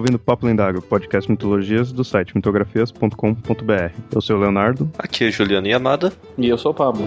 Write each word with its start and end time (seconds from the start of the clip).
ouvindo 0.00 0.18
Papo 0.18 0.46
Lendário, 0.46 0.80
podcast 0.80 1.30
mitologias 1.30 1.92
do 1.92 2.02
site 2.02 2.34
mitografias.com.br. 2.34 3.92
Eu 4.12 4.20
sou 4.20 4.36
o 4.36 4.40
Leonardo. 4.40 4.90
Aqui 4.98 5.24
é 5.24 5.30
Juliana 5.30 5.68
Yamada. 5.68 6.12
E 6.38 6.48
eu 6.48 6.58
sou 6.58 6.72
o 6.72 6.74
Pablo. 6.74 7.06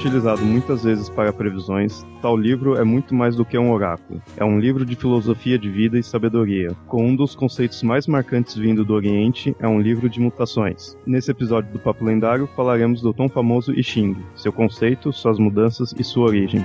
Utilizado 0.00 0.42
muitas 0.42 0.82
vezes 0.82 1.10
para 1.10 1.30
previsões, 1.30 2.06
tal 2.22 2.34
livro 2.34 2.74
é 2.74 2.82
muito 2.82 3.14
mais 3.14 3.36
do 3.36 3.44
que 3.44 3.58
um 3.58 3.70
oráculo. 3.70 4.22
É 4.34 4.42
um 4.42 4.58
livro 4.58 4.82
de 4.82 4.96
filosofia 4.96 5.58
de 5.58 5.68
vida 5.68 5.98
e 5.98 6.02
sabedoria, 6.02 6.74
com 6.86 7.06
um 7.06 7.14
dos 7.14 7.34
conceitos 7.34 7.82
mais 7.82 8.06
marcantes 8.06 8.56
vindo 8.56 8.82
do 8.82 8.94
Oriente, 8.94 9.54
é 9.60 9.68
um 9.68 9.78
livro 9.78 10.08
de 10.08 10.18
mutações. 10.18 10.96
Nesse 11.06 11.30
episódio 11.30 11.70
do 11.70 11.78
Papo 11.78 12.02
Lendário 12.02 12.48
falaremos 12.56 13.02
do 13.02 13.12
tão 13.12 13.28
famoso 13.28 13.72
I 13.78 13.82
Ching, 13.82 14.16
seu 14.34 14.52
conceito, 14.52 15.12
suas 15.12 15.38
mudanças 15.38 15.94
e 15.98 16.02
sua 16.02 16.28
origem. 16.28 16.64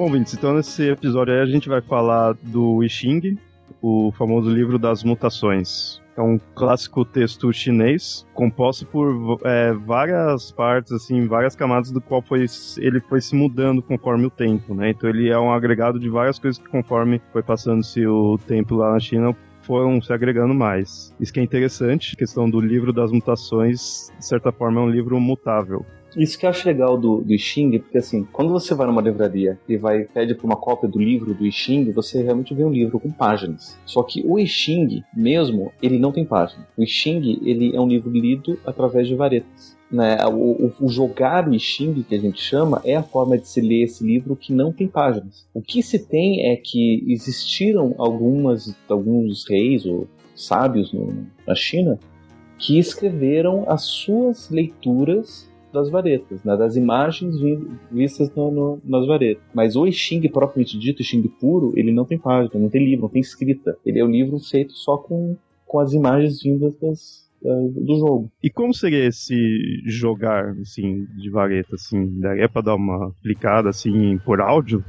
Bom, 0.00 0.10
Vinicius, 0.10 0.38
então 0.38 0.54
nesse 0.54 0.88
episódio 0.88 1.34
aí 1.34 1.40
a 1.40 1.44
gente 1.44 1.68
vai 1.68 1.82
falar 1.82 2.32
do 2.42 2.82
I 2.82 2.88
Ching, 2.88 3.36
o 3.82 4.10
famoso 4.12 4.48
livro 4.48 4.78
das 4.78 5.04
mutações. 5.04 6.00
É 6.16 6.22
um 6.22 6.40
clássico 6.54 7.04
texto 7.04 7.52
chinês, 7.52 8.26
composto 8.32 8.86
por 8.86 9.38
é, 9.44 9.74
várias 9.74 10.52
partes, 10.52 10.90
assim, 10.92 11.26
várias 11.26 11.54
camadas 11.54 11.90
do 11.90 12.00
qual 12.00 12.22
foi, 12.22 12.46
ele 12.78 12.98
foi 13.00 13.20
se 13.20 13.36
mudando 13.36 13.82
conforme 13.82 14.24
o 14.24 14.30
tempo, 14.30 14.74
né? 14.74 14.88
Então 14.88 15.10
ele 15.10 15.28
é 15.28 15.38
um 15.38 15.52
agregado 15.52 16.00
de 16.00 16.08
várias 16.08 16.38
coisas 16.38 16.58
que 16.58 16.70
conforme 16.70 17.20
foi 17.30 17.42
passando-se 17.42 18.06
o 18.06 18.38
tempo 18.38 18.76
lá 18.76 18.92
na 18.92 19.00
China, 19.00 19.36
foram 19.60 20.00
se 20.00 20.10
agregando 20.14 20.54
mais. 20.54 21.14
Isso 21.20 21.30
que 21.30 21.40
é 21.40 21.42
interessante, 21.42 22.14
a 22.14 22.18
questão 22.18 22.48
do 22.48 22.58
livro 22.58 22.90
das 22.90 23.12
mutações, 23.12 24.10
de 24.18 24.24
certa 24.24 24.50
forma 24.50 24.80
é 24.80 24.84
um 24.84 24.88
livro 24.88 25.20
mutável. 25.20 25.84
Isso 26.16 26.38
que 26.38 26.44
eu 26.44 26.50
acho 26.50 26.66
legal 26.66 26.98
do, 26.98 27.20
do 27.20 27.32
I 27.32 27.38
Ching, 27.38 27.78
porque 27.78 27.98
assim, 27.98 28.26
quando 28.32 28.50
você 28.50 28.74
vai 28.74 28.86
numa 28.86 29.02
livraria 29.02 29.58
e 29.68 29.76
vai 29.76 30.04
pede 30.04 30.34
por 30.34 30.46
uma 30.46 30.56
cópia 30.56 30.88
do 30.88 30.98
livro 30.98 31.34
do 31.34 31.46
I 31.46 31.52
Ching, 31.52 31.90
você 31.92 32.22
realmente 32.22 32.54
vê 32.54 32.64
um 32.64 32.72
livro 32.72 32.98
com 32.98 33.10
páginas. 33.10 33.78
Só 33.86 34.02
que 34.02 34.22
o 34.26 34.38
I 34.38 34.46
Ching 34.46 35.02
mesmo, 35.14 35.72
ele 35.82 35.98
não 35.98 36.12
tem 36.12 36.24
página. 36.24 36.66
O 36.76 36.82
I 36.82 36.86
Ching, 36.86 37.40
ele 37.44 37.74
é 37.74 37.80
um 37.80 37.88
livro 37.88 38.10
lido 38.10 38.58
através 38.66 39.06
de 39.06 39.14
varetas. 39.14 39.78
Né? 39.90 40.18
O, 40.26 40.72
o, 40.80 40.88
jogar 40.88 41.48
o 41.48 41.54
I 41.54 41.58
Ching, 41.58 42.04
que 42.08 42.14
a 42.14 42.18
gente 42.18 42.40
chama, 42.40 42.80
é 42.84 42.96
a 42.96 43.02
forma 43.02 43.36
de 43.36 43.48
se 43.48 43.60
ler 43.60 43.82
esse 43.82 44.04
livro 44.04 44.36
que 44.36 44.52
não 44.52 44.72
tem 44.72 44.86
páginas. 44.86 45.46
O 45.52 45.60
que 45.60 45.82
se 45.82 45.98
tem 45.98 46.48
é 46.50 46.56
que 46.56 47.04
existiram 47.08 47.94
algumas, 47.98 48.74
alguns 48.88 49.48
reis 49.48 49.84
ou 49.84 50.06
sábios 50.34 50.92
no, 50.92 51.26
na 51.46 51.54
China 51.54 51.98
que 52.58 52.78
escreveram 52.78 53.64
as 53.66 53.84
suas 53.84 54.50
leituras 54.50 55.49
das 55.72 55.90
varetas, 55.90 56.42
né, 56.44 56.56
das 56.56 56.76
imagens 56.76 57.36
vistas 57.90 58.32
no, 58.34 58.50
no, 58.50 58.80
nas 58.84 59.06
varetas. 59.06 59.42
Mas 59.54 59.76
o 59.76 59.86
I 59.86 59.92
Ching, 59.92 60.28
propriamente 60.28 60.78
dito, 60.78 61.02
Ching 61.02 61.26
puro, 61.40 61.72
ele 61.76 61.92
não 61.92 62.04
tem 62.04 62.18
página, 62.18 62.60
não 62.60 62.68
tem 62.68 62.84
livro, 62.84 63.02
não 63.02 63.08
tem 63.08 63.20
escrita. 63.20 63.76
Ele 63.84 63.98
é 63.98 64.04
um 64.04 64.10
livro 64.10 64.38
feito 64.38 64.72
só 64.72 64.96
com, 64.96 65.36
com 65.66 65.78
as 65.78 65.92
imagens 65.92 66.42
vindas 66.42 66.76
das, 66.76 67.30
do 67.42 67.98
jogo. 67.98 68.30
E 68.42 68.50
como 68.50 68.74
seria 68.74 69.06
esse 69.06 69.34
jogar, 69.86 70.50
assim, 70.60 71.06
de 71.16 71.30
vareta, 71.30 71.74
assim? 71.74 72.18
Daria 72.20 72.48
pra 72.48 72.62
dar 72.62 72.74
uma 72.74 73.08
aplicada, 73.08 73.68
assim, 73.70 74.18
por 74.18 74.40
áudio? 74.40 74.84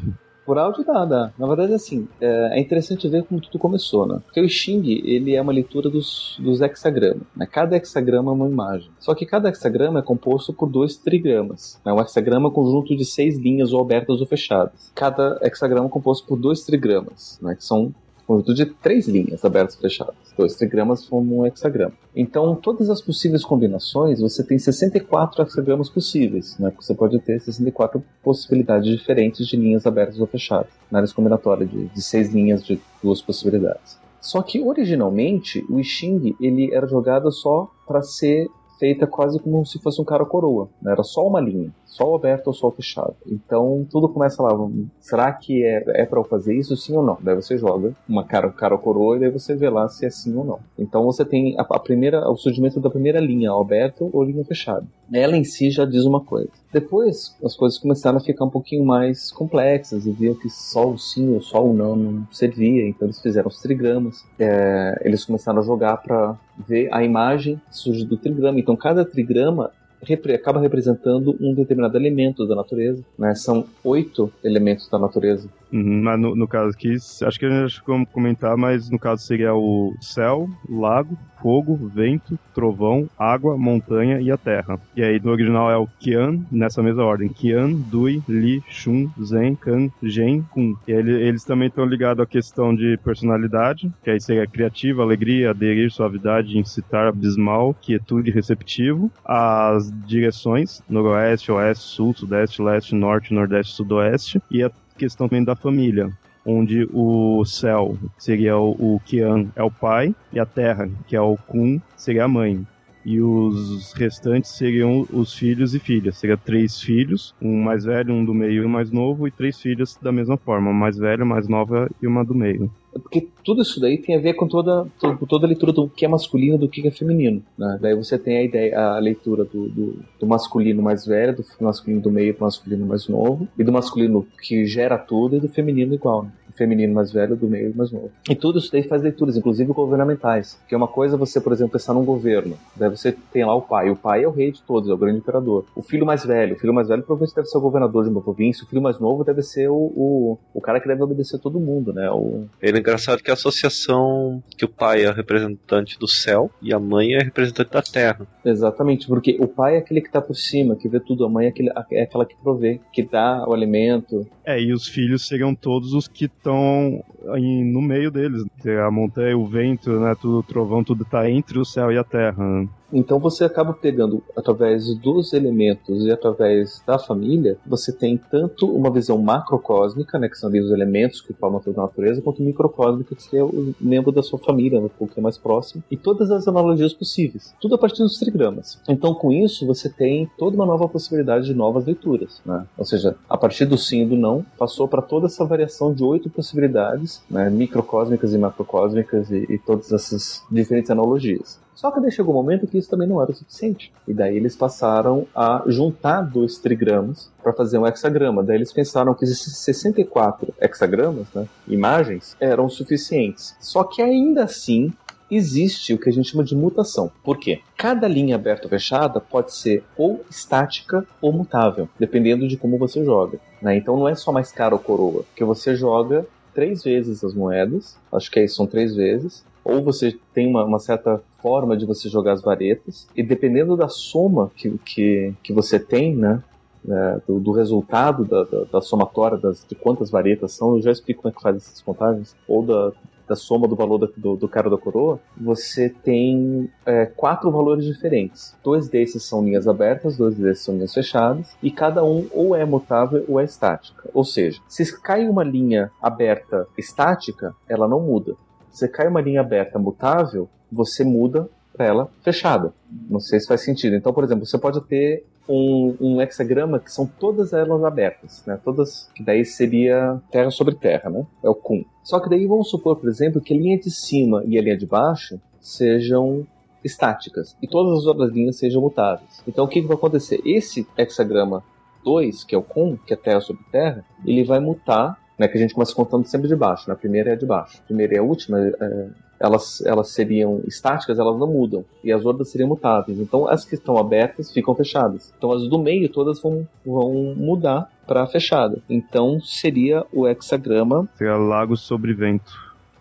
Por 0.45 0.57
áudio 0.57 0.83
dá, 0.83 1.05
dá. 1.05 1.31
Na 1.37 1.47
verdade, 1.47 1.73
assim, 1.73 2.07
é 2.19 2.59
interessante 2.59 3.07
ver 3.07 3.23
como 3.23 3.39
tudo 3.39 3.59
começou, 3.59 4.05
né? 4.07 4.19
Porque 4.25 4.41
o 4.41 4.49
Xing, 4.49 4.83
ele 5.05 5.35
é 5.35 5.41
uma 5.41 5.53
leitura 5.53 5.89
dos, 5.89 6.37
dos 6.39 6.61
hexagramas. 6.61 7.23
Né? 7.35 7.45
Cada 7.45 7.75
hexagrama 7.77 8.31
é 8.31 8.33
uma 8.33 8.47
imagem. 8.47 8.89
Só 8.99 9.13
que 9.13 9.25
cada 9.25 9.49
hexagrama 9.49 9.99
é 9.99 10.01
composto 10.01 10.53
por 10.53 10.69
dois 10.69 10.97
trigramas. 10.97 11.79
Né? 11.85 11.93
Um 11.93 12.01
hexagrama 12.01 12.47
é 12.47 12.49
um 12.49 12.53
conjunto 12.53 12.95
de 12.95 13.05
seis 13.05 13.37
linhas 13.37 13.71
ou 13.71 13.81
abertas 13.81 14.19
ou 14.19 14.27
fechadas. 14.27 14.91
Cada 14.95 15.39
hexagrama 15.41 15.87
é 15.87 15.89
composto 15.89 16.27
por 16.27 16.37
dois 16.37 16.63
trigramas, 16.63 17.39
né? 17.41 17.55
que 17.55 17.63
são 17.63 17.93
conjunto 18.31 18.53
de 18.53 18.65
três 18.65 19.07
linhas 19.07 19.43
abertas 19.43 19.75
e 19.75 19.81
fechadas. 19.81 20.15
Dois 20.37 20.55
trigramas 20.55 21.05
formam 21.05 21.39
um 21.39 21.45
hexagrama. 21.45 21.93
Então, 22.15 22.55
todas 22.55 22.89
as 22.89 23.01
possíveis 23.01 23.43
combinações, 23.43 24.21
você 24.21 24.43
tem 24.43 24.57
64 24.57 25.41
hexagramas 25.41 25.89
possíveis. 25.89 26.57
Né? 26.57 26.71
Você 26.79 26.93
pode 26.93 27.19
ter 27.19 27.39
64 27.41 28.01
possibilidades 28.23 28.89
diferentes 28.89 29.45
de 29.45 29.57
linhas 29.57 29.85
abertas 29.85 30.19
ou 30.19 30.27
fechadas. 30.27 30.71
Na 30.89 30.99
área 30.99 31.13
combinatória 31.13 31.65
de, 31.65 31.87
de 31.87 32.01
seis 32.01 32.33
linhas 32.33 32.63
de 32.63 32.79
duas 33.03 33.21
possibilidades. 33.21 33.99
Só 34.21 34.41
que 34.41 34.61
originalmente 34.61 35.65
o 35.69 35.79
I 35.79 35.83
Ching 35.83 36.35
ele 36.39 36.73
era 36.73 36.87
jogado 36.87 37.31
só 37.31 37.69
para 37.87 38.01
ser 38.01 38.47
feita 38.79 39.05
quase 39.05 39.39
como 39.39 39.65
se 39.65 39.79
fosse 39.79 40.01
um 40.01 40.05
cara 40.05 40.25
coroa. 40.25 40.69
Né? 40.81 40.91
Era 40.91 41.03
só 41.03 41.27
uma 41.27 41.39
linha, 41.39 41.73
só 41.91 42.15
aberto 42.15 42.47
ou 42.47 42.53
só 42.53 42.71
fechado. 42.71 43.13
Então 43.27 43.85
tudo 43.91 44.07
começa 44.07 44.41
lá. 44.41 44.51
Será 44.99 45.31
que 45.33 45.63
é, 45.63 45.83
é 46.01 46.05
para 46.05 46.19
eu 46.19 46.23
fazer 46.23 46.55
isso, 46.55 46.75
sim 46.77 46.95
ou 46.95 47.03
não? 47.03 47.17
Daí 47.21 47.35
você 47.35 47.57
joga 47.57 47.93
uma 48.07 48.23
cara, 48.23 48.49
cara 48.49 48.77
coroa 48.77 49.17
e 49.17 49.19
daí 49.19 49.29
você 49.29 49.53
vê 49.55 49.69
lá 49.69 49.87
se 49.89 50.05
é 50.05 50.09
sim 50.09 50.35
ou 50.35 50.45
não. 50.45 50.59
Então 50.79 51.03
você 51.03 51.25
tem 51.25 51.59
a, 51.59 51.63
a 51.63 51.79
primeira, 51.79 52.29
o 52.29 52.37
surgimento 52.37 52.79
da 52.79 52.89
primeira 52.89 53.19
linha, 53.19 53.51
aberto 53.51 54.09
ou 54.13 54.23
linha 54.23 54.45
fechada. 54.45 54.87
Ela 55.13 55.35
em 55.35 55.43
si 55.43 55.69
já 55.69 55.83
diz 55.83 56.05
uma 56.05 56.21
coisa. 56.21 56.49
Depois 56.71 57.35
as 57.43 57.55
coisas 57.57 57.77
começaram 57.77 58.17
a 58.17 58.21
ficar 58.21 58.45
um 58.45 58.49
pouquinho 58.49 58.85
mais 58.85 59.29
complexas 59.29 60.05
e 60.05 60.11
viam 60.11 60.33
que 60.33 60.49
só 60.49 60.89
o 60.89 60.97
sim 60.97 61.33
ou 61.33 61.41
só 61.41 61.61
o 61.61 61.73
não 61.73 61.97
não 61.97 62.27
servia. 62.31 62.87
Então 62.87 63.05
eles 63.05 63.21
fizeram 63.21 63.49
os 63.49 63.59
trigramas. 63.59 64.23
É, 64.39 65.01
eles 65.03 65.25
começaram 65.25 65.59
a 65.59 65.63
jogar 65.63 65.97
para 65.97 66.37
ver 66.57 66.87
a 66.93 67.03
imagem 67.03 67.61
surge 67.69 68.05
do 68.05 68.15
trigrama. 68.15 68.59
Então 68.59 68.77
cada 68.77 69.03
trigrama 69.03 69.71
repre 70.01 70.33
acaba 70.33 70.59
representando 70.59 71.35
um 71.39 71.53
determinado 71.53 71.97
elemento 71.97 72.45
da 72.45 72.55
natureza. 72.55 73.03
Né? 73.17 73.35
São 73.35 73.65
oito 73.83 74.31
elementos 74.43 74.89
da 74.89 74.97
natureza. 74.97 75.49
Uhum, 75.71 76.01
mas 76.03 76.19
no, 76.19 76.35
no, 76.35 76.47
caso 76.47 76.71
aqui, 76.71 76.95
acho 76.95 77.39
que 77.39 77.45
a 77.45 77.67
gente 77.67 77.81
vai 77.85 78.05
comentar, 78.07 78.57
mas 78.57 78.89
no 78.89 78.99
caso 78.99 79.23
seria 79.23 79.53
o 79.53 79.95
céu, 80.01 80.49
lago, 80.69 81.17
fogo, 81.41 81.75
vento, 81.93 82.37
trovão, 82.53 83.09
água, 83.17 83.57
montanha 83.57 84.19
e 84.21 84.31
a 84.31 84.37
terra. 84.37 84.79
E 84.95 85.03
aí 85.03 85.19
no 85.19 85.31
original 85.31 85.71
é 85.71 85.77
o 85.77 85.87
Qian, 85.99 86.39
nessa 86.51 86.83
mesma 86.83 87.03
ordem. 87.03 87.29
Qian, 87.29 87.71
Dui, 87.71 88.21
Li, 88.27 88.61
Shun, 88.69 89.09
Zen, 89.23 89.55
Kan, 89.55 89.89
Gen, 90.03 90.43
Kun. 90.51 90.75
E 90.87 90.91
ele, 90.91 91.13
eles 91.13 91.43
também 91.43 91.67
estão 91.67 91.85
ligados 91.85 92.21
à 92.21 92.27
questão 92.27 92.75
de 92.75 92.97
personalidade, 93.03 93.91
que 94.03 94.09
aí 94.09 94.21
seria 94.21 94.45
criativa, 94.45 95.01
alegria, 95.01 95.49
aderir, 95.49 95.91
suavidade, 95.91 96.57
incitar, 96.57 97.07
abismal, 97.07 97.73
quietude, 97.81 98.29
receptivo. 98.29 99.11
As 99.25 99.91
direções, 100.05 100.81
noroeste, 100.87 101.51
oeste, 101.51 101.83
sul, 101.83 102.13
sudeste, 102.13 102.61
leste, 102.61 102.93
norte, 102.93 103.33
nordeste, 103.33 103.73
sudoeste. 103.73 104.41
E 104.51 104.63
a 104.63 104.69
questão 105.01 105.27
também 105.27 105.43
da 105.43 105.55
família, 105.55 106.11
onde 106.45 106.87
o 106.93 107.43
céu 107.43 107.97
seria 108.19 108.55
o, 108.55 108.95
o 108.95 109.01
Kian 109.03 109.47
é 109.55 109.63
o 109.63 109.71
pai 109.71 110.13
e 110.31 110.39
a 110.39 110.45
terra, 110.45 110.87
que 111.07 111.15
é 111.15 111.21
o 111.21 111.35
Kun, 111.35 111.81
seria 111.97 112.25
a 112.25 112.27
mãe. 112.27 112.65
E 113.05 113.21
os 113.21 113.93
restantes 113.93 114.51
seriam 114.51 115.07
os 115.11 115.33
filhos 115.33 115.73
e 115.73 115.79
filhas. 115.79 116.17
Seria 116.17 116.37
três 116.37 116.79
filhos, 116.79 117.33
um 117.41 117.63
mais 117.63 117.83
velho, 117.83 118.13
um 118.13 118.23
do 118.23 118.33
meio 118.33 118.63
e 118.63 118.65
um 118.65 118.69
mais 118.69 118.91
novo, 118.91 119.27
e 119.27 119.31
três 119.31 119.59
filhas 119.59 119.97
da 120.01 120.11
mesma 120.11 120.37
forma, 120.37 120.71
mais 120.71 120.97
velha, 120.97 121.25
mais 121.25 121.47
nova 121.47 121.89
e 122.01 122.07
uma 122.07 122.23
do 122.23 122.35
meio. 122.35 122.71
Porque 122.91 123.27
tudo 123.43 123.61
isso 123.61 123.79
daí 123.79 123.97
tem 123.97 124.17
a 124.17 124.19
ver 124.19 124.33
com 124.33 124.47
toda, 124.47 124.85
com 124.99 125.25
toda 125.25 125.45
a 125.45 125.47
leitura 125.47 125.71
do 125.71 125.87
que 125.87 126.05
é 126.05 126.07
masculino 126.07 126.57
do 126.57 126.67
que 126.67 126.85
é 126.85 126.91
feminino. 126.91 127.41
Né? 127.57 127.79
Daí 127.81 127.95
você 127.95 128.17
tem 128.17 128.37
a 128.37 128.43
ideia, 128.43 128.77
a 128.77 128.99
leitura 128.99 129.45
do, 129.45 129.69
do, 129.69 129.99
do 130.19 130.27
masculino 130.27 130.81
mais 130.81 131.05
velho, 131.05 131.35
do 131.35 131.43
masculino 131.61 132.01
do 132.01 132.11
meio 132.11 132.33
para 132.33 132.43
o 132.43 132.47
masculino 132.47 132.85
mais 132.85 133.07
novo, 133.07 133.47
e 133.57 133.63
do 133.63 133.71
masculino 133.71 134.27
que 134.41 134.65
gera 134.65 134.97
tudo 134.97 135.37
e 135.37 135.39
do 135.39 135.47
feminino 135.47 135.93
igual. 135.93 136.23
Né? 136.23 136.31
Feminino 136.51 136.93
mais 136.93 137.11
velho, 137.11 137.35
do 137.35 137.47
meio 137.47 137.75
mais 137.75 137.91
novo. 137.91 138.11
E 138.29 138.35
tudo 138.35 138.59
isso 138.59 138.71
daí 138.71 138.83
faz 138.83 139.01
leituras, 139.01 139.37
inclusive 139.37 139.71
governamentais. 139.73 140.59
Que 140.67 140.75
é 140.75 140.77
uma 140.77 140.87
coisa 140.87 141.17
você, 141.17 141.39
por 141.39 141.53
exemplo, 141.53 141.73
pensar 141.73 141.93
num 141.93 142.05
governo. 142.05 142.57
Daí 142.75 142.89
você 142.89 143.15
tem 143.31 143.45
lá 143.45 143.55
o 143.55 143.61
pai. 143.61 143.89
O 143.89 143.95
pai 143.95 144.23
é 144.23 144.27
o 144.27 144.31
rei 144.31 144.51
de 144.51 144.61
todos, 144.61 144.89
é 144.89 144.93
o 144.93 144.97
grande 144.97 145.19
imperador. 145.19 145.65
O 145.75 145.81
filho 145.81 146.05
mais 146.05 146.25
velho, 146.25 146.55
o 146.55 146.59
filho 146.59 146.73
mais 146.73 146.87
velho 146.87 147.03
provavelmente 147.03 147.35
deve 147.35 147.47
ser 147.47 147.57
o 147.57 147.61
governador 147.61 148.03
de 148.03 148.09
uma 148.09 148.21
província. 148.21 148.63
O 148.63 148.67
filho 148.67 148.81
mais 148.81 148.99
novo 148.99 149.23
deve 149.23 149.41
ser 149.41 149.69
o, 149.69 149.75
o, 149.75 150.37
o 150.53 150.61
cara 150.61 150.79
que 150.79 150.87
deve 150.87 151.03
obedecer 151.03 151.39
todo 151.39 151.59
mundo, 151.59 151.93
né? 151.93 152.09
O... 152.11 152.45
É 152.61 152.69
engraçado 152.69 153.21
que 153.21 153.31
a 153.31 153.33
associação 153.33 154.43
que 154.57 154.65
o 154.65 154.69
pai 154.69 155.05
é 155.05 155.11
representante 155.11 155.97
do 155.99 156.07
céu 156.07 156.49
e 156.61 156.73
a 156.73 156.79
mãe 156.79 157.13
é 157.13 157.23
representante 157.23 157.71
da 157.71 157.81
terra. 157.81 158.27
Exatamente, 158.43 159.07
porque 159.07 159.37
o 159.39 159.47
pai 159.47 159.75
é 159.75 159.77
aquele 159.79 160.01
que 160.01 160.07
está 160.07 160.21
por 160.21 160.35
cima, 160.35 160.75
que 160.75 160.89
vê 160.89 160.99
tudo. 160.99 161.25
A 161.25 161.29
mãe 161.29 161.45
é, 161.45 161.49
aquele, 161.49 161.71
é 161.91 162.03
aquela 162.03 162.25
que 162.25 162.35
provê, 162.35 162.79
que 162.91 163.03
dá 163.03 163.45
o 163.47 163.53
alimento. 163.53 164.27
É, 164.45 164.59
e 164.59 164.73
os 164.73 164.87
filhos 164.87 165.27
seriam 165.27 165.53
todos 165.53 165.93
os 165.93 166.07
que 166.07 166.27
estão 166.41 167.03
no 167.23 167.81
meio 167.81 168.09
deles. 168.11 168.43
A 168.85 168.91
montanha, 168.91 169.37
o 169.37 169.47
vento, 169.47 169.91
né, 169.99 170.15
tudo, 170.19 170.39
o 170.39 170.43
trovão, 170.43 170.83
tudo 170.83 171.03
está 171.03 171.29
entre 171.29 171.59
o 171.59 171.65
céu 171.65 171.91
e 171.91 171.97
a 171.97 172.03
terra. 172.03 172.43
Né? 172.91 172.99
Então 172.99 173.19
você 173.19 173.43
acaba 173.43 173.73
pegando 173.73 174.23
através 174.35 174.93
dos 174.95 175.33
elementos 175.33 176.05
e 176.05 176.11
através 176.11 176.81
da 176.85 176.99
família, 176.99 177.57
você 177.65 177.91
tem 177.91 178.17
tanto 178.17 178.67
uma 178.67 178.91
visão 178.91 179.17
macrocósmica, 179.17 180.19
né, 180.19 180.29
que 180.29 180.37
são 180.37 180.49
ali 180.49 180.61
os 180.61 180.71
elementos 180.71 181.21
que 181.21 181.33
formam 181.33 181.59
toda 181.59 181.79
a 181.79 181.83
natureza, 181.83 182.21
quanto 182.21 182.41
microcósmica, 182.41 183.15
que 183.15 183.37
é 183.37 183.43
o 183.43 183.73
membro 183.79 184.11
da 184.11 184.21
sua 184.21 184.39
família, 184.39 184.79
um 184.79 184.87
pouco 184.87 185.13
é 185.17 185.21
mais 185.21 185.37
próximo, 185.37 185.83
e 185.89 185.97
todas 185.97 186.31
as 186.31 186.47
analogias 186.47 186.93
possíveis. 186.93 187.53
Tudo 187.59 187.75
a 187.75 187.77
partir 187.77 188.03
dos 188.03 188.17
trigramas. 188.17 188.79
Então 188.87 189.13
com 189.13 189.31
isso 189.31 189.65
você 189.65 189.89
tem 189.89 190.29
toda 190.37 190.55
uma 190.55 190.65
nova 190.65 190.87
possibilidade 190.87 191.45
de 191.45 191.53
novas 191.53 191.85
leituras, 191.85 192.41
né? 192.45 192.65
Ou 192.77 192.85
seja, 192.85 193.15
a 193.29 193.37
partir 193.37 193.65
do 193.65 193.77
sim 193.77 194.03
e 194.03 194.05
do 194.05 194.15
não, 194.15 194.45
passou 194.57 194.87
para 194.87 195.01
toda 195.01 195.27
essa 195.27 195.45
variação 195.45 195.93
de 195.93 196.03
oito 196.03 196.29
possibilidades, 196.29 197.21
né, 197.29 197.49
microcósmicas 197.49 198.33
e 198.33 198.37
macrocósmicas 198.37 199.31
e, 199.31 199.45
e 199.49 199.57
todas 199.57 199.91
essas 199.91 200.43
diferentes 200.51 200.91
analogias. 200.91 201.59
Só 201.81 201.89
que 201.89 201.99
daí 201.99 202.11
chegou 202.11 202.35
um 202.35 202.37
momento 202.37 202.67
que 202.67 202.77
isso 202.77 202.91
também 202.91 203.07
não 203.07 203.19
era 203.19 203.31
o 203.31 203.33
suficiente. 203.33 203.91
E 204.07 204.13
daí 204.13 204.37
eles 204.37 204.55
passaram 204.55 205.25
a 205.35 205.63
juntar 205.65 206.21
dois 206.21 206.59
trigramas 206.59 207.31
para 207.41 207.51
fazer 207.53 207.79
um 207.79 207.87
hexagrama. 207.87 208.43
Daí 208.43 208.57
eles 208.57 208.71
pensaram 208.71 209.15
que 209.15 209.23
esses 209.23 209.57
64 209.57 210.53
hexagramas, 210.61 211.25
né, 211.33 211.47
imagens, 211.67 212.37
eram 212.39 212.69
suficientes. 212.69 213.55
Só 213.59 213.83
que 213.83 213.99
ainda 213.99 214.43
assim 214.43 214.93
existe 215.31 215.91
o 215.91 215.97
que 215.97 216.07
a 216.07 216.13
gente 216.13 216.29
chama 216.29 216.43
de 216.43 216.55
mutação. 216.55 217.11
Por 217.23 217.39
quê? 217.39 217.61
Cada 217.75 218.07
linha 218.07 218.35
aberta 218.35 218.65
ou 218.65 218.69
fechada 218.69 219.19
pode 219.19 219.51
ser 219.51 219.83
ou 219.97 220.23
estática 220.29 221.03
ou 221.19 221.33
mutável, 221.33 221.89
dependendo 221.97 222.47
de 222.47 222.57
como 222.57 222.77
você 222.77 223.03
joga. 223.03 223.39
Né? 223.59 223.77
Então 223.77 223.97
não 223.97 224.07
é 224.07 224.13
só 224.13 224.31
mais 224.31 224.51
cara 224.51 224.75
ou 224.75 224.79
coroa, 224.79 225.23
porque 225.23 225.43
você 225.43 225.75
joga 225.75 226.27
três 226.53 226.83
vezes 226.83 227.23
as 227.23 227.33
moedas, 227.33 227.97
acho 228.13 228.29
que 228.29 228.39
aí 228.39 228.47
são 228.47 228.67
três 228.67 228.93
vezes, 228.93 229.43
ou 229.63 229.83
você 229.83 230.17
tem 230.33 230.47
uma, 230.47 230.63
uma, 230.65 230.79
certa 230.79 231.21
forma 231.41 231.75
de 231.75 231.85
você 231.85 232.09
jogar 232.09 232.33
as 232.33 232.41
varetas, 232.41 233.07
e 233.15 233.23
dependendo 233.23 233.75
da 233.75 233.87
soma 233.87 234.51
que, 234.55 234.77
que, 234.85 235.33
que 235.43 235.53
você 235.53 235.79
tem, 235.79 236.15
né, 236.15 236.43
é, 236.87 237.21
do, 237.27 237.39
do, 237.39 237.51
resultado 237.51 238.25
da, 238.25 238.43
da, 238.43 238.63
da 238.65 238.81
somatória 238.81 239.37
das, 239.37 239.65
de 239.67 239.75
quantas 239.75 240.09
varetas 240.09 240.53
são, 240.53 240.75
eu 240.75 240.81
já 240.81 240.91
explico 240.91 241.21
como 241.21 241.31
é 241.31 241.35
que 241.35 241.41
faz 241.41 241.57
essas 241.57 241.81
contagens, 241.81 242.35
ou 242.47 242.63
da, 242.63 242.91
da 243.31 243.35
soma 243.35 243.65
do 243.65 243.77
valor 243.77 244.11
do, 244.17 244.35
do 244.35 244.47
cara 244.47 244.69
da 244.69 244.77
coroa, 244.77 245.19
você 245.39 245.89
tem 245.89 246.69
é, 246.85 247.05
quatro 247.05 247.49
valores 247.49 247.85
diferentes. 247.85 248.57
Dois 248.61 248.89
desses 248.89 249.23
são 249.23 249.43
linhas 249.43 249.67
abertas, 249.69 250.17
dois 250.17 250.35
desses 250.35 250.65
são 250.65 250.75
linhas 250.75 250.93
fechadas, 250.93 251.55
e 251.63 251.71
cada 251.71 252.03
um 252.03 252.27
ou 252.33 252.53
é 252.55 252.65
mutável 252.65 253.23
ou 253.29 253.39
é 253.39 253.45
estática. 253.45 254.09
Ou 254.13 254.25
seja, 254.25 254.59
se 254.67 254.99
cai 255.01 255.27
uma 255.29 255.43
linha 255.43 255.91
aberta 256.01 256.67
estática, 256.77 257.55
ela 257.69 257.87
não 257.87 258.01
muda. 258.01 258.35
Você 258.69 258.87
cai 258.87 259.07
uma 259.07 259.21
linha 259.21 259.41
aberta 259.41 259.79
mutável, 259.79 260.49
você 260.71 261.03
muda 261.03 261.49
para 261.73 261.85
ela 261.85 262.09
fechada. 262.21 262.73
Não 263.09 263.19
sei 263.19 263.39
se 263.39 263.47
faz 263.47 263.61
sentido. 263.61 263.95
Então, 263.95 264.13
por 264.13 264.23
exemplo, 264.23 264.45
você 264.45 264.57
pode 264.57 264.81
ter 264.81 265.25
um, 265.47 265.95
um 265.99 266.21
hexagrama 266.21 266.79
que 266.79 266.91
são 266.91 267.05
todas 267.05 267.53
elas 267.53 267.83
abertas, 267.83 268.43
né? 268.45 268.59
Todas, 268.63 269.09
que 269.15 269.23
daí 269.23 269.43
seria 269.43 270.21
terra 270.31 270.51
sobre 270.51 270.75
terra, 270.75 271.09
né? 271.09 271.25
É 271.43 271.49
o 271.49 271.55
Kun. 271.55 271.83
Só 272.03 272.19
que 272.19 272.29
daí 272.29 272.45
vamos 272.45 272.69
supor, 272.69 272.97
por 272.97 273.09
exemplo, 273.09 273.41
que 273.41 273.53
a 273.53 273.57
linha 273.57 273.77
de 273.77 273.89
cima 273.89 274.43
e 274.45 274.57
a 274.57 274.61
linha 274.61 274.77
de 274.77 274.85
baixo 274.85 275.39
sejam 275.59 276.45
estáticas 276.83 277.55
e 277.61 277.67
todas 277.67 277.99
as 277.99 278.05
outras 278.05 278.31
linhas 278.31 278.57
sejam 278.57 278.81
mutáveis. 278.81 279.41
Então 279.47 279.65
o 279.65 279.67
que, 279.67 279.81
que 279.81 279.87
vai 279.87 279.95
acontecer? 279.95 280.41
Esse 280.45 280.87
hexagrama 280.97 281.63
2, 282.03 282.43
que 282.43 282.55
é 282.55 282.57
o 282.57 282.63
Kun, 282.63 282.97
que 282.97 283.13
é 283.13 283.17
terra 283.17 283.41
sobre 283.41 283.63
terra, 283.71 284.03
ele 284.25 284.43
vai 284.43 284.59
mutar 284.59 285.19
né, 285.37 285.47
que 285.47 285.57
a 285.57 285.61
gente 285.61 285.73
começa 285.73 285.93
contando 285.93 286.25
sempre 286.25 286.47
de 286.47 286.55
baixo. 286.55 286.87
Na 286.87 286.93
né? 286.93 286.99
primeira 286.99 287.33
é 287.33 287.35
de 287.35 287.45
baixo. 287.45 287.79
A 287.83 287.85
primeira 287.87 288.15
e 288.15 288.17
a 288.17 288.23
última, 288.23 288.59
é, 288.59 289.09
elas, 289.41 289.81
elas 289.85 290.09
seriam 290.09 290.61
estáticas, 290.67 291.17
elas 291.17 291.37
não 291.37 291.47
mudam. 291.47 291.83
E 292.03 292.11
as 292.11 292.23
outras 292.23 292.49
seriam 292.49 292.69
mutáveis. 292.69 293.19
Então 293.19 293.47
as 293.47 293.65
que 293.65 293.75
estão 293.75 293.97
abertas 293.97 294.51
ficam 294.51 294.75
fechadas. 294.75 295.33
Então 295.35 295.51
as 295.51 295.67
do 295.67 295.79
meio 295.79 296.07
todas 296.07 296.39
vão, 296.39 296.67
vão 296.85 297.33
mudar 297.35 297.91
para 298.07 298.27
fechada. 298.27 298.77
Então 298.87 299.41
seria 299.41 300.05
o 300.13 300.27
hexagrama. 300.27 301.09
Seria 301.15 301.35
lago 301.37 301.75
sobre 301.75 302.13
vento. 302.13 302.53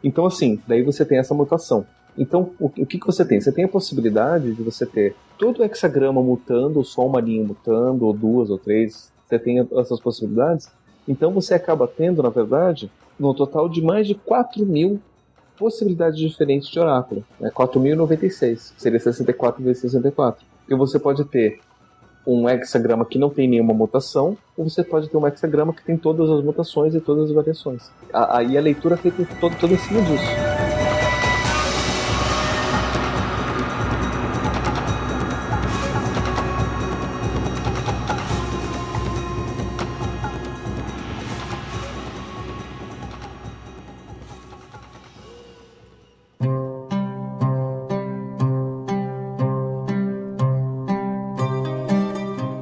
Então 0.03 0.25
assim, 0.25 0.59
daí 0.67 0.83
você 0.83 1.05
tem 1.05 1.19
essa 1.19 1.35
mutação. 1.35 1.85
Então, 2.19 2.51
o, 2.59 2.67
o 2.67 2.87
que, 2.87 2.99
que 2.99 3.07
você 3.07 3.25
tem? 3.25 3.41
Você 3.41 3.53
tem 3.53 3.65
a 3.65 3.69
possibilidade 3.69 4.53
de 4.53 4.63
você 4.63 4.85
ter 4.85 5.15
todo 5.39 5.61
o 5.61 5.65
hexagrama 5.65 6.21
mutando, 6.21 6.79
ou 6.79 6.85
só 6.85 7.07
uma 7.07 7.21
linha 7.21 7.45
mutando, 7.45 8.05
ou 8.05 8.13
duas 8.13 8.51
ou 8.51 8.59
três. 8.59 9.13
Você 9.27 9.39
tem 9.39 9.67
essas 9.79 10.01
possibilidades. 10.01 10.69
Então 11.07 11.31
você 11.33 11.55
acaba 11.55 11.87
tendo, 11.87 12.23
na 12.23 12.29
verdade, 12.29 12.91
no 13.19 13.33
total 13.33 13.69
de 13.69 13.81
mais 13.81 14.07
de 14.07 14.15
4 14.15 14.67
mil 14.67 15.01
possibilidades 15.61 16.19
diferentes 16.19 16.71
de 16.71 16.81
oráculo. 16.81 17.23
Né? 17.39 17.51
4.096, 17.51 18.73
seria 18.79 18.99
64 18.99 19.63
vezes 19.63 19.83
64. 19.83 20.43
E 20.67 20.75
você 20.75 20.99
pode 20.99 21.23
ter 21.27 21.61
um 22.27 22.49
hexagrama 22.49 23.05
que 23.05 23.19
não 23.19 23.29
tem 23.29 23.47
nenhuma 23.47 23.75
mutação, 23.75 24.37
ou 24.57 24.69
você 24.69 24.83
pode 24.83 25.11
ter 25.11 25.17
um 25.19 25.27
hexagrama 25.27 25.75
que 25.75 25.85
tem 25.85 25.99
todas 25.99 26.31
as 26.31 26.43
mutações 26.43 26.95
e 26.95 27.01
todas 27.01 27.29
as 27.29 27.35
variações. 27.35 27.91
Aí 28.13 28.57
a 28.57 28.61
leitura 28.61 28.95
é 28.95 28.99
feita 28.99 29.27
todo, 29.39 29.55
em 29.73 29.77
cima 29.77 30.01
disso. 30.03 30.50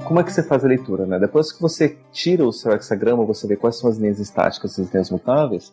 Como 0.09 0.21
é 0.21 0.25
que 0.25 0.33
você 0.33 0.43
faz 0.43 0.65
a 0.65 0.69
leitura, 0.69 1.05
né? 1.05 1.19
Depois 1.19 1.53
que 1.53 1.61
você 1.61 1.99
tira 2.11 2.43
o 2.43 2.51
seu 2.51 2.73
hexagrama, 2.73 3.27
você 3.27 3.47
vê 3.47 3.57
quais 3.57 3.77
são 3.77 3.91
as 3.91 3.99
linhas 3.99 4.19
estáticas 4.19 4.79
e 4.79 4.81
as 4.81 4.91
linhas 4.91 5.11
mutáveis, 5.11 5.71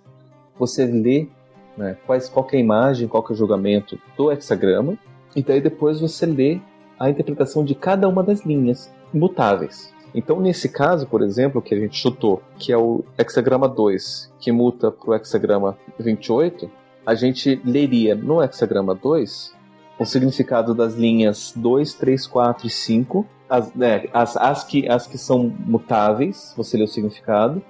você 0.60 0.86
lê 0.86 1.30
né, 1.78 1.96
quais, 2.06 2.28
qual 2.28 2.46
é 2.52 2.58
a 2.58 2.60
imagem, 2.60 3.08
qual 3.08 3.26
é 3.30 3.32
o 3.32 3.36
julgamento 3.36 3.98
do 4.18 4.30
hexagrama, 4.30 4.98
e 5.34 5.42
daí 5.42 5.62
depois 5.62 6.02
você 6.02 6.26
lê 6.26 6.60
a 7.00 7.10
interpretação 7.10 7.64
de 7.64 7.74
cada 7.74 8.10
uma 8.10 8.22
das 8.22 8.42
linhas 8.42 8.94
mutáveis. 9.14 9.94
Então, 10.14 10.42
nesse 10.42 10.68
caso, 10.68 11.08
por 11.08 11.22
exemplo, 11.22 11.62
que 11.62 11.74
a 11.74 11.80
gente 11.80 11.98
chutou, 11.98 12.44
que 12.60 12.74
é 12.74 12.78
o 12.78 13.06
hexagrama 13.18 13.70
2, 13.70 14.34
que 14.38 14.52
muta 14.52 14.92
para 14.92 15.12
o 15.12 15.16
hexagrama 15.16 15.78
28, 15.98 16.70
a 17.06 17.16
gente 17.16 17.62
leria 17.64 18.16
no 18.16 18.44
hexagrama 18.44 18.94
2 18.96 19.55
o 19.98 20.06
significado 20.06 20.74
das 20.74 20.96
linhas 20.96 21.54
2, 21.56 21.94
3, 21.94 22.28
4 22.28 22.68
e 22.68 22.70
5 22.70 23.26
as, 23.50 23.74
né, 23.74 24.06
as, 24.12 24.36
as, 24.38 24.64
que, 24.64 24.88
as 24.90 25.08
que 25.08 25.18
são 25.18 25.54
mutáveis, 25.60 26.54
você 26.58 26.78
lê 26.78 26.84
o 26.84 26.88
significado, 26.88 27.62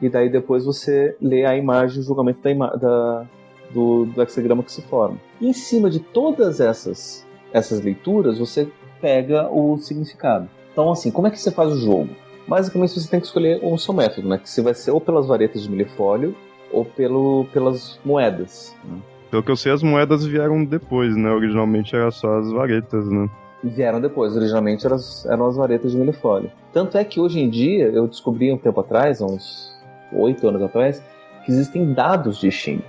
e 0.00 0.08
daí 0.08 0.28
depois 0.28 0.64
você 0.64 1.16
lê 1.20 1.44
a 1.44 1.56
imagem, 1.56 2.00
o 2.00 2.02
julgamento 2.02 2.40
da, 2.42 2.76
da 2.76 3.26
do, 3.72 4.04
do 4.06 4.22
hexagrama 4.22 4.62
que 4.62 4.72
se 4.72 4.82
forma. 4.82 5.18
E 5.40 5.48
em 5.48 5.52
cima 5.52 5.88
de 5.88 6.00
todas 6.00 6.60
essas, 6.60 7.26
essas 7.52 7.80
leituras, 7.80 8.38
você 8.38 8.68
pega 9.00 9.48
o 9.50 9.78
significado. 9.78 10.48
Então, 10.72 10.90
assim, 10.90 11.10
como 11.10 11.26
é 11.26 11.30
que 11.30 11.40
você 11.40 11.50
faz 11.50 11.72
o 11.72 11.78
jogo? 11.78 12.10
Basicamente, 12.46 12.98
você 12.98 13.08
tem 13.08 13.20
que 13.20 13.26
escolher 13.26 13.64
um 13.64 13.78
seu 13.78 13.94
método, 13.94 14.28
né? 14.28 14.38
Que 14.38 14.50
se 14.50 14.60
vai 14.60 14.74
ser 14.74 14.90
ou 14.90 15.00
pelas 15.00 15.26
varetas 15.26 15.62
de 15.62 15.70
milefólio 15.70 16.34
ou 16.72 16.84
pelo, 16.84 17.46
pelas 17.52 17.98
moedas. 18.04 18.74
Né? 18.84 18.98
Pelo 19.32 19.42
que 19.42 19.50
eu 19.50 19.56
sei, 19.56 19.72
as 19.72 19.82
moedas 19.82 20.26
vieram 20.26 20.62
depois, 20.62 21.16
né? 21.16 21.30
Originalmente 21.30 21.96
era 21.96 22.10
só 22.10 22.36
as 22.38 22.52
varetas, 22.52 23.08
né? 23.08 23.30
vieram 23.64 23.98
depois. 23.98 24.36
Originalmente 24.36 24.84
eram, 24.84 24.98
eram 25.24 25.46
as 25.46 25.56
varetas 25.56 25.92
de 25.92 25.96
milefólio. 25.96 26.50
Tanto 26.70 26.98
é 26.98 27.04
que 27.04 27.18
hoje 27.18 27.40
em 27.40 27.48
dia, 27.48 27.86
eu 27.86 28.06
descobri 28.06 28.52
um 28.52 28.58
tempo 28.58 28.80
atrás, 28.80 29.22
uns 29.22 29.72
oito 30.12 30.46
anos 30.46 30.60
atrás, 30.60 31.02
que 31.46 31.50
existem 31.50 31.94
dados 31.94 32.38
de 32.38 32.50
Xing. 32.50 32.82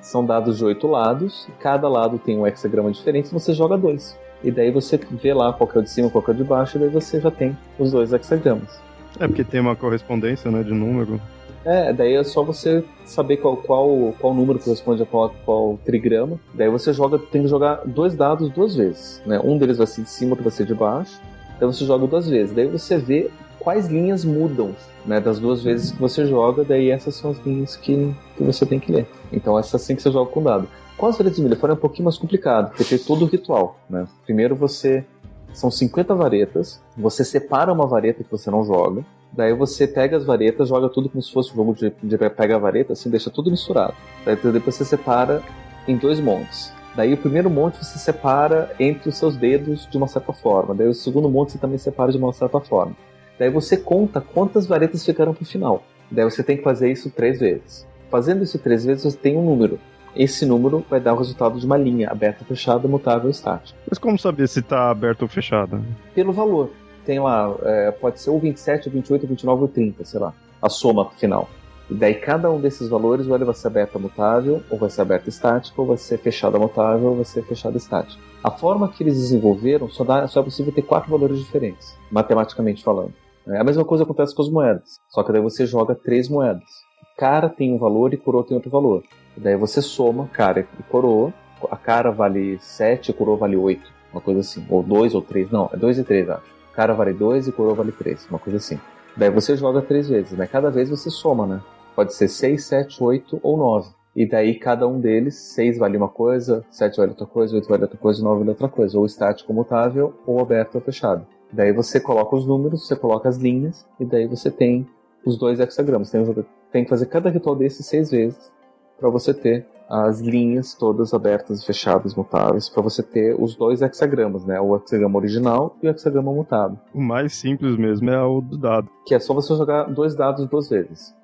São 0.00 0.24
dados 0.24 0.58
de 0.58 0.64
oito 0.64 0.86
lados, 0.86 1.48
e 1.48 1.52
cada 1.60 1.88
lado 1.88 2.16
tem 2.16 2.38
um 2.38 2.46
hexagrama 2.46 2.92
diferente, 2.92 3.32
você 3.32 3.52
joga 3.52 3.76
dois. 3.76 4.16
E 4.44 4.52
daí 4.52 4.70
você 4.70 4.96
vê 4.96 5.34
lá 5.34 5.52
qual 5.52 5.68
é 5.74 5.78
o 5.80 5.82
de 5.82 5.90
cima, 5.90 6.08
qual 6.08 6.22
é 6.28 6.30
o 6.30 6.34
de 6.34 6.44
baixo, 6.44 6.76
e 6.76 6.80
daí 6.80 6.90
você 6.90 7.20
já 7.20 7.30
tem 7.32 7.58
os 7.76 7.90
dois 7.90 8.12
hexagramas. 8.12 8.80
É 9.18 9.26
porque 9.26 9.42
tem 9.42 9.60
uma 9.60 9.74
correspondência, 9.74 10.48
né, 10.48 10.62
de 10.62 10.72
número. 10.72 11.20
É, 11.68 11.92
daí 11.92 12.14
é 12.14 12.24
só 12.24 12.42
você 12.42 12.82
saber 13.04 13.36
qual, 13.36 13.58
qual, 13.58 14.14
qual 14.18 14.32
número 14.32 14.58
corresponde 14.58 15.02
a 15.02 15.06
qual, 15.06 15.34
qual 15.44 15.78
trigrama. 15.84 16.40
Daí 16.54 16.70
você 16.70 16.94
joga, 16.94 17.18
tem 17.18 17.42
que 17.42 17.48
jogar 17.48 17.82
dois 17.84 18.14
dados 18.14 18.48
duas 18.48 18.74
vezes. 18.74 19.22
Né? 19.26 19.38
Um 19.38 19.58
deles 19.58 19.76
vai 19.76 19.86
ser 19.86 20.00
de 20.00 20.08
cima, 20.08 20.30
outro 20.30 20.44
vai 20.44 20.50
ser 20.50 20.64
de 20.64 20.74
baixo. 20.74 21.20
Então 21.54 21.70
você 21.70 21.84
joga 21.84 22.06
duas 22.06 22.26
vezes. 22.26 22.54
Daí 22.54 22.66
você 22.66 22.96
vê 22.96 23.30
quais 23.58 23.86
linhas 23.86 24.24
mudam 24.24 24.74
né, 25.04 25.20
das 25.20 25.38
duas 25.38 25.62
vezes 25.62 25.92
que 25.92 26.00
você 26.00 26.24
joga. 26.24 26.64
Daí 26.64 26.90
essas 26.90 27.16
são 27.16 27.32
as 27.32 27.38
linhas 27.44 27.76
que, 27.76 28.16
que 28.34 28.42
você 28.42 28.64
tem 28.64 28.80
que 28.80 28.90
ler. 28.90 29.06
Então 29.30 29.58
essa 29.58 29.76
sim 29.76 29.94
que 29.94 30.00
você 30.00 30.10
joga 30.10 30.30
com 30.30 30.42
dado. 30.42 30.66
Com 30.96 31.04
as 31.04 31.18
varetas 31.18 31.36
de 31.36 31.42
milho 31.42 31.58
é 31.60 31.72
um 31.72 31.76
pouquinho 31.76 32.04
mais 32.04 32.16
complicado, 32.16 32.70
porque 32.70 32.82
tem 32.82 32.98
todo 32.98 33.26
o 33.26 33.28
ritual. 33.28 33.78
Né? 33.90 34.06
Primeiro 34.24 34.56
você. 34.56 35.04
São 35.52 35.70
50 35.70 36.14
varetas, 36.14 36.80
você 36.96 37.24
separa 37.24 37.72
uma 37.72 37.86
vareta 37.86 38.22
que 38.22 38.30
você 38.30 38.50
não 38.50 38.64
joga, 38.64 39.02
Daí 39.32 39.52
você 39.52 39.86
pega 39.86 40.16
as 40.16 40.24
varetas, 40.24 40.68
joga 40.68 40.88
tudo 40.88 41.08
como 41.08 41.22
se 41.22 41.32
fosse 41.32 41.52
um 41.52 41.56
jogo 41.56 41.74
de, 41.74 41.92
de 42.02 42.18
pega 42.30 42.56
a 42.56 42.58
vareta, 42.58 42.92
assim, 42.92 43.10
deixa 43.10 43.30
tudo 43.30 43.50
misturado. 43.50 43.94
Daí 44.24 44.36
depois 44.36 44.74
você 44.74 44.84
separa 44.84 45.42
em 45.86 45.96
dois 45.96 46.20
montes. 46.20 46.72
Daí 46.96 47.14
o 47.14 47.16
primeiro 47.16 47.48
monte 47.48 47.84
você 47.84 47.98
separa 47.98 48.74
entre 48.80 49.08
os 49.08 49.16
seus 49.16 49.36
dedos 49.36 49.86
de 49.88 49.96
uma 49.96 50.08
certa 50.08 50.32
forma. 50.32 50.74
Daí 50.74 50.88
o 50.88 50.94
segundo 50.94 51.28
monte 51.28 51.52
você 51.52 51.58
também 51.58 51.78
separa 51.78 52.10
de 52.10 52.18
uma 52.18 52.32
certa 52.32 52.58
forma. 52.60 52.96
Daí 53.38 53.50
você 53.50 53.76
conta 53.76 54.20
quantas 54.20 54.66
varetas 54.66 55.04
ficaram 55.04 55.32
pro 55.32 55.44
final. 55.44 55.84
Daí 56.10 56.24
você 56.24 56.42
tem 56.42 56.56
que 56.56 56.64
fazer 56.64 56.90
isso 56.90 57.10
três 57.10 57.38
vezes. 57.38 57.86
Fazendo 58.10 58.42
isso 58.42 58.58
três 58.58 58.84
vezes, 58.84 59.04
você 59.04 59.16
tem 59.16 59.36
um 59.36 59.44
número. 59.44 59.78
Esse 60.16 60.44
número 60.44 60.84
vai 60.90 60.98
dar 60.98 61.14
o 61.14 61.18
resultado 61.18 61.60
de 61.60 61.66
uma 61.66 61.76
linha, 61.76 62.08
aberta, 62.10 62.44
fechada, 62.44 62.88
mutável, 62.88 63.30
estática. 63.30 63.78
Mas 63.88 63.98
como 63.98 64.18
saber 64.18 64.48
se 64.48 64.58
está 64.58 64.90
aberta 64.90 65.24
ou 65.24 65.28
fechada? 65.28 65.80
Pelo 66.14 66.32
valor 66.32 66.70
tem 67.08 67.18
lá, 67.18 67.56
é, 67.62 67.90
pode 67.90 68.20
ser 68.20 68.28
ou 68.28 68.38
27, 68.38 68.88
ou 68.88 68.92
28, 68.92 69.22
ou 69.22 69.28
29, 69.30 69.62
ou 69.62 69.68
30, 69.68 70.04
sei 70.04 70.20
lá, 70.20 70.34
a 70.60 70.68
soma 70.68 71.08
final. 71.12 71.48
E 71.88 71.94
daí 71.94 72.14
cada 72.14 72.50
um 72.50 72.60
desses 72.60 72.86
valores, 72.86 73.26
ou 73.26 73.34
ele 73.34 73.46
vai 73.46 73.54
ser 73.54 73.68
aberta 73.68 73.98
mutável, 73.98 74.62
ou 74.70 74.76
vai 74.76 74.90
ser 74.90 75.00
aberta 75.00 75.30
estática, 75.30 75.80
ou 75.80 75.86
vai 75.86 75.96
ser 75.96 76.18
fechada 76.18 76.58
mutável, 76.58 77.08
ou 77.08 77.16
vai 77.16 77.24
ser 77.24 77.42
fechada 77.44 77.78
estática. 77.78 78.22
A 78.44 78.50
forma 78.50 78.90
que 78.90 79.02
eles 79.02 79.14
desenvolveram 79.14 79.88
só, 79.88 80.04
dá, 80.04 80.28
só 80.28 80.40
é 80.40 80.42
possível 80.42 80.70
ter 80.70 80.82
quatro 80.82 81.10
valores 81.10 81.38
diferentes, 81.38 81.96
matematicamente 82.10 82.84
falando. 82.84 83.14
É, 83.46 83.58
a 83.58 83.64
mesma 83.64 83.86
coisa 83.86 84.04
acontece 84.04 84.34
com 84.34 84.42
as 84.42 84.50
moedas, 84.50 85.00
só 85.08 85.22
que 85.22 85.32
daí 85.32 85.40
você 85.40 85.64
joga 85.64 85.94
três 85.94 86.28
moedas. 86.28 86.68
Cara 87.16 87.48
tem 87.48 87.72
um 87.72 87.78
valor 87.78 88.12
e 88.12 88.18
coroa 88.18 88.44
tem 88.44 88.54
outro 88.54 88.70
valor. 88.70 89.02
E 89.34 89.40
daí 89.40 89.56
você 89.56 89.80
soma 89.80 90.28
cara 90.28 90.60
e 90.60 90.82
coroa. 90.82 91.32
A 91.70 91.76
cara 91.76 92.10
vale 92.10 92.58
7, 92.60 93.10
a 93.10 93.14
coroa 93.14 93.38
vale 93.38 93.56
8, 93.56 93.82
uma 94.12 94.20
coisa 94.20 94.40
assim. 94.40 94.64
Ou 94.68 94.82
2 94.82 95.14
ou 95.14 95.22
3, 95.22 95.50
não, 95.50 95.70
é 95.72 95.76
2 95.78 96.00
e 96.00 96.04
3, 96.04 96.28
acho 96.28 96.57
cara 96.78 96.94
vale 96.94 97.12
2 97.12 97.48
e 97.48 97.52
coroa 97.52 97.74
vale 97.74 97.90
3, 97.90 98.28
uma 98.30 98.38
coisa 98.38 98.58
assim. 98.58 98.78
Daí 99.16 99.30
você 99.30 99.56
joga 99.56 99.82
três 99.82 100.08
vezes, 100.08 100.38
né? 100.38 100.46
Cada 100.46 100.70
vez 100.70 100.88
você 100.88 101.10
soma, 101.10 101.44
né? 101.44 101.60
Pode 101.96 102.14
ser 102.14 102.28
6, 102.28 102.64
7, 102.64 103.02
8 103.02 103.40
ou 103.42 103.56
9. 103.56 103.90
E 104.14 104.24
daí 104.24 104.54
cada 104.56 104.86
um 104.86 105.00
deles, 105.00 105.34
6 105.56 105.76
vale 105.76 105.96
uma 105.96 106.08
coisa, 106.08 106.64
7 106.70 106.98
vale 106.98 107.10
outra 107.10 107.26
coisa, 107.26 107.56
8 107.56 107.68
vale 107.68 107.82
outra 107.82 107.98
coisa, 107.98 108.22
9 108.22 108.38
vale 108.38 108.50
outra 108.50 108.68
coisa. 108.68 108.96
Ou 108.96 109.04
estático 109.04 109.52
mutável, 109.52 110.14
ou 110.24 110.38
aberto 110.38 110.76
ou 110.76 110.80
fechado. 110.80 111.26
Daí 111.52 111.72
você 111.72 111.98
coloca 111.98 112.36
os 112.36 112.46
números, 112.46 112.86
você 112.86 112.94
coloca 112.94 113.28
as 113.28 113.38
linhas, 113.38 113.84
e 113.98 114.04
daí 114.04 114.28
você 114.28 114.48
tem 114.48 114.86
os 115.26 115.36
dois 115.36 115.58
hexagramas. 115.58 116.12
Tem, 116.12 116.24
tem 116.70 116.84
que 116.84 116.90
fazer 116.90 117.06
cada 117.06 117.28
ritual 117.28 117.56
desses 117.56 117.86
seis 117.86 118.12
vezes 118.12 118.52
para 118.98 119.08
você 119.10 119.32
ter 119.32 119.66
as 119.88 120.20
linhas 120.20 120.74
todas 120.74 121.14
abertas 121.14 121.62
e 121.62 121.66
fechadas, 121.66 122.14
mutáveis, 122.14 122.68
para 122.68 122.82
você 122.82 123.02
ter 123.02 123.34
os 123.40 123.56
dois 123.56 123.80
hexagramas, 123.80 124.44
né? 124.44 124.60
O 124.60 124.76
hexagrama 124.76 125.18
original 125.18 125.76
e 125.82 125.88
o 125.88 125.90
hexagrama 125.90 126.30
mutado. 126.30 126.78
O 126.92 127.00
mais 127.00 127.34
simples 127.34 127.76
mesmo 127.78 128.10
é 128.10 128.22
o 128.22 128.42
do 128.42 128.58
dado. 128.58 128.88
Que 129.06 129.14
é 129.14 129.18
só 129.18 129.32
você 129.32 129.54
jogar 129.56 129.84
dois 129.84 130.14
dados 130.14 130.46
duas 130.46 130.68
vezes. 130.68 131.16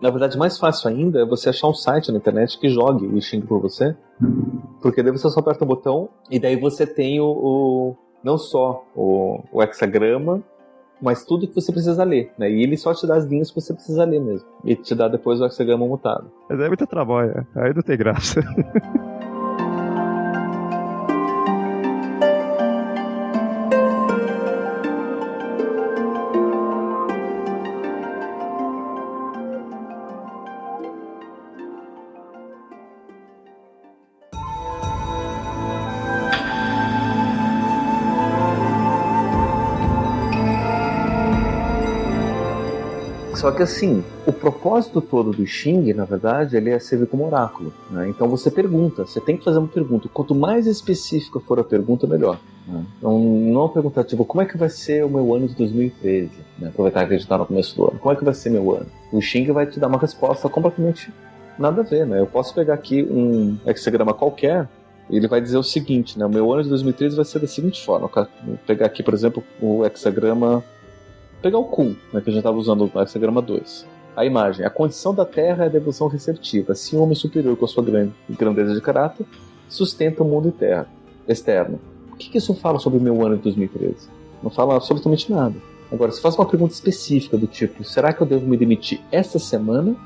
Na 0.00 0.10
verdade, 0.10 0.36
mais 0.38 0.58
fácil 0.58 0.88
ainda 0.88 1.20
é 1.22 1.24
você 1.24 1.48
achar 1.48 1.68
um 1.68 1.74
site 1.74 2.10
na 2.10 2.18
internet 2.18 2.58
que 2.58 2.68
jogue 2.68 3.06
o 3.06 3.20
Xing 3.20 3.40
por 3.40 3.60
você. 3.60 3.96
Porque 4.80 5.02
daí 5.02 5.12
você 5.12 5.28
só 5.28 5.40
aperta 5.40 5.64
o 5.64 5.66
botão 5.66 6.08
e 6.30 6.38
daí 6.38 6.56
você 6.56 6.86
tem 6.86 7.20
o, 7.20 7.26
o 7.26 7.96
não 8.22 8.36
só 8.38 8.84
o, 8.94 9.42
o 9.52 9.62
hexagrama, 9.62 10.42
mas 11.02 11.24
tudo 11.24 11.48
que 11.48 11.54
você 11.54 11.72
precisa 11.72 12.04
ler, 12.04 12.32
né? 12.38 12.50
E 12.50 12.62
ele 12.62 12.76
só 12.76 12.94
te 12.94 13.06
dá 13.06 13.16
as 13.16 13.26
linhas 13.26 13.50
que 13.50 13.60
você 13.60 13.74
precisa 13.74 14.04
ler 14.04 14.20
mesmo. 14.20 14.46
E 14.64 14.76
te 14.76 14.94
dá 14.94 15.08
depois 15.08 15.40
o 15.40 15.44
hexagrama 15.44 15.86
mutado. 15.86 16.30
Mas 16.48 16.60
é 16.60 16.68
muito 16.68 16.86
trabalho, 16.86 17.46
aí 17.56 17.74
não 17.74 17.82
tem 17.82 17.98
graça. 17.98 18.40
Só 43.42 43.50
que 43.50 43.60
assim, 43.60 44.04
o 44.24 44.32
propósito 44.32 45.00
todo 45.00 45.32
do 45.32 45.44
Xing, 45.44 45.92
na 45.94 46.04
verdade, 46.04 46.56
ele 46.56 46.70
é 46.70 46.78
servir 46.78 47.08
como 47.08 47.26
oráculo. 47.26 47.74
Né? 47.90 48.08
Então 48.08 48.28
você 48.28 48.52
pergunta, 48.52 49.04
você 49.04 49.20
tem 49.20 49.36
que 49.36 49.42
fazer 49.42 49.58
uma 49.58 49.66
pergunta. 49.66 50.08
Quanto 50.08 50.32
mais 50.32 50.64
específica 50.64 51.40
for 51.40 51.58
a 51.58 51.64
pergunta, 51.64 52.06
melhor. 52.06 52.38
Né? 52.68 52.84
Então 52.98 53.18
não 53.18 53.62
é 53.62 53.64
uma 53.64 53.68
pergunta 53.68 54.04
tipo, 54.04 54.24
como 54.24 54.42
é 54.42 54.46
que 54.46 54.56
vai 54.56 54.68
ser 54.68 55.04
o 55.04 55.08
meu 55.08 55.34
ano 55.34 55.48
de 55.48 55.56
2013? 55.56 56.30
Né? 56.56 56.68
Aproveitar 56.68 57.00
que 57.00 57.06
a 57.06 57.16
gente 57.16 57.24
está 57.24 57.36
no 57.36 57.44
começo 57.44 57.74
do 57.74 57.88
ano. 57.88 57.98
Como 57.98 58.14
é 58.14 58.16
que 58.16 58.24
vai 58.24 58.32
ser 58.32 58.48
meu 58.48 58.76
ano? 58.76 58.86
O 59.10 59.20
Xing 59.20 59.50
vai 59.50 59.66
te 59.66 59.80
dar 59.80 59.88
uma 59.88 59.98
resposta 59.98 60.48
completamente 60.48 61.12
nada 61.58 61.80
a 61.80 61.84
ver, 61.84 62.06
né? 62.06 62.20
Eu 62.20 62.26
posso 62.26 62.54
pegar 62.54 62.74
aqui 62.74 63.02
um 63.02 63.58
hexagrama 63.66 64.14
qualquer 64.14 64.68
ele 65.10 65.26
vai 65.26 65.40
dizer 65.40 65.58
o 65.58 65.64
seguinte, 65.64 66.16
né? 66.16 66.24
O 66.24 66.30
meu 66.30 66.52
ano 66.52 66.62
de 66.62 66.68
2013 66.68 67.16
vai 67.16 67.24
ser 67.24 67.40
da 67.40 67.48
seguinte 67.48 67.84
forma. 67.84 68.08
Vou 68.46 68.56
pegar 68.68 68.86
aqui, 68.86 69.02
por 69.02 69.12
exemplo, 69.12 69.42
o 69.60 69.84
hexagrama 69.84 70.62
pegar 71.42 71.58
o 71.58 71.64
Kun, 71.64 71.96
né, 72.12 72.20
que 72.20 72.30
a 72.30 72.32
gente 72.32 72.38
estava 72.38 72.56
usando 72.56 72.90
no 72.92 73.00
hexagrama 73.02 73.42
2. 73.42 73.86
A 74.16 74.24
imagem. 74.24 74.64
A 74.64 74.70
condição 74.70 75.14
da 75.14 75.24
Terra 75.24 75.64
é 75.64 75.66
a 75.66 75.70
devoção 75.70 76.06
receptiva. 76.06 76.72
Assim, 76.72 76.96
o 76.96 77.00
homem 77.00 77.14
superior, 77.14 77.56
com 77.56 77.64
a 77.64 77.68
sua 77.68 77.82
grande, 77.82 78.12
grandeza 78.30 78.74
de 78.74 78.80
caráter, 78.80 79.26
sustenta 79.68 80.22
o 80.22 80.26
mundo 80.26 80.54
externo. 81.26 81.80
O 82.12 82.16
que, 82.16 82.30
que 82.30 82.38
isso 82.38 82.54
fala 82.54 82.78
sobre 82.78 82.98
o 82.98 83.02
meu 83.02 83.24
ano 83.24 83.36
de 83.36 83.42
2013? 83.42 84.08
Não 84.42 84.50
fala 84.50 84.76
absolutamente 84.76 85.32
nada. 85.32 85.54
Agora, 85.90 86.12
se 86.12 86.20
faz 86.20 86.34
uma 86.36 86.46
pergunta 86.46 86.74
específica 86.74 87.36
do 87.36 87.46
tipo: 87.46 87.82
será 87.84 88.12
que 88.12 88.22
eu 88.22 88.26
devo 88.26 88.46
me 88.46 88.56
demitir 88.56 89.00
esta 89.10 89.38
semana 89.38 89.96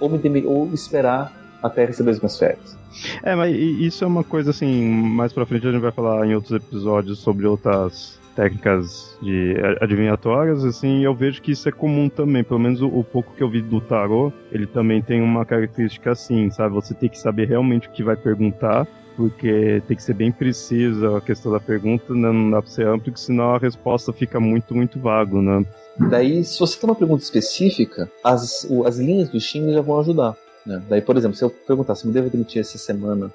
ou, 0.00 0.08
me 0.08 0.46
ou 0.46 0.66
esperar 0.72 1.58
até 1.62 1.84
receber 1.84 2.10
as 2.10 2.18
minhas 2.18 2.38
férias? 2.38 2.76
É, 3.22 3.34
mas 3.34 3.54
isso 3.54 4.04
é 4.04 4.06
uma 4.06 4.24
coisa 4.24 4.50
assim, 4.50 4.84
mais 4.84 5.32
pra 5.32 5.46
frente 5.46 5.66
a 5.66 5.72
gente 5.72 5.80
vai 5.80 5.92
falar 5.92 6.26
em 6.26 6.34
outros 6.34 6.52
episódios 6.52 7.18
sobre 7.18 7.46
outras 7.46 8.20
técnicas 8.34 9.16
de 9.22 9.54
adivinhatórias, 9.80 10.64
assim, 10.64 11.04
eu 11.04 11.14
vejo 11.14 11.40
que 11.40 11.52
isso 11.52 11.68
é 11.68 11.72
comum 11.72 12.08
também. 12.08 12.42
Pelo 12.42 12.60
menos 12.60 12.80
o, 12.80 12.88
o, 12.88 13.04
pouco 13.04 13.34
que 13.34 13.42
eu 13.42 13.50
vi 13.50 13.62
do 13.62 13.80
tarô, 13.80 14.32
ele 14.50 14.66
também 14.66 15.00
tem 15.02 15.20
uma 15.20 15.44
característica 15.44 16.12
assim, 16.12 16.50
sabe? 16.50 16.74
Você 16.74 16.94
tem 16.94 17.08
que 17.08 17.18
saber 17.18 17.48
realmente 17.48 17.88
o 17.88 17.90
que 17.90 18.02
vai 18.02 18.16
perguntar, 18.16 18.86
porque 19.16 19.82
tem 19.86 19.96
que 19.96 20.02
ser 20.02 20.14
bem 20.14 20.32
precisa 20.32 21.18
a 21.18 21.20
questão 21.20 21.52
da 21.52 21.60
pergunta, 21.60 22.12
né? 22.14 22.32
não 22.32 22.50
dá 22.50 22.62
pra 22.62 22.70
ser 22.70 22.86
amplo, 22.86 23.12
senão 23.16 23.54
a 23.54 23.58
resposta 23.58 24.12
fica 24.12 24.40
muito, 24.40 24.74
muito 24.74 24.98
vago, 24.98 25.40
né? 25.40 25.64
Daí, 26.10 26.42
se 26.42 26.58
você 26.58 26.78
tem 26.78 26.88
uma 26.88 26.96
pergunta 26.96 27.22
específica, 27.22 28.10
as, 28.24 28.66
as 28.86 28.98
linhas 28.98 29.28
do 29.28 29.38
Xing 29.38 29.72
já 29.72 29.82
vão 29.82 30.00
ajudar. 30.00 30.34
Né? 30.64 30.82
Daí, 30.88 31.02
por 31.02 31.16
exemplo, 31.16 31.36
se 31.36 31.44
eu 31.44 31.50
perguntar 31.50 31.94
se 31.94 32.06
me 32.06 32.12
devo 32.12 32.30
demitir 32.30 32.60
essa 32.60 32.78
semana 32.78 33.30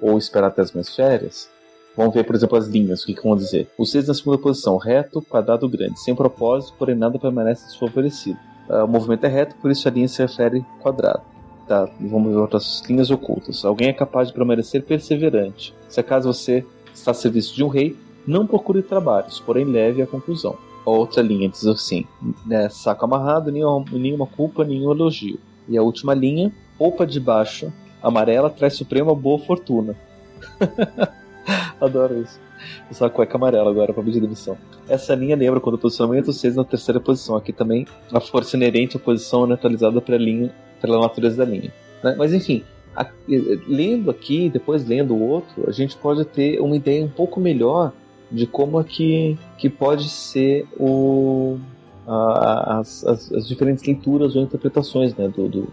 ou 0.00 0.16
esperar 0.18 0.48
até 0.48 0.62
as 0.62 0.72
minhas 0.72 0.94
férias, 0.94 1.48
Vamos 1.96 2.14
ver, 2.14 2.24
por 2.24 2.36
exemplo, 2.36 2.58
as 2.58 2.66
linhas, 2.66 3.02
o 3.02 3.06
que, 3.06 3.14
que 3.14 3.22
vão 3.22 3.34
dizer. 3.34 3.68
O 3.78 3.86
6 3.86 4.08
na 4.08 4.14
segunda 4.14 4.38
posição, 4.38 4.76
reto, 4.76 5.22
quadrado 5.22 5.68
grande, 5.68 5.98
sem 5.98 6.14
propósito, 6.14 6.74
porém 6.78 6.94
nada 6.94 7.18
permanece 7.18 7.66
desfavorecido. 7.66 8.38
Uh, 8.68 8.84
o 8.84 8.88
movimento 8.88 9.24
é 9.24 9.28
reto, 9.28 9.56
por 9.56 9.70
isso 9.70 9.88
a 9.88 9.90
linha 9.90 10.08
se 10.08 10.20
refere 10.20 10.64
quadrado. 10.80 11.22
Tá, 11.66 11.88
vamos 11.98 12.32
ver 12.32 12.38
outras 12.38 12.82
linhas 12.88 13.10
ocultas. 13.10 13.64
Alguém 13.64 13.88
é 13.88 13.92
capaz 13.92 14.28
de 14.28 14.34
permanecer 14.34 14.82
perseverante. 14.84 15.74
Se 15.88 15.98
acaso 15.98 16.32
você 16.32 16.64
está 16.94 17.12
a 17.12 17.14
serviço 17.14 17.54
de 17.54 17.64
um 17.64 17.68
rei, 17.68 17.96
não 18.26 18.46
procure 18.46 18.82
trabalhos, 18.82 19.40
porém 19.40 19.64
leve 19.64 20.02
à 20.02 20.06
conclusão. 20.06 20.56
Outra 20.84 21.22
linha 21.22 21.48
diz 21.48 21.66
assim: 21.66 22.04
né, 22.44 22.68
saco 22.68 23.04
amarrado, 23.04 23.50
nenhuma, 23.50 23.84
nenhuma 23.90 24.26
culpa, 24.26 24.64
nenhum 24.64 24.92
elogio. 24.92 25.38
E 25.68 25.76
a 25.76 25.82
última 25.82 26.14
linha, 26.14 26.52
roupa 26.78 27.06
de 27.06 27.18
baixo, 27.18 27.72
amarela, 28.02 28.50
traz 28.50 28.74
suprema 28.74 29.14
boa 29.14 29.38
fortuna. 29.38 29.96
Adoro 31.80 32.20
isso. 32.20 32.40
Usar 32.90 33.06
a 33.06 33.10
cueca 33.10 33.36
amarela 33.36 33.70
agora 33.70 33.92
para 33.92 34.02
pedir 34.02 34.20
demissão. 34.20 34.56
Essa 34.88 35.14
linha 35.14 35.36
lembra 35.36 35.60
quando 35.60 35.74
o 35.74 35.78
posicionamento 35.78 36.32
6 36.32 36.56
na 36.56 36.64
terceira 36.64 37.00
posição. 37.00 37.36
Aqui 37.36 37.52
também 37.52 37.86
a 38.12 38.20
força 38.20 38.56
inerente 38.56 38.96
à 38.96 39.00
posição 39.00 39.44
é 39.44 39.48
neutralizada 39.48 40.00
pela 40.00 40.18
linha, 40.18 40.52
pela 40.80 40.98
natureza 41.00 41.36
da 41.36 41.44
linha. 41.44 41.72
Né? 42.02 42.14
Mas 42.16 42.32
enfim, 42.32 42.64
a, 42.96 43.06
lendo 43.68 44.10
aqui, 44.10 44.48
depois 44.48 44.86
lendo 44.86 45.14
o 45.14 45.20
outro, 45.20 45.68
a 45.68 45.72
gente 45.72 45.96
pode 45.96 46.24
ter 46.24 46.60
uma 46.60 46.76
ideia 46.76 47.04
um 47.04 47.08
pouco 47.08 47.38
melhor 47.38 47.92
de 48.30 48.46
como 48.46 48.80
é 48.80 48.84
que, 48.84 49.38
que 49.58 49.68
pode 49.68 50.08
ser 50.08 50.66
o, 50.78 51.58
as, 52.06 53.04
as, 53.04 53.32
as, 53.32 53.48
diferentes 53.48 53.84
leituras 53.84 54.34
ou 54.34 54.42
interpretações 54.42 55.14
né, 55.14 55.28
do, 55.28 55.48
do, 55.48 55.62
do. 55.62 55.72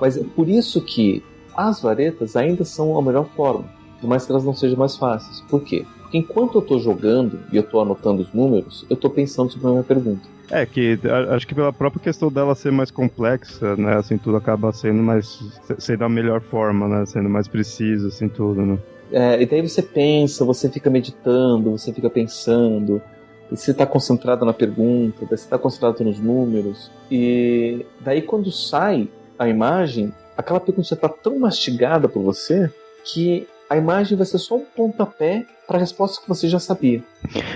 Mas 0.00 0.16
é 0.16 0.24
por 0.24 0.48
isso 0.48 0.80
que 0.80 1.22
as 1.56 1.80
varetas 1.80 2.36
ainda 2.36 2.64
são 2.64 2.98
a 2.98 3.02
melhor 3.02 3.26
forma, 3.34 3.68
por 4.00 4.08
mais 4.08 4.24
que 4.24 4.32
elas 4.32 4.44
não 4.44 4.54
sejam 4.54 4.78
mais 4.78 4.96
fáceis. 4.96 5.40
Por 5.48 5.62
quê? 5.62 5.84
Porque 6.00 6.18
enquanto 6.18 6.56
eu 6.56 6.62
estou 6.62 6.78
jogando 6.78 7.40
e 7.52 7.56
eu 7.56 7.62
estou 7.62 7.80
anotando 7.80 8.22
os 8.22 8.32
números, 8.32 8.86
eu 8.88 8.94
estou 8.94 9.10
pensando 9.10 9.52
sobre 9.52 9.68
a 9.68 9.70
minha 9.70 9.82
pergunta. 9.82 10.22
É, 10.50 10.64
que 10.64 10.98
acho 11.30 11.46
que 11.46 11.54
pela 11.54 11.72
própria 11.72 12.02
questão 12.02 12.32
dela 12.32 12.54
ser 12.54 12.72
mais 12.72 12.90
complexa, 12.90 13.76
né, 13.76 13.96
assim, 13.96 14.16
tudo 14.16 14.38
acaba 14.38 14.72
sendo 14.72 15.02
mais, 15.02 15.38
sendo 15.78 16.04
a 16.04 16.08
melhor 16.08 16.40
forma, 16.40 16.88
né, 16.88 17.04
sendo 17.04 17.28
mais 17.28 17.46
preciso, 17.46 18.08
assim, 18.08 18.28
tudo, 18.28 18.64
né. 18.64 18.78
É, 19.12 19.42
e 19.42 19.46
daí 19.46 19.60
você 19.60 19.82
pensa, 19.82 20.44
você 20.44 20.70
fica 20.70 20.88
meditando, 20.88 21.70
você 21.70 21.92
fica 21.92 22.08
pensando, 22.08 23.02
você 23.50 23.70
está 23.72 23.84
concentrado 23.86 24.44
na 24.44 24.52
pergunta, 24.54 25.26
você 25.26 25.34
está 25.34 25.58
concentrado 25.58 26.02
nos 26.02 26.18
números, 26.18 26.90
e 27.10 27.84
daí 28.00 28.22
quando 28.22 28.50
sai 28.50 29.08
a 29.38 29.48
imagem, 29.48 30.12
aquela 30.36 30.60
pergunta 30.60 30.88
já 30.88 30.94
está 30.94 31.08
tão 31.08 31.38
mastigada 31.38 32.08
por 32.08 32.22
você 32.22 32.70
que 33.04 33.46
a 33.68 33.76
imagem 33.76 34.16
vai 34.16 34.26
ser 34.26 34.38
só 34.38 34.56
um 34.56 34.64
pontapé 34.64 35.44
para 35.66 35.76
a 35.76 35.80
resposta 35.80 36.22
que 36.22 36.28
você 36.28 36.48
já 36.48 36.58
sabia. 36.58 37.02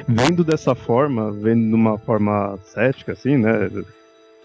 Vendo 0.07 0.45
dessa 0.45 0.75
forma, 0.75 1.33
vendo 1.33 1.69
de 1.69 1.75
uma 1.75 1.99
forma 1.99 2.59
cética, 2.65 3.13
assim, 3.13 3.39
né? 3.39 3.69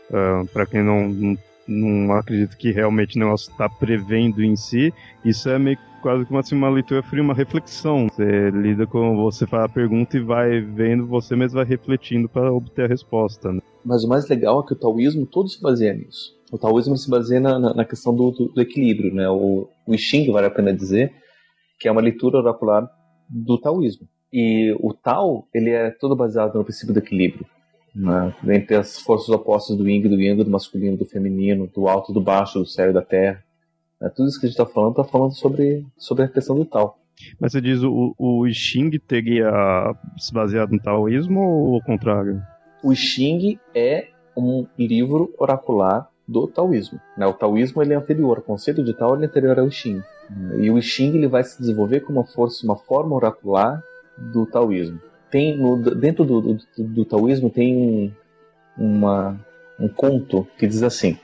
Uh, 0.09 0.47
para 0.53 0.65
quem 0.65 0.81
não, 0.81 1.37
não, 1.67 2.13
acredita 2.13 2.55
que 2.55 2.71
realmente 2.71 3.17
o 3.17 3.19
negócio 3.19 3.51
está 3.51 3.67
prevendo 3.67 4.41
em 4.41 4.55
si, 4.55 4.93
isso 5.25 5.49
é 5.49 5.59
meio 5.59 5.77
quase 6.01 6.25
como 6.25 6.39
assim, 6.39 6.55
uma 6.55 6.69
leitura 6.69 7.03
fria, 7.03 7.21
uma 7.21 7.33
reflexão. 7.33 8.07
Você 8.09 8.49
lida 8.51 8.87
com, 8.87 9.17
você 9.17 9.45
faz 9.45 9.65
a 9.65 9.69
pergunta 9.69 10.15
e 10.15 10.21
vai 10.21 10.61
vendo, 10.61 11.05
você 11.05 11.35
mesmo 11.35 11.55
vai 11.55 11.65
refletindo 11.65 12.29
para 12.29 12.53
obter 12.53 12.85
a 12.85 12.87
resposta. 12.87 13.51
Né? 13.51 13.59
Mas 13.83 14.05
o 14.05 14.07
mais 14.07 14.29
legal 14.29 14.61
é 14.61 14.65
que 14.65 14.73
o 14.73 14.77
taoísmo 14.77 15.25
todo 15.25 15.49
se 15.49 15.61
baseia 15.61 15.93
nisso. 15.93 16.37
O 16.49 16.57
taoísmo 16.57 16.95
se 16.95 17.09
baseia 17.09 17.41
na, 17.41 17.59
na 17.59 17.83
questão 17.83 18.15
do, 18.15 18.31
do, 18.31 18.47
do, 18.47 18.61
equilíbrio, 18.61 19.13
né? 19.13 19.27
O, 19.29 19.67
o 19.85 19.93
I 19.93 19.97
Ching, 19.97 20.31
vale 20.31 20.47
a 20.47 20.51
pena 20.51 20.73
dizer, 20.73 21.13
que 21.79 21.87
é 21.87 21.91
uma 21.91 22.01
leitura 22.01 22.37
oracular 22.37 22.89
do 23.29 23.59
taoísmo. 23.59 24.07
E 24.31 24.75
o 24.79 24.93
Tao, 24.93 25.47
ele 25.53 25.69
é 25.69 25.91
todo 25.91 26.15
baseado 26.15 26.55
no 26.55 26.63
princípio 26.63 26.93
do 26.93 26.99
equilíbrio. 26.99 27.45
Né? 27.95 28.33
Entre 28.49 28.75
as 28.75 28.99
forças 28.99 29.29
opostas 29.29 29.75
do 29.75 29.89
Yin 29.89 30.05
e 30.05 30.09
do 30.09 30.21
Yang, 30.21 30.43
do 30.43 30.51
masculino 30.51 30.97
do 30.97 31.05
feminino, 31.05 31.67
do 31.73 31.87
alto 31.87 32.13
do 32.13 32.21
baixo, 32.21 32.59
do 32.59 32.65
céu 32.65 32.89
e 32.89 32.93
da 32.93 33.01
terra. 33.01 33.43
Né? 33.99 34.09
Tudo 34.15 34.27
isso 34.27 34.39
que 34.39 34.45
a 34.45 34.49
gente 34.49 34.59
está 34.59 34.71
falando, 34.71 34.91
está 34.91 35.03
falando 35.03 35.35
sobre, 35.35 35.85
sobre 35.97 36.25
a 36.25 36.27
questão 36.27 36.55
do 36.55 36.65
Tao. 36.65 36.97
Mas 37.39 37.51
você 37.51 37.61
diz 37.61 37.81
o, 37.81 38.13
o 38.17 38.47
Xing 38.51 38.91
teria 38.99 39.51
se 40.17 40.31
baseado 40.31 40.71
no 40.71 40.79
taoísmo 40.79 41.39
ou 41.39 41.77
o 41.77 41.81
contrário? 41.81 42.41
O 42.83 42.93
Xing 42.93 43.59
é 43.73 44.09
um 44.35 44.67
livro 44.77 45.33
oracular 45.39 46.09
do 46.27 46.47
taoísmo. 46.47 46.99
Né? 47.17 47.25
O 47.25 47.33
taoísmo 47.33 47.81
ele 47.81 47.93
é 47.93 47.97
anterior, 47.97 48.39
o 48.39 48.43
conceito 48.43 48.83
de 48.83 48.93
Tao 48.93 49.19
é 49.19 49.25
anterior 49.25 49.57
ao 49.57 49.71
Xing. 49.71 50.03
E 50.59 50.69
o 50.69 50.77
I 50.77 50.81
Ching 50.81 51.15
ele 51.15 51.27
vai 51.27 51.43
se 51.43 51.59
desenvolver 51.59 52.01
como 52.01 52.19
uma 52.19 52.25
força, 52.25 52.65
uma 52.65 52.75
forma 52.75 53.15
oracular 53.15 53.81
do 54.17 54.45
taoísmo. 54.45 54.99
Tem 55.29 55.57
no, 55.57 55.77
dentro 55.77 56.25
do, 56.25 56.41
do, 56.41 56.57
do, 56.77 57.05
taoísmo 57.05 57.49
tem 57.49 58.15
uma, 58.77 59.39
um 59.79 59.87
conto 59.87 60.47
que 60.57 60.67
diz 60.67 60.83
assim 60.83 61.17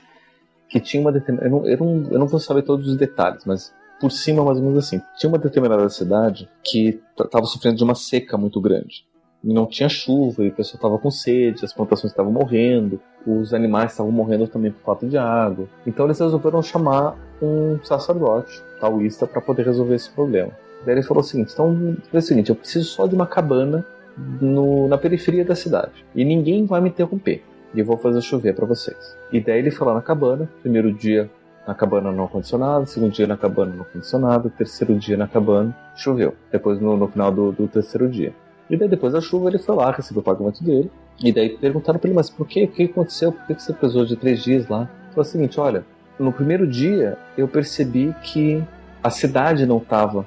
que 0.68 0.80
tinha 0.80 1.00
uma 1.00 1.12
determinada 1.12 1.48
eu 1.48 1.50
não, 1.50 1.68
eu, 1.68 1.78
não, 1.78 2.12
eu 2.12 2.18
não 2.18 2.26
vou 2.26 2.40
saber 2.40 2.62
todos 2.62 2.88
os 2.88 2.96
detalhes, 2.96 3.44
mas 3.44 3.72
por 4.00 4.10
cima 4.10 4.44
mais 4.44 4.58
ou 4.58 4.64
menos 4.64 4.78
assim 4.78 5.00
tinha 5.16 5.30
uma 5.30 5.38
determinada 5.38 5.88
cidade 5.88 6.48
que 6.62 7.00
estava 7.18 7.46
sofrendo 7.46 7.76
de 7.76 7.84
uma 7.84 7.94
seca 7.94 8.36
muito 8.36 8.60
grande 8.60 9.06
não 9.52 9.66
tinha 9.66 9.88
chuva, 9.88 10.42
e 10.42 10.48
o 10.48 10.52
pessoal 10.52 10.76
estava 10.76 10.98
com 10.98 11.10
sede, 11.10 11.64
as 11.64 11.72
plantações 11.72 12.12
estavam 12.12 12.32
morrendo, 12.32 13.00
os 13.26 13.52
animais 13.52 13.90
estavam 13.90 14.10
morrendo 14.10 14.48
também 14.48 14.72
por 14.72 14.80
falta 14.82 15.06
de 15.06 15.18
água. 15.18 15.68
Então 15.86 16.06
eles 16.06 16.18
resolveram 16.18 16.62
chamar 16.62 17.16
um 17.44 17.78
sacerdote 17.84 18.62
taoísta 18.80 19.26
para 19.26 19.40
poder 19.40 19.64
resolver 19.64 19.94
esse 19.94 20.10
problema. 20.10 20.50
Daí 20.84 20.96
ele 20.96 21.02
falou 21.02 21.22
o 21.22 21.26
seguinte: 21.26 21.52
então 21.52 21.96
é 22.12 22.18
o 22.18 22.22
seguinte, 22.22 22.50
eu 22.50 22.56
preciso 22.56 22.86
só 22.86 23.06
de 23.06 23.14
uma 23.14 23.26
cabana 23.26 23.84
no, 24.40 24.88
na 24.88 24.98
periferia 24.98 25.44
da 25.44 25.54
cidade 25.54 26.04
e 26.14 26.24
ninguém 26.24 26.66
vai 26.66 26.80
me 26.80 26.88
interromper. 26.88 27.42
E 27.74 27.80
eu 27.80 27.84
vou 27.84 27.96
fazer 27.96 28.20
chover 28.20 28.54
para 28.54 28.66
vocês. 28.66 29.16
E 29.32 29.40
daí 29.40 29.58
ele 29.58 29.70
foi 29.70 29.86
lá 29.86 29.94
na 29.94 30.02
cabana, 30.02 30.48
primeiro 30.62 30.92
dia 30.92 31.28
na 31.66 31.74
cabana 31.74 32.12
não 32.12 32.28
condicionado, 32.28 32.86
segundo 32.86 33.12
dia 33.12 33.26
na 33.26 33.36
cabana 33.36 33.74
não 33.74 33.84
condicionado, 33.84 34.50
terceiro 34.50 34.94
dia 34.96 35.16
na 35.16 35.26
cabana, 35.26 35.74
choveu. 35.96 36.34
Depois 36.52 36.80
no, 36.80 36.96
no 36.96 37.08
final 37.08 37.32
do, 37.32 37.52
do 37.52 37.66
terceiro 37.66 38.08
dia. 38.08 38.32
E 38.68 38.76
daí 38.76 38.88
depois 38.88 39.12
da 39.12 39.20
chuva 39.20 39.48
ele 39.48 39.58
foi 39.58 39.74
lá, 39.74 39.90
recebeu 39.90 40.20
o 40.20 40.24
pagamento 40.24 40.62
dele. 40.62 40.90
E 41.22 41.32
daí 41.32 41.56
perguntaram 41.56 41.98
pra 41.98 42.08
ele, 42.08 42.16
mas 42.16 42.30
por 42.30 42.46
quê? 42.46 42.64
O 42.64 42.68
que 42.68 42.84
aconteceu? 42.84 43.32
Por 43.32 43.46
que 43.46 43.54
você 43.54 43.72
precisou 43.72 44.04
de 44.04 44.16
três 44.16 44.42
dias 44.42 44.68
lá? 44.68 44.82
Ele 44.82 45.10
falou 45.10 45.22
o 45.22 45.24
seguinte, 45.24 45.60
olha, 45.60 45.84
no 46.18 46.32
primeiro 46.32 46.66
dia 46.66 47.18
eu 47.36 47.48
percebi 47.48 48.14
que 48.22 48.62
a 49.02 49.10
cidade 49.10 49.66
não 49.66 49.78
estava 49.78 50.24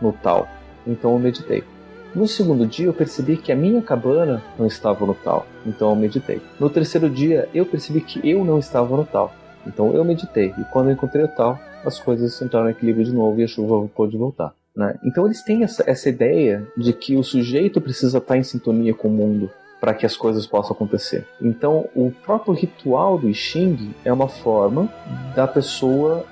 no 0.00 0.12
tal, 0.12 0.48
então 0.86 1.12
eu 1.12 1.18
meditei. 1.18 1.64
No 2.14 2.26
segundo 2.26 2.66
dia 2.66 2.86
eu 2.86 2.92
percebi 2.92 3.36
que 3.36 3.52
a 3.52 3.56
minha 3.56 3.80
cabana 3.80 4.42
não 4.58 4.66
estava 4.66 5.06
no 5.06 5.14
tal, 5.14 5.46
então 5.64 5.90
eu 5.90 5.96
meditei. 5.96 6.40
No 6.58 6.68
terceiro 6.68 7.08
dia 7.08 7.48
eu 7.54 7.64
percebi 7.64 8.00
que 8.00 8.20
eu 8.28 8.44
não 8.44 8.58
estava 8.58 8.96
no 8.96 9.04
tal, 9.04 9.32
então 9.66 9.92
eu 9.94 10.04
meditei. 10.04 10.52
E 10.58 10.64
quando 10.72 10.88
eu 10.88 10.94
encontrei 10.94 11.24
o 11.24 11.28
tal, 11.28 11.58
as 11.84 11.98
coisas 11.98 12.40
entraram 12.42 12.68
em 12.68 12.72
equilíbrio 12.72 13.04
de 13.04 13.12
novo 13.12 13.40
e 13.40 13.44
a 13.44 13.48
chuva 13.48 13.88
pôde 13.94 14.16
voltar. 14.16 14.52
Né? 14.74 14.98
Então 15.04 15.26
eles 15.26 15.42
têm 15.42 15.62
essa, 15.64 15.82
essa 15.86 16.08
ideia 16.08 16.66
de 16.76 16.92
que 16.92 17.16
o 17.16 17.22
sujeito 17.22 17.80
precisa 17.80 18.18
estar 18.18 18.36
em 18.36 18.42
sintonia 18.42 18.94
com 18.94 19.08
o 19.08 19.12
mundo 19.12 19.50
para 19.80 19.94
que 19.94 20.04
as 20.04 20.16
coisas 20.16 20.46
possam 20.46 20.72
acontecer. 20.72 21.26
Então 21.40 21.88
o 21.94 22.10
próprio 22.10 22.54
ritual 22.54 23.18
do 23.18 23.28
I 23.28 23.34
Ching 23.34 23.94
é 24.04 24.12
uma 24.12 24.28
forma 24.28 24.88
da 25.34 25.46
pessoa 25.46 26.24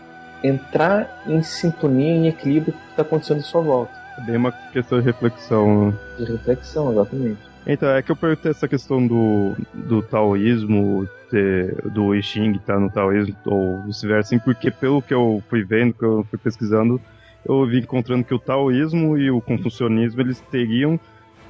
entrar 0.43 1.25
em 1.27 1.43
sintonia, 1.43 2.13
em 2.13 2.29
equilíbrio 2.29 2.73
com 2.73 2.79
o 2.79 2.83
que 2.83 2.91
está 2.91 3.03
acontecendo 3.03 3.39
à 3.39 3.43
sua 3.43 3.63
volta. 3.63 3.93
É 4.19 4.21
bem 4.23 4.37
uma 4.37 4.53
questão 4.53 5.01
de 5.01 5.07
reflexão. 5.07 5.87
Né? 5.87 5.95
De 6.19 6.25
reflexão, 6.33 6.93
exatamente. 6.93 7.49
Então, 7.67 7.89
é 7.91 8.03
que 8.03 8.11
eu 8.11 8.17
perguntei 8.17 8.51
essa 8.51 8.67
questão 8.67 9.07
do, 9.07 9.55
do 9.75 10.03
taoísmo, 10.03 11.07
ter, 11.31 11.75
do 11.91 12.15
I 12.15 12.23
Ching 12.23 12.53
estar 12.53 12.75
tá 12.75 12.81
no 12.81 12.91
taoísmo, 12.91 13.37
ou 13.45 13.83
vice-versa, 13.83 14.35
assim, 14.35 14.39
porque 14.39 14.71
pelo 14.71 15.03
que 15.03 15.13
eu 15.13 15.43
fui 15.49 15.65
vendo, 15.65 15.93
que 15.93 16.05
eu 16.05 16.27
fui 16.31 16.39
pesquisando, 16.39 17.01
eu 17.47 17.67
vi 17.67 17.81
encontrando 17.81 18.25
que 18.25 18.35
o 18.35 18.39
taoísmo 18.39 19.19
e 19.19 19.31
o 19.31 19.41
confucionismo 19.41 20.21
eles 20.21 20.41
teriam 20.51 20.99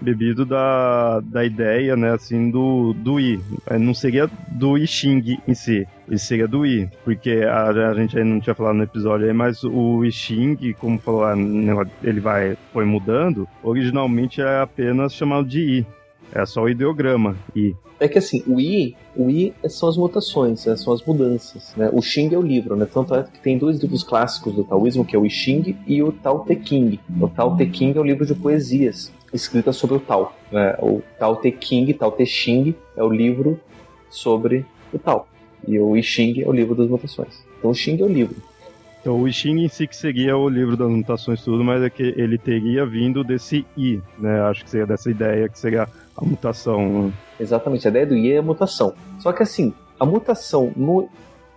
bebido 0.00 0.44
da, 0.44 1.20
da 1.20 1.44
ideia, 1.44 1.96
né, 1.96 2.12
assim, 2.12 2.50
do, 2.50 2.92
do 2.94 3.18
I. 3.20 3.40
É, 3.66 3.78
não 3.78 3.94
seria 3.94 4.30
do 4.48 4.78
I 4.78 4.86
Ching 4.86 5.38
em 5.46 5.54
si, 5.54 5.86
ele 6.06 6.18
seria 6.18 6.48
do 6.48 6.64
I, 6.64 6.88
porque 7.04 7.44
a, 7.48 7.68
a 7.68 7.94
gente 7.94 8.16
ainda 8.16 8.30
não 8.30 8.40
tinha 8.40 8.54
falado 8.54 8.76
no 8.76 8.82
episódio 8.82 9.26
aí, 9.26 9.32
mas 9.32 9.62
o 9.64 10.04
I 10.04 10.12
Ching, 10.12 10.74
como 10.78 10.98
falou, 10.98 11.24
ele 12.02 12.20
vai, 12.20 12.56
foi 12.72 12.84
mudando, 12.84 13.46
originalmente 13.62 14.40
é 14.40 14.60
apenas 14.60 15.12
chamado 15.14 15.46
de 15.46 15.60
I. 15.60 15.86
É 16.32 16.44
só 16.44 16.62
o 16.62 16.68
ideograma, 16.68 17.36
I. 17.56 17.74
É 18.00 18.06
que 18.06 18.18
assim, 18.18 18.44
o 18.46 18.60
I, 18.60 18.94
o 19.16 19.28
I 19.28 19.52
são 19.68 19.88
as 19.88 19.96
mutações, 19.96 20.66
né, 20.66 20.76
são 20.76 20.92
as 20.92 21.02
mudanças. 21.02 21.74
Né? 21.76 21.90
O 21.92 22.00
Xing 22.00 22.32
é 22.32 22.38
o 22.38 22.42
livro, 22.42 22.76
né? 22.76 22.86
Tanto 22.86 23.14
é 23.14 23.24
que 23.24 23.40
tem 23.40 23.58
dois 23.58 23.80
livros 23.80 24.04
clássicos 24.04 24.54
do 24.54 24.62
taoísmo, 24.62 25.04
que 25.04 25.16
é 25.16 25.18
o 25.18 25.26
I 25.26 25.30
Ching 25.30 25.76
e 25.86 26.02
o 26.02 26.12
Tao 26.12 26.44
Te 26.44 26.54
King. 26.54 27.00
O 27.20 27.28
Tao 27.28 27.56
Te 27.56 27.66
King 27.66 27.98
é 27.98 28.00
o 28.00 28.04
livro 28.04 28.24
de 28.24 28.34
poesias 28.34 29.10
escritas 29.32 29.76
sobre 29.76 29.96
o 29.96 30.00
Tao. 30.00 30.34
Né? 30.50 30.76
O 30.80 31.02
Tao 31.18 31.36
Te 31.36 31.50
King, 31.50 31.92
Tao 31.94 32.12
Te 32.12 32.26
Ching 32.26 32.74
é 32.96 33.02
o 33.02 33.08
livro 33.08 33.60
sobre 34.10 34.64
o 34.92 34.98
Tao. 34.98 35.28
E 35.66 35.78
o 35.78 35.96
I 35.96 36.02
Ching 36.02 36.42
é 36.42 36.48
o 36.48 36.52
livro 36.52 36.74
das 36.74 36.88
mutações. 36.88 37.44
Então 37.58 37.70
o 37.70 37.74
Xing 37.74 38.00
é 38.00 38.04
o 38.04 38.08
livro. 38.08 38.36
Então 39.00 39.20
o 39.20 39.28
I 39.28 39.32
Ching 39.32 39.64
em 39.64 39.68
si 39.68 39.86
que 39.86 39.96
seria 39.96 40.36
o 40.36 40.48
livro 40.48 40.76
das 40.76 40.88
mutações 40.88 41.42
tudo, 41.42 41.64
mas 41.64 41.82
é 41.82 41.90
que 41.90 42.14
ele 42.16 42.38
teria 42.38 42.84
vindo 42.84 43.22
desse 43.22 43.64
I, 43.76 44.00
né? 44.18 44.40
Acho 44.42 44.64
que 44.64 44.70
seria 44.70 44.86
dessa 44.86 45.10
ideia 45.10 45.48
que 45.48 45.58
seria 45.58 45.88
a 46.16 46.24
mutação. 46.24 47.12
Exatamente, 47.38 47.86
a 47.86 47.90
ideia 47.90 48.06
do 48.06 48.16
I 48.16 48.32
é 48.32 48.38
a 48.38 48.42
mutação. 48.42 48.94
Só 49.20 49.32
que 49.32 49.42
assim, 49.42 49.72
a 49.98 50.04
mutação 50.04 50.72
no 50.76 51.08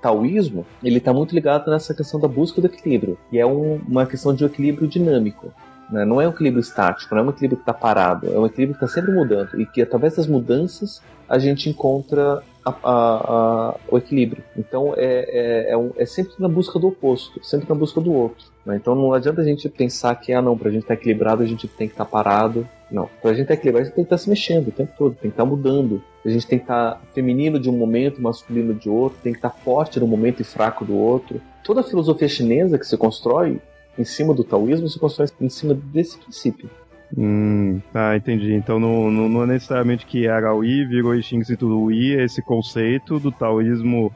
taoísmo, 0.02 0.66
ele 0.84 0.98
está 0.98 1.14
muito 1.14 1.34
ligado 1.36 1.70
nessa 1.70 1.94
questão 1.94 2.20
da 2.20 2.28
busca 2.28 2.60
do 2.60 2.68
equilíbrio. 2.68 3.18
E 3.32 3.38
é 3.38 3.46
um, 3.46 3.80
uma 3.88 4.06
questão 4.06 4.34
de 4.34 4.44
um 4.44 4.48
equilíbrio 4.48 4.88
dinâmico. 4.88 5.54
Né? 5.92 6.06
Não 6.06 6.22
é 6.22 6.28
um 6.28 6.32
equilíbrio 6.32 6.62
estático, 6.62 7.14
não 7.14 7.24
é 7.24 7.26
um 7.26 7.30
equilíbrio 7.30 7.58
que 7.58 7.64
está 7.64 7.74
parado. 7.74 8.28
É 8.28 8.40
um 8.40 8.46
equilíbrio 8.46 8.78
que 8.78 8.84
está 8.84 9.02
sempre 9.02 9.12
mudando. 9.12 9.60
E 9.60 9.66
que 9.66 9.82
através 9.82 10.16
das 10.16 10.28
mudanças 10.28 11.02
a 11.28 11.38
gente 11.38 11.70
encontra 11.70 12.42
a, 12.66 12.70
a, 12.70 12.94
a, 12.94 13.76
o 13.90 13.98
equilíbrio. 13.98 14.44
Então 14.58 14.94
é, 14.96 15.26
é, 15.68 15.72
é, 15.72 15.78
um, 15.78 15.92
é, 15.98 16.06
sempre 16.06 16.34
na 16.40 16.48
busca 16.48 16.78
do 16.80 16.88
oposto, 16.88 17.44
sempre 17.44 17.68
na 17.68 17.76
busca 17.76 18.00
do 18.00 18.14
outro. 18.14 18.46
Né? 18.66 18.76
Então 18.76 18.96
não 18.96 19.14
adianta 19.14 19.42
a 19.42 19.46
gente 19.46 19.68
pensar 19.70 20.16
que, 20.16 20.32
ah 20.34 20.42
não, 20.42 20.58
pra 20.58 20.70
gente 20.70 20.84
estar 20.84 20.96
tá 20.96 21.00
equilibrado 21.00 21.44
a 21.44 21.46
gente 21.46 21.68
tem 21.68 21.88
que 21.88 21.94
estar 21.94 22.06
tá 22.06 22.12
parado. 22.12 22.68
Não, 22.92 23.10
pra 23.22 23.32
gente 23.32 23.44
estar 23.44 23.56
tá 23.56 23.60
equilibrado 23.60 23.84
a 23.84 23.86
gente 23.86 23.96
tem 23.96 24.04
que 24.04 24.08
estar 24.08 24.18
tá 24.18 24.24
se 24.24 24.30
mexendo 24.30 24.68
o 24.68 24.72
tempo 24.72 24.92
todo, 24.98 25.14
tem 25.14 25.32
que 25.32 25.36
estar 25.36 25.44
tá 25.44 25.50
mudando. 25.50 26.04
A 26.24 26.30
gente 26.30 26.46
tem 26.46 26.60
que 26.60 26.66
estar 26.66 26.92
tá 26.92 27.02
feminino 27.14 27.60
de 27.60 27.70
um 27.70 27.78
momento, 27.78 28.22
masculino 28.22 28.74
de 28.74 28.90
outro, 28.90 29.18
tem 29.24 29.32
que 29.34 29.40
estar 29.40 29.50
forte 29.50 30.00
num 30.00 30.08
momento 30.08 30.42
e 30.42 30.44
fraco 30.44 30.86
do 30.86 30.96
outro. 30.96 31.42
Toda 31.64 31.82
a 31.82 31.84
filosofia 31.84 32.28
chinesa 32.28 32.78
que 32.78 32.86
se 32.86 32.98
constrói 32.98 33.60
em 33.98 34.04
cima 34.04 34.34
do 34.34 34.44
taoísmo 34.44 34.88
se 34.90 35.00
constrói 35.00 35.28
em 35.40 35.50
cima 35.50 35.74
desse 35.74 36.18
princípio. 36.18 36.70
Hum, 37.18 37.82
ah, 37.94 38.16
entendi. 38.16 38.54
Então 38.54 38.80
não, 38.80 39.12
não, 39.12 39.28
não 39.28 39.44
é 39.44 39.48
necessariamente 39.48 40.06
que 40.06 40.28
era 40.28 40.54
o 40.54 40.64
I, 40.64 40.86
virou 40.86 41.22
Xing 41.22 41.44
tudo 41.58 41.80
o 41.80 41.92
I, 41.92 42.14
esse 42.14 42.42
conceito 42.42 43.20
do 43.20 43.32
taoísmo 43.32 44.12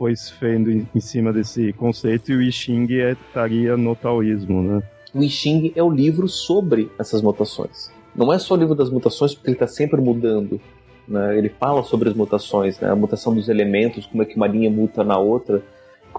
foi 0.00 0.16
se 0.16 0.32
fendo 0.32 0.70
em, 0.70 0.88
em 0.94 1.00
cima 1.00 1.30
desse 1.30 1.74
conceito 1.74 2.32
e 2.32 2.36
o 2.36 2.40
I 2.40 2.50
Ching 2.50 2.86
é, 2.94 3.12
estaria 3.12 3.76
no 3.76 3.94
taoísmo, 3.94 4.62
né? 4.62 4.82
O 5.12 5.22
I 5.22 5.28
Ching 5.28 5.72
é 5.76 5.82
o 5.82 5.90
livro 5.90 6.26
sobre 6.26 6.90
essas 6.98 7.20
mutações. 7.20 7.90
Não 8.16 8.32
é 8.32 8.38
só 8.38 8.54
o 8.54 8.56
livro 8.56 8.74
das 8.74 8.88
mutações, 8.88 9.34
porque 9.34 9.50
ele 9.50 9.56
está 9.56 9.66
sempre 9.66 10.00
mudando. 10.00 10.58
Né? 11.06 11.36
Ele 11.36 11.50
fala 11.50 11.82
sobre 11.82 12.08
as 12.08 12.14
mutações, 12.14 12.80
né? 12.80 12.90
a 12.90 12.96
mutação 12.96 13.34
dos 13.34 13.50
elementos, 13.50 14.06
como 14.06 14.22
é 14.22 14.26
que 14.26 14.36
uma 14.36 14.46
linha 14.46 14.70
muta 14.70 15.04
na 15.04 15.18
outra, 15.18 15.62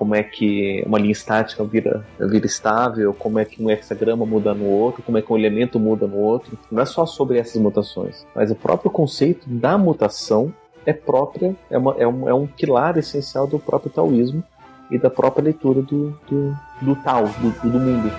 como 0.02 0.16
é 0.16 0.24
que 0.24 0.84
uma 0.88 0.98
linha 0.98 1.12
estática 1.12 1.64
vira, 1.64 2.04
vira 2.20 2.48
estável, 2.48 3.14
como 3.14 3.38
é 3.38 3.46
que 3.46 3.64
um 3.64 3.70
hexagrama 3.70 4.26
muda 4.26 4.52
no 4.52 4.66
outro, 4.66 5.04
como 5.04 5.20
é 5.20 5.22
que 5.22 5.32
um 5.32 5.38
elemento 5.38 5.80
muda 5.80 6.08
no 6.08 6.18
outro. 6.18 6.58
Não 6.72 6.82
é 6.82 6.86
só 6.88 7.06
sobre 7.06 7.38
essas 7.38 7.62
mutações, 7.62 8.26
mas 8.34 8.50
o 8.50 8.56
próprio 8.56 8.90
conceito 8.90 9.48
da 9.48 9.78
mutação 9.78 10.52
é 10.88 10.92
própria, 10.92 11.56
é, 11.70 11.78
uma, 11.78 11.96
é, 12.00 12.08
um, 12.08 12.28
é 12.28 12.34
um 12.34 12.48
pilar 12.48 12.98
essencial 12.98 13.46
do 13.46 13.60
próprio 13.60 13.92
taoísmo 13.92 14.44
e 14.90 14.98
da 14.98 15.12
própria 15.12 15.44
leitura 15.44 15.84
do, 15.84 16.20
do, 16.28 16.58
do 16.82 16.96
Tao, 17.04 17.28
do, 17.40 17.70
do 17.70 17.80
mundo. 17.80 18.12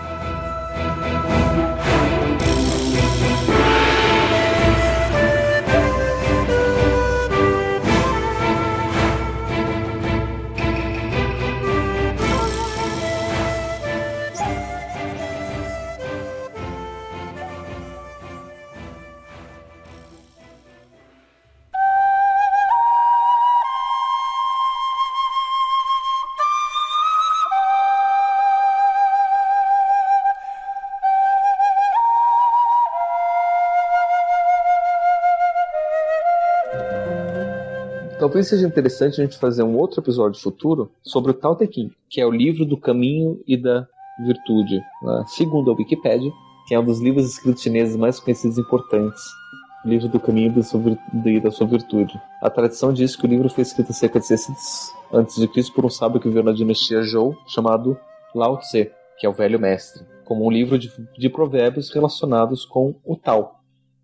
Talvez 38.42 38.48
seja 38.48 38.66
interessante 38.66 39.20
a 39.20 39.24
gente 39.24 39.38
fazer 39.38 39.62
um 39.62 39.76
outro 39.76 40.00
episódio 40.00 40.40
futuro 40.40 40.90
sobre 41.02 41.30
o 41.30 41.34
Tao 41.34 41.56
Te 41.56 41.68
Ching, 41.72 41.90
que 42.08 42.20
é 42.20 42.26
o 42.26 42.30
livro 42.30 42.64
do 42.64 42.76
caminho 42.76 43.40
e 43.46 43.56
da 43.56 43.86
virtude. 44.24 44.80
Né? 45.02 45.24
Segundo 45.28 45.70
a 45.70 45.74
Wikipedia, 45.74 46.30
que 46.66 46.74
é 46.74 46.80
um 46.80 46.84
dos 46.84 47.00
livros 47.00 47.26
escritos 47.26 47.62
chineses 47.62 47.96
mais 47.96 48.18
conhecidos 48.18 48.58
e 48.58 48.60
importantes. 48.60 49.22
Livro 49.84 50.08
do 50.08 50.20
caminho 50.20 50.54
e 51.24 51.40
da 51.40 51.50
sua 51.50 51.66
virtude. 51.66 52.20
A 52.40 52.48
tradição 52.48 52.92
diz 52.92 53.16
que 53.16 53.26
o 53.26 53.28
livro 53.28 53.48
foi 53.48 53.62
escrito 53.62 53.92
cerca 53.92 54.20
de 54.20 54.26
600 54.26 54.92
a.C. 55.12 55.72
por 55.74 55.84
um 55.84 55.90
sábio 55.90 56.20
que 56.20 56.28
viveu 56.28 56.44
na 56.44 56.52
dinastia 56.52 57.02
Zhou, 57.02 57.36
chamado 57.48 57.98
Lao 58.34 58.58
Tse, 58.58 58.92
que 59.18 59.26
é 59.26 59.28
o 59.28 59.32
velho 59.32 59.58
mestre, 59.58 60.04
como 60.24 60.46
um 60.46 60.50
livro 60.50 60.78
de, 60.78 60.92
de 61.18 61.28
provérbios 61.28 61.90
relacionados 61.90 62.64
com 62.64 62.94
o 63.04 63.16
Tao, 63.16 63.61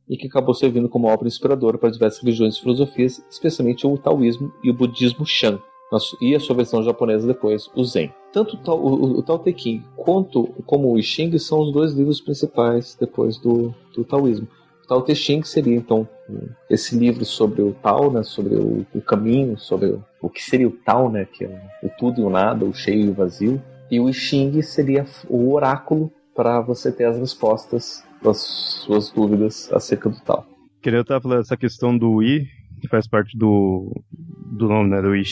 e 0.09 0.17
que 0.17 0.27
acabou 0.27 0.55
servindo 0.55 0.89
como 0.89 1.09
obra 1.09 1.29
inspiradora 1.29 1.79
para 1.79 1.91
diversas 1.91 2.23
religiões 2.23 2.57
e 2.57 2.61
filosofias, 2.61 3.25
especialmente 3.31 3.87
o 3.87 3.99
taoísmo 3.99 4.53
e 4.63 4.71
o 4.71 4.75
budismo 4.75 5.27
Shan, 5.27 5.61
e 6.21 6.35
a 6.35 6.41
sua 6.41 6.57
versão 6.57 6.83
japonesa 6.83 7.27
depois, 7.27 7.71
o 7.75 7.85
Zen. 7.85 8.13
Tanto 8.33 8.57
o 8.57 9.19
o 9.19 9.23
Tao 9.23 9.39
Te 9.39 9.55
Ching 9.57 9.83
quanto 9.97 10.47
como 10.67 10.93
o 10.93 10.99
I 10.99 11.03
Ching 11.03 11.37
são 11.39 11.61
os 11.61 11.73
dois 11.73 11.93
livros 11.93 12.21
principais 12.21 12.97
depois 12.99 13.39
do, 13.39 13.75
do 13.95 14.05
taoísmo. 14.05 14.47
O 14.85 14.87
Tao 14.87 15.03
Te 15.03 15.15
Ching 15.15 15.43
seria 15.43 15.77
então 15.77 16.07
esse 16.69 16.97
livro 16.97 17.25
sobre 17.25 17.63
o 17.63 17.73
Tao, 17.73 18.11
né, 18.11 18.23
sobre 18.23 18.55
o, 18.55 18.87
o 18.95 19.01
caminho, 19.01 19.59
sobre 19.59 19.89
o, 19.89 20.05
o, 20.21 20.29
que 20.29 20.43
seria 20.43 20.69
o 20.69 20.73
Tao, 20.73 21.11
né, 21.11 21.27
que 21.31 21.45
é 21.45 21.71
o 21.83 21.89
tudo 21.99 22.21
e 22.21 22.25
o 22.25 22.31
nada, 22.31 22.65
o 22.65 22.75
cheio 22.75 23.07
e 23.07 23.11
o 23.11 23.15
vazio. 23.15 23.63
E 23.91 23.99
o 23.99 24.09
I 24.09 24.13
Ching 24.13 24.61
seria 24.63 25.07
o 25.29 25.53
oráculo 25.53 26.13
para 26.35 26.61
você 26.61 26.93
ter 26.93 27.05
as 27.05 27.19
respostas 27.19 28.05
das 28.23 28.39
suas 28.85 29.11
dúvidas 29.11 29.71
acerca 29.73 30.09
do 30.09 30.21
tal. 30.21 30.47
Queria 30.83 31.01
estar 31.01 31.21
falando 31.21 31.41
essa 31.41 31.57
questão 31.57 31.97
do 31.97 32.23
I, 32.23 32.47
que 32.81 32.89
faz 32.89 33.07
parte 33.07 33.37
do, 33.37 33.93
do 34.13 34.69
nome, 34.69 34.91
né, 34.91 35.03
do 35.03 35.15
I. 35.15 35.23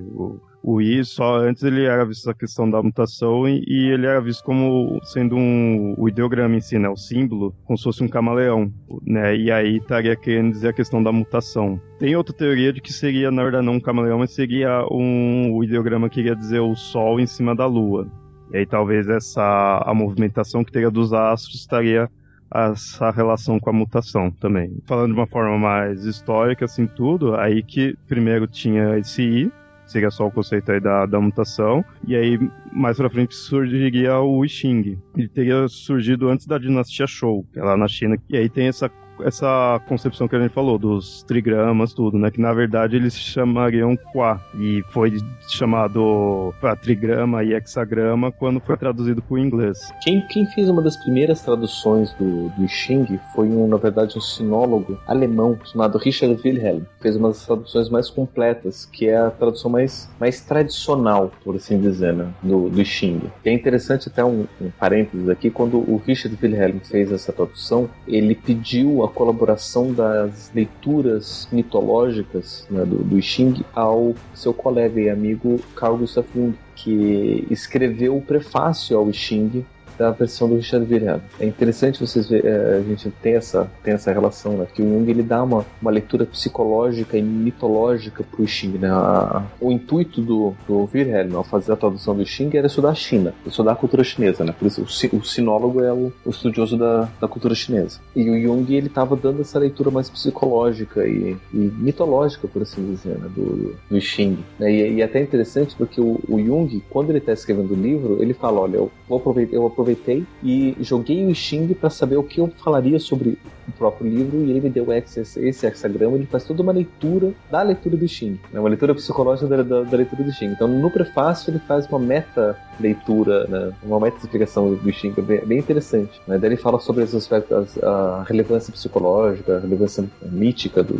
O, 0.00 0.40
o 0.62 0.80
I 0.80 1.04
só 1.04 1.36
antes 1.36 1.62
ele 1.62 1.84
era 1.84 2.04
visto 2.04 2.28
a 2.28 2.34
questão 2.34 2.68
da 2.68 2.82
mutação 2.82 3.48
e, 3.48 3.64
e, 3.66 3.90
ele 3.90 4.06
era 4.06 4.20
visto 4.20 4.44
como 4.44 4.98
sendo 5.04 5.36
um 5.36 5.94
o 5.96 6.08
ideograma 6.08 6.56
em 6.56 6.60
si, 6.60 6.78
né, 6.78 6.88
o 6.88 6.96
símbolo, 6.96 7.54
como 7.64 7.78
se 7.78 7.84
fosse 7.84 8.02
um 8.02 8.08
camaleão, 8.08 8.72
né? 9.06 9.36
E 9.36 9.50
aí 9.50 9.76
estaria 9.76 10.16
querendo 10.16 10.52
dizer 10.52 10.68
a 10.68 10.72
questão 10.72 11.02
da 11.02 11.12
mutação. 11.12 11.80
Tem 11.98 12.16
outra 12.16 12.34
teoria 12.34 12.72
de 12.72 12.80
que 12.80 12.92
seria 12.92 13.30
na 13.30 13.42
verdade 13.42 13.64
não 13.64 13.74
um 13.74 13.80
camaleão, 13.80 14.18
mas 14.18 14.34
seria 14.34 14.84
um 14.90 15.52
o 15.54 15.64
ideograma 15.64 16.10
que 16.10 16.20
iria 16.20 16.34
dizer 16.34 16.60
o 16.60 16.74
sol 16.74 17.20
em 17.20 17.26
cima 17.26 17.54
da 17.54 17.66
lua. 17.66 18.10
E 18.52 18.58
aí 18.58 18.66
talvez 18.66 19.08
essa 19.08 19.82
a 19.86 19.94
movimentação 19.94 20.64
que 20.64 20.72
teria 20.72 20.90
dos 20.90 21.12
astros 21.12 21.60
estaria 21.60 22.10
essa 22.52 23.10
relação 23.10 23.58
com 23.58 23.70
a 23.70 23.72
mutação 23.72 24.30
também. 24.30 24.76
Falando 24.86 25.12
de 25.12 25.18
uma 25.18 25.26
forma 25.26 25.58
mais 25.58 26.04
histórica, 26.04 26.64
assim, 26.64 26.86
tudo, 26.86 27.34
aí 27.34 27.62
que 27.62 27.96
primeiro 28.06 28.46
tinha 28.46 28.98
esse 28.98 29.22
I, 29.22 29.52
seria 29.86 30.10
só 30.10 30.26
o 30.26 30.30
conceito 30.30 30.70
aí 30.70 30.80
da, 30.80 31.06
da 31.06 31.20
mutação, 31.20 31.84
e 32.06 32.14
aí 32.14 32.38
mais 32.72 32.96
pra 32.96 33.10
frente 33.10 33.34
surgiria 33.34 34.18
o 34.20 34.44
I 34.44 34.48
Ching. 34.48 34.98
Ele 35.16 35.28
teria 35.28 35.66
surgido 35.68 36.28
antes 36.28 36.46
da 36.46 36.58
dinastia 36.58 37.06
Shou, 37.06 37.44
que 37.52 37.58
é 37.58 37.62
lá 37.62 37.76
na 37.76 37.88
China, 37.88 38.16
e 38.28 38.36
aí 38.36 38.48
tem 38.48 38.68
essa 38.68 38.90
essa 39.24 39.80
concepção 39.88 40.28
que 40.28 40.36
a 40.36 40.40
gente 40.40 40.52
falou, 40.52 40.78
dos 40.78 41.22
trigramas, 41.22 41.92
tudo, 41.92 42.18
né? 42.18 42.30
Que 42.30 42.40
na 42.40 42.52
verdade 42.52 42.96
eles 42.96 43.18
chamariam 43.18 43.96
Qua. 44.12 44.40
E 44.54 44.82
foi 44.90 45.18
chamado 45.48 46.54
para 46.60 46.76
trigrama 46.76 47.42
e 47.44 47.54
hexagrama 47.54 48.30
quando 48.32 48.60
foi 48.60 48.76
traduzido 48.76 49.22
para 49.22 49.34
o 49.34 49.38
inglês. 49.38 49.78
Quem, 50.02 50.20
quem 50.28 50.46
fez 50.46 50.68
uma 50.68 50.82
das 50.82 50.96
primeiras 50.96 51.42
traduções 51.42 52.12
do, 52.14 52.48
do 52.50 52.68
Xing 52.68 53.18
foi, 53.34 53.48
um, 53.48 53.66
na 53.68 53.76
verdade, 53.76 54.16
um 54.16 54.20
sinólogo 54.20 54.98
alemão 55.06 55.58
chamado 55.64 55.98
Richard 55.98 56.40
Wilhelm. 56.44 56.82
Fez 57.00 57.16
uma 57.16 57.28
das 57.28 57.44
traduções 57.44 57.88
mais 57.88 58.10
completas, 58.10 58.84
que 58.84 59.08
é 59.08 59.16
a 59.16 59.30
tradução 59.30 59.70
mais, 59.70 60.08
mais 60.18 60.40
tradicional, 60.40 61.30
por 61.44 61.56
assim 61.56 61.80
dizer, 61.80 62.12
né? 62.14 62.28
do, 62.42 62.68
do 62.68 62.84
Xing. 62.84 63.20
E 63.44 63.48
é 63.48 63.52
interessante 63.52 64.08
até 64.08 64.24
um, 64.24 64.46
um 64.60 64.70
parênteses 64.70 65.28
aqui, 65.28 65.50
quando 65.50 65.78
o 65.78 66.00
Richard 66.04 66.36
Wilhelm 66.42 66.78
fez 66.80 67.12
essa 67.12 67.32
tradução, 67.32 67.88
ele 68.06 68.34
pediu 68.34 69.04
a 69.04 69.07
colaboração 69.10 69.92
das 69.92 70.50
leituras 70.54 71.48
mitológicas 71.50 72.66
né, 72.70 72.84
do, 72.84 72.96
do 72.96 73.20
Xing 73.20 73.64
ao 73.74 74.14
seu 74.34 74.52
colega 74.52 75.00
e 75.00 75.10
amigo 75.10 75.60
Carl 75.74 75.96
Gustav 75.96 76.26
Jung, 76.34 76.54
que 76.74 77.46
escreveu 77.50 78.16
o 78.16 78.22
prefácio 78.22 78.96
ao 78.96 79.12
Xing 79.12 79.64
da 79.98 80.10
versão 80.10 80.48
do 80.48 80.56
Richard 80.56 80.92
Wilhelm. 80.92 81.20
É 81.40 81.46
interessante 81.46 82.00
vocês 82.00 82.28
ver, 82.28 82.44
é, 82.44 82.78
a 82.78 82.82
gente 82.82 83.10
tem 83.22 83.34
essa, 83.34 83.70
tem 83.82 83.94
essa 83.94 84.12
relação, 84.12 84.52
né? 84.52 84.66
Que 84.72 84.80
o 84.80 84.88
Jung 84.88 85.10
ele 85.10 85.22
dá 85.22 85.42
uma, 85.42 85.66
uma 85.82 85.90
leitura 85.90 86.24
psicológica 86.24 87.18
e 87.18 87.22
mitológica 87.22 88.22
para 88.22 88.42
o 88.42 88.46
Xing, 88.46 88.78
né? 88.78 88.88
A, 88.90 89.42
o 89.60 89.72
intuito 89.72 90.20
do, 90.20 90.54
do 90.66 90.88
Wilhelm 90.92 91.36
ao 91.36 91.44
fazer 91.44 91.72
a 91.72 91.76
tradução 91.76 92.16
do 92.16 92.24
Xing 92.24 92.50
era 92.54 92.66
estudar 92.66 92.90
a 92.90 92.94
China, 92.94 93.34
estudar 93.46 93.72
a 93.72 93.76
cultura 93.76 94.04
chinesa, 94.04 94.44
né? 94.44 94.54
Por 94.56 94.66
isso 94.66 94.82
o, 94.82 95.16
o 95.16 95.24
sinólogo 95.24 95.82
é 95.82 95.92
o, 95.92 96.12
o 96.24 96.30
estudioso 96.30 96.76
da, 96.76 97.08
da 97.20 97.28
cultura 97.28 97.54
chinesa. 97.54 98.00
E 98.14 98.28
o 98.30 98.40
Jung 98.40 98.72
ele 98.74 98.86
estava 98.86 99.16
dando 99.16 99.40
essa 99.40 99.58
leitura 99.58 99.90
mais 99.90 100.08
psicológica 100.08 101.06
e, 101.06 101.36
e 101.52 101.56
mitológica, 101.56 102.46
por 102.46 102.62
assim 102.62 102.84
dizer, 102.84 103.18
né? 103.18 103.28
do, 103.34 103.74
do 103.90 104.00
Xing. 104.00 104.38
Né? 104.58 104.72
E, 104.72 104.94
e 104.94 105.00
é 105.00 105.04
até 105.04 105.20
interessante 105.20 105.74
porque 105.76 106.00
o, 106.00 106.20
o 106.28 106.38
Jung, 106.40 106.82
quando 106.88 107.10
ele 107.10 107.18
está 107.18 107.32
escrevendo 107.32 107.72
o 107.72 107.76
livro, 107.76 108.22
ele 108.22 108.34
fala, 108.34 108.60
olha, 108.60 108.76
eu 108.76 108.90
vou 109.08 109.18
aproveitar, 109.18 109.56
eu 109.56 109.66
aproveitei 109.66 109.87
aproveitei 109.88 110.24
e 110.42 110.76
joguei 110.80 111.24
o 111.24 111.34
Xing 111.34 111.72
para 111.74 111.90
saber 111.90 112.16
o 112.16 112.22
que 112.22 112.40
eu 112.40 112.52
falaria 112.62 112.98
sobre 112.98 113.38
o 113.68 113.72
próprio 113.72 114.10
livro 114.10 114.38
e 114.38 114.50
ele 114.50 114.60
me 114.60 114.70
deu 114.70 114.86
esse 114.92 115.66
hexagrama. 115.66 116.16
Ele 116.16 116.26
faz 116.26 116.44
toda 116.44 116.62
uma 116.62 116.72
leitura 116.72 117.32
da 117.50 117.62
leitura 117.62 117.96
do 117.96 118.08
Xing, 118.08 118.38
né? 118.52 118.60
uma 118.60 118.68
leitura 118.68 118.94
psicológica 118.94 119.48
da, 119.48 119.62
da, 119.62 119.82
da, 119.82 119.96
leitura 119.96 120.22
do 120.22 120.32
Xing. 120.32 120.46
Então, 120.46 120.68
no 120.68 120.90
prefácio, 120.90 121.50
ele 121.50 121.58
faz 121.60 121.86
uma 121.86 121.98
meta 121.98 122.56
leitura, 122.80 123.46
né? 123.46 123.72
uma 123.82 124.00
meta 124.00 124.18
explicação 124.18 124.74
do 124.74 124.92
Xing, 124.92 125.12
bem, 125.18 125.44
bem 125.44 125.58
interessante. 125.58 126.20
Né? 126.26 126.38
Daí 126.38 126.50
ele 126.50 126.56
fala 126.56 126.78
sobre 126.80 127.04
os 127.04 127.14
aspectos, 127.14 127.78
a 127.82 128.24
relevância 128.26 128.72
psicológica, 128.72 129.56
a 129.56 129.60
relevância 129.60 130.04
mítica 130.22 130.82
do, 130.82 130.94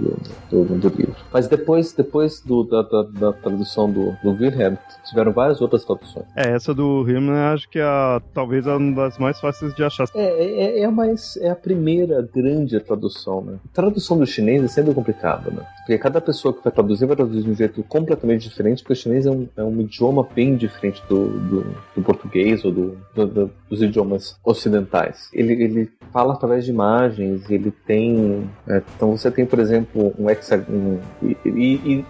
do, 0.50 0.64
do 0.64 0.88
livro. 0.88 1.16
Mas 1.33 1.48
depois, 1.48 1.92
depois 1.92 2.40
do, 2.40 2.64
da, 2.64 2.83
da, 2.83 3.02
da, 3.02 3.33
tradução 3.33 3.90
do, 3.90 4.16
do 4.22 4.31
Wilhelm, 4.31 4.76
tiveram 5.09 5.33
várias 5.33 5.61
outras 5.61 5.85
traduções. 5.85 6.26
É, 6.37 6.50
essa 6.50 6.74
do 6.74 7.02
Wilhelm, 7.02 7.31
acho 7.52 7.68
que 7.68 7.78
é 7.78 7.83
a, 7.83 8.20
talvez 8.35 8.66
uma 8.66 8.94
das 8.94 9.18
mais 9.18 9.40
fáceis 9.40 9.74
de 9.74 9.85
achar. 9.85 10.07
É, 10.14 10.24
é, 10.24 10.81
é, 10.81 10.85
a 10.85 10.90
mais, 10.90 11.37
é 11.38 11.50
a 11.50 11.57
primeira 11.57 12.22
grande 12.35 12.58
grande 12.59 12.81
tradução, 12.81 13.40
né? 13.40 13.59
A 13.64 13.75
tradução 13.75 14.18
do 14.18 14.27
chinês 14.27 14.62
é 14.62 14.68
sempre 14.68 14.92
complicada, 14.94 15.51
né? 15.51 15.62
Porque 15.79 15.99
cada 15.99 16.21
pessoa 16.21 16.53
que 16.53 16.62
vai 16.62 16.73
traduzir 16.73 17.07
vai 17.07 17.16
traduzir 17.16 17.42
de 17.42 17.51
um 17.51 17.55
jeito 17.55 17.83
completamente 17.85 18.49
diferente, 18.49 18.83
porque 18.83 18.92
o 18.92 18.97
chinês 18.97 19.27
é 19.27 19.31
um, 19.31 19.49
é 19.57 19.62
um 19.62 19.81
idioma 19.81 20.27
bem 20.35 20.57
diferente 20.57 21.03
do, 21.09 21.29
do, 21.38 21.66
do 21.97 22.03
português 22.03 22.64
ou 22.64 22.73
do, 22.73 22.99
do, 23.14 23.51
dos 23.68 23.83
idiomas 23.83 24.37
ocidentais. 24.44 25.29
Ele, 25.33 25.53
ele 25.53 25.90
fala 26.12 26.35
através 26.35 26.64
de 26.64 26.71
imagens, 26.71 27.49
ele 27.51 27.71
tem. 27.87 28.49
É, 28.66 28.83
então 28.97 29.16
você 29.16 29.31
tem, 29.31 29.47
por 29.47 29.59
exemplo, 29.59 30.12
um, 30.18 30.29
hexa, 30.29 30.64
um 30.68 30.99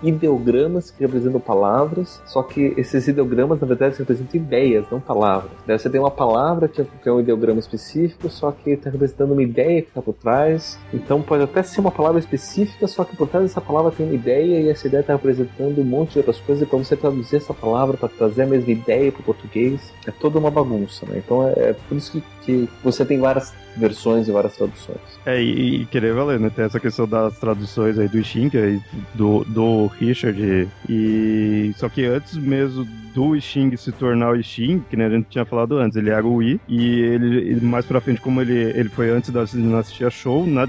ideogramas 0.02 0.90
que 0.90 1.00
representam 1.00 1.40
palavras, 1.40 2.20
só 2.26 2.42
que 2.42 2.74
esses 2.76 3.06
ideogramas, 3.08 3.60
na 3.60 3.66
verdade, 3.66 3.96
representam 3.98 4.40
ideias, 4.40 4.86
não 4.90 5.00
palavras. 5.00 5.52
Daí 5.66 5.78
você 5.78 5.90
tem 5.90 6.00
uma 6.00 6.10
palavra 6.10 6.68
que 6.68 6.80
é, 6.80 6.86
que 7.02 7.08
é 7.08 7.12
um 7.12 7.20
ideograma 7.20 7.58
específico, 7.58 8.28
só 8.28 8.50
que 8.52 8.70
está 8.70 8.90
representando 8.90 9.32
uma 9.32 9.42
ideia 9.42 9.82
que 9.82 9.88
está 9.88 10.02
por 10.02 10.14
trás. 10.14 10.37
Então 10.92 11.20
pode 11.22 11.42
até 11.42 11.62
ser 11.62 11.80
uma 11.80 11.90
palavra 11.90 12.18
específica, 12.18 12.86
só 12.86 13.04
que 13.04 13.16
por 13.16 13.28
trás 13.28 13.46
dessa 13.46 13.60
palavra 13.60 13.90
tem 13.90 14.06
uma 14.06 14.14
ideia 14.14 14.60
e 14.60 14.68
essa 14.68 14.86
ideia 14.86 15.00
está 15.00 15.14
representando 15.14 15.80
um 15.80 15.84
monte 15.84 16.12
de 16.12 16.18
outras 16.18 16.38
coisas. 16.38 16.62
E 16.62 16.66
para 16.66 16.78
você 16.78 16.96
traduzir 16.96 17.36
essa 17.36 17.54
palavra 17.54 17.96
para 17.96 18.08
trazer 18.08 18.42
a 18.42 18.46
mesma 18.46 18.70
ideia 18.70 19.10
para 19.10 19.20
o 19.20 19.24
português, 19.24 19.92
é 20.06 20.10
toda 20.10 20.38
uma 20.38 20.50
bagunça. 20.50 21.06
Né? 21.06 21.22
Então 21.24 21.46
é, 21.46 21.70
é 21.70 21.72
por 21.72 21.96
isso 21.96 22.12
que, 22.12 22.22
que 22.48 22.66
você 22.82 23.04
tem 23.04 23.18
várias 23.18 23.52
versões 23.76 24.26
e 24.26 24.32
várias 24.32 24.56
traduções. 24.56 24.98
É, 25.26 25.40
e, 25.40 25.82
e 25.82 25.86
querer 25.86 26.14
valer, 26.14 26.40
né? 26.40 26.50
Tem 26.54 26.64
essa 26.64 26.80
questão 26.80 27.06
das 27.06 27.38
traduções 27.38 27.98
aí 27.98 28.08
do 28.08 28.24
Xing, 28.24 28.50
do, 29.14 29.44
do 29.44 29.86
Richard, 29.98 30.66
e 30.88 31.72
só 31.76 31.90
que 31.90 32.06
antes 32.06 32.34
mesmo 32.36 32.86
do 33.14 33.38
Xing 33.40 33.76
se 33.76 33.90
tornar 33.92 34.32
o 34.32 34.42
Xing, 34.42 34.80
que 34.88 34.96
nem 34.96 35.06
a 35.06 35.10
gente 35.10 35.26
tinha 35.28 35.44
falado 35.44 35.76
antes, 35.78 35.96
ele 35.96 36.10
era 36.10 36.24
o 36.24 36.42
I, 36.42 36.60
e 36.68 37.00
ele, 37.00 37.60
mais 37.60 37.84
pra 37.84 38.00
frente, 38.00 38.20
como 38.20 38.40
ele, 38.40 38.54
ele 38.54 38.88
foi 38.88 39.10
antes 39.10 39.30
da 39.30 39.44
dinastia 39.44 40.08
Show, 40.08 40.46
na 40.46 40.64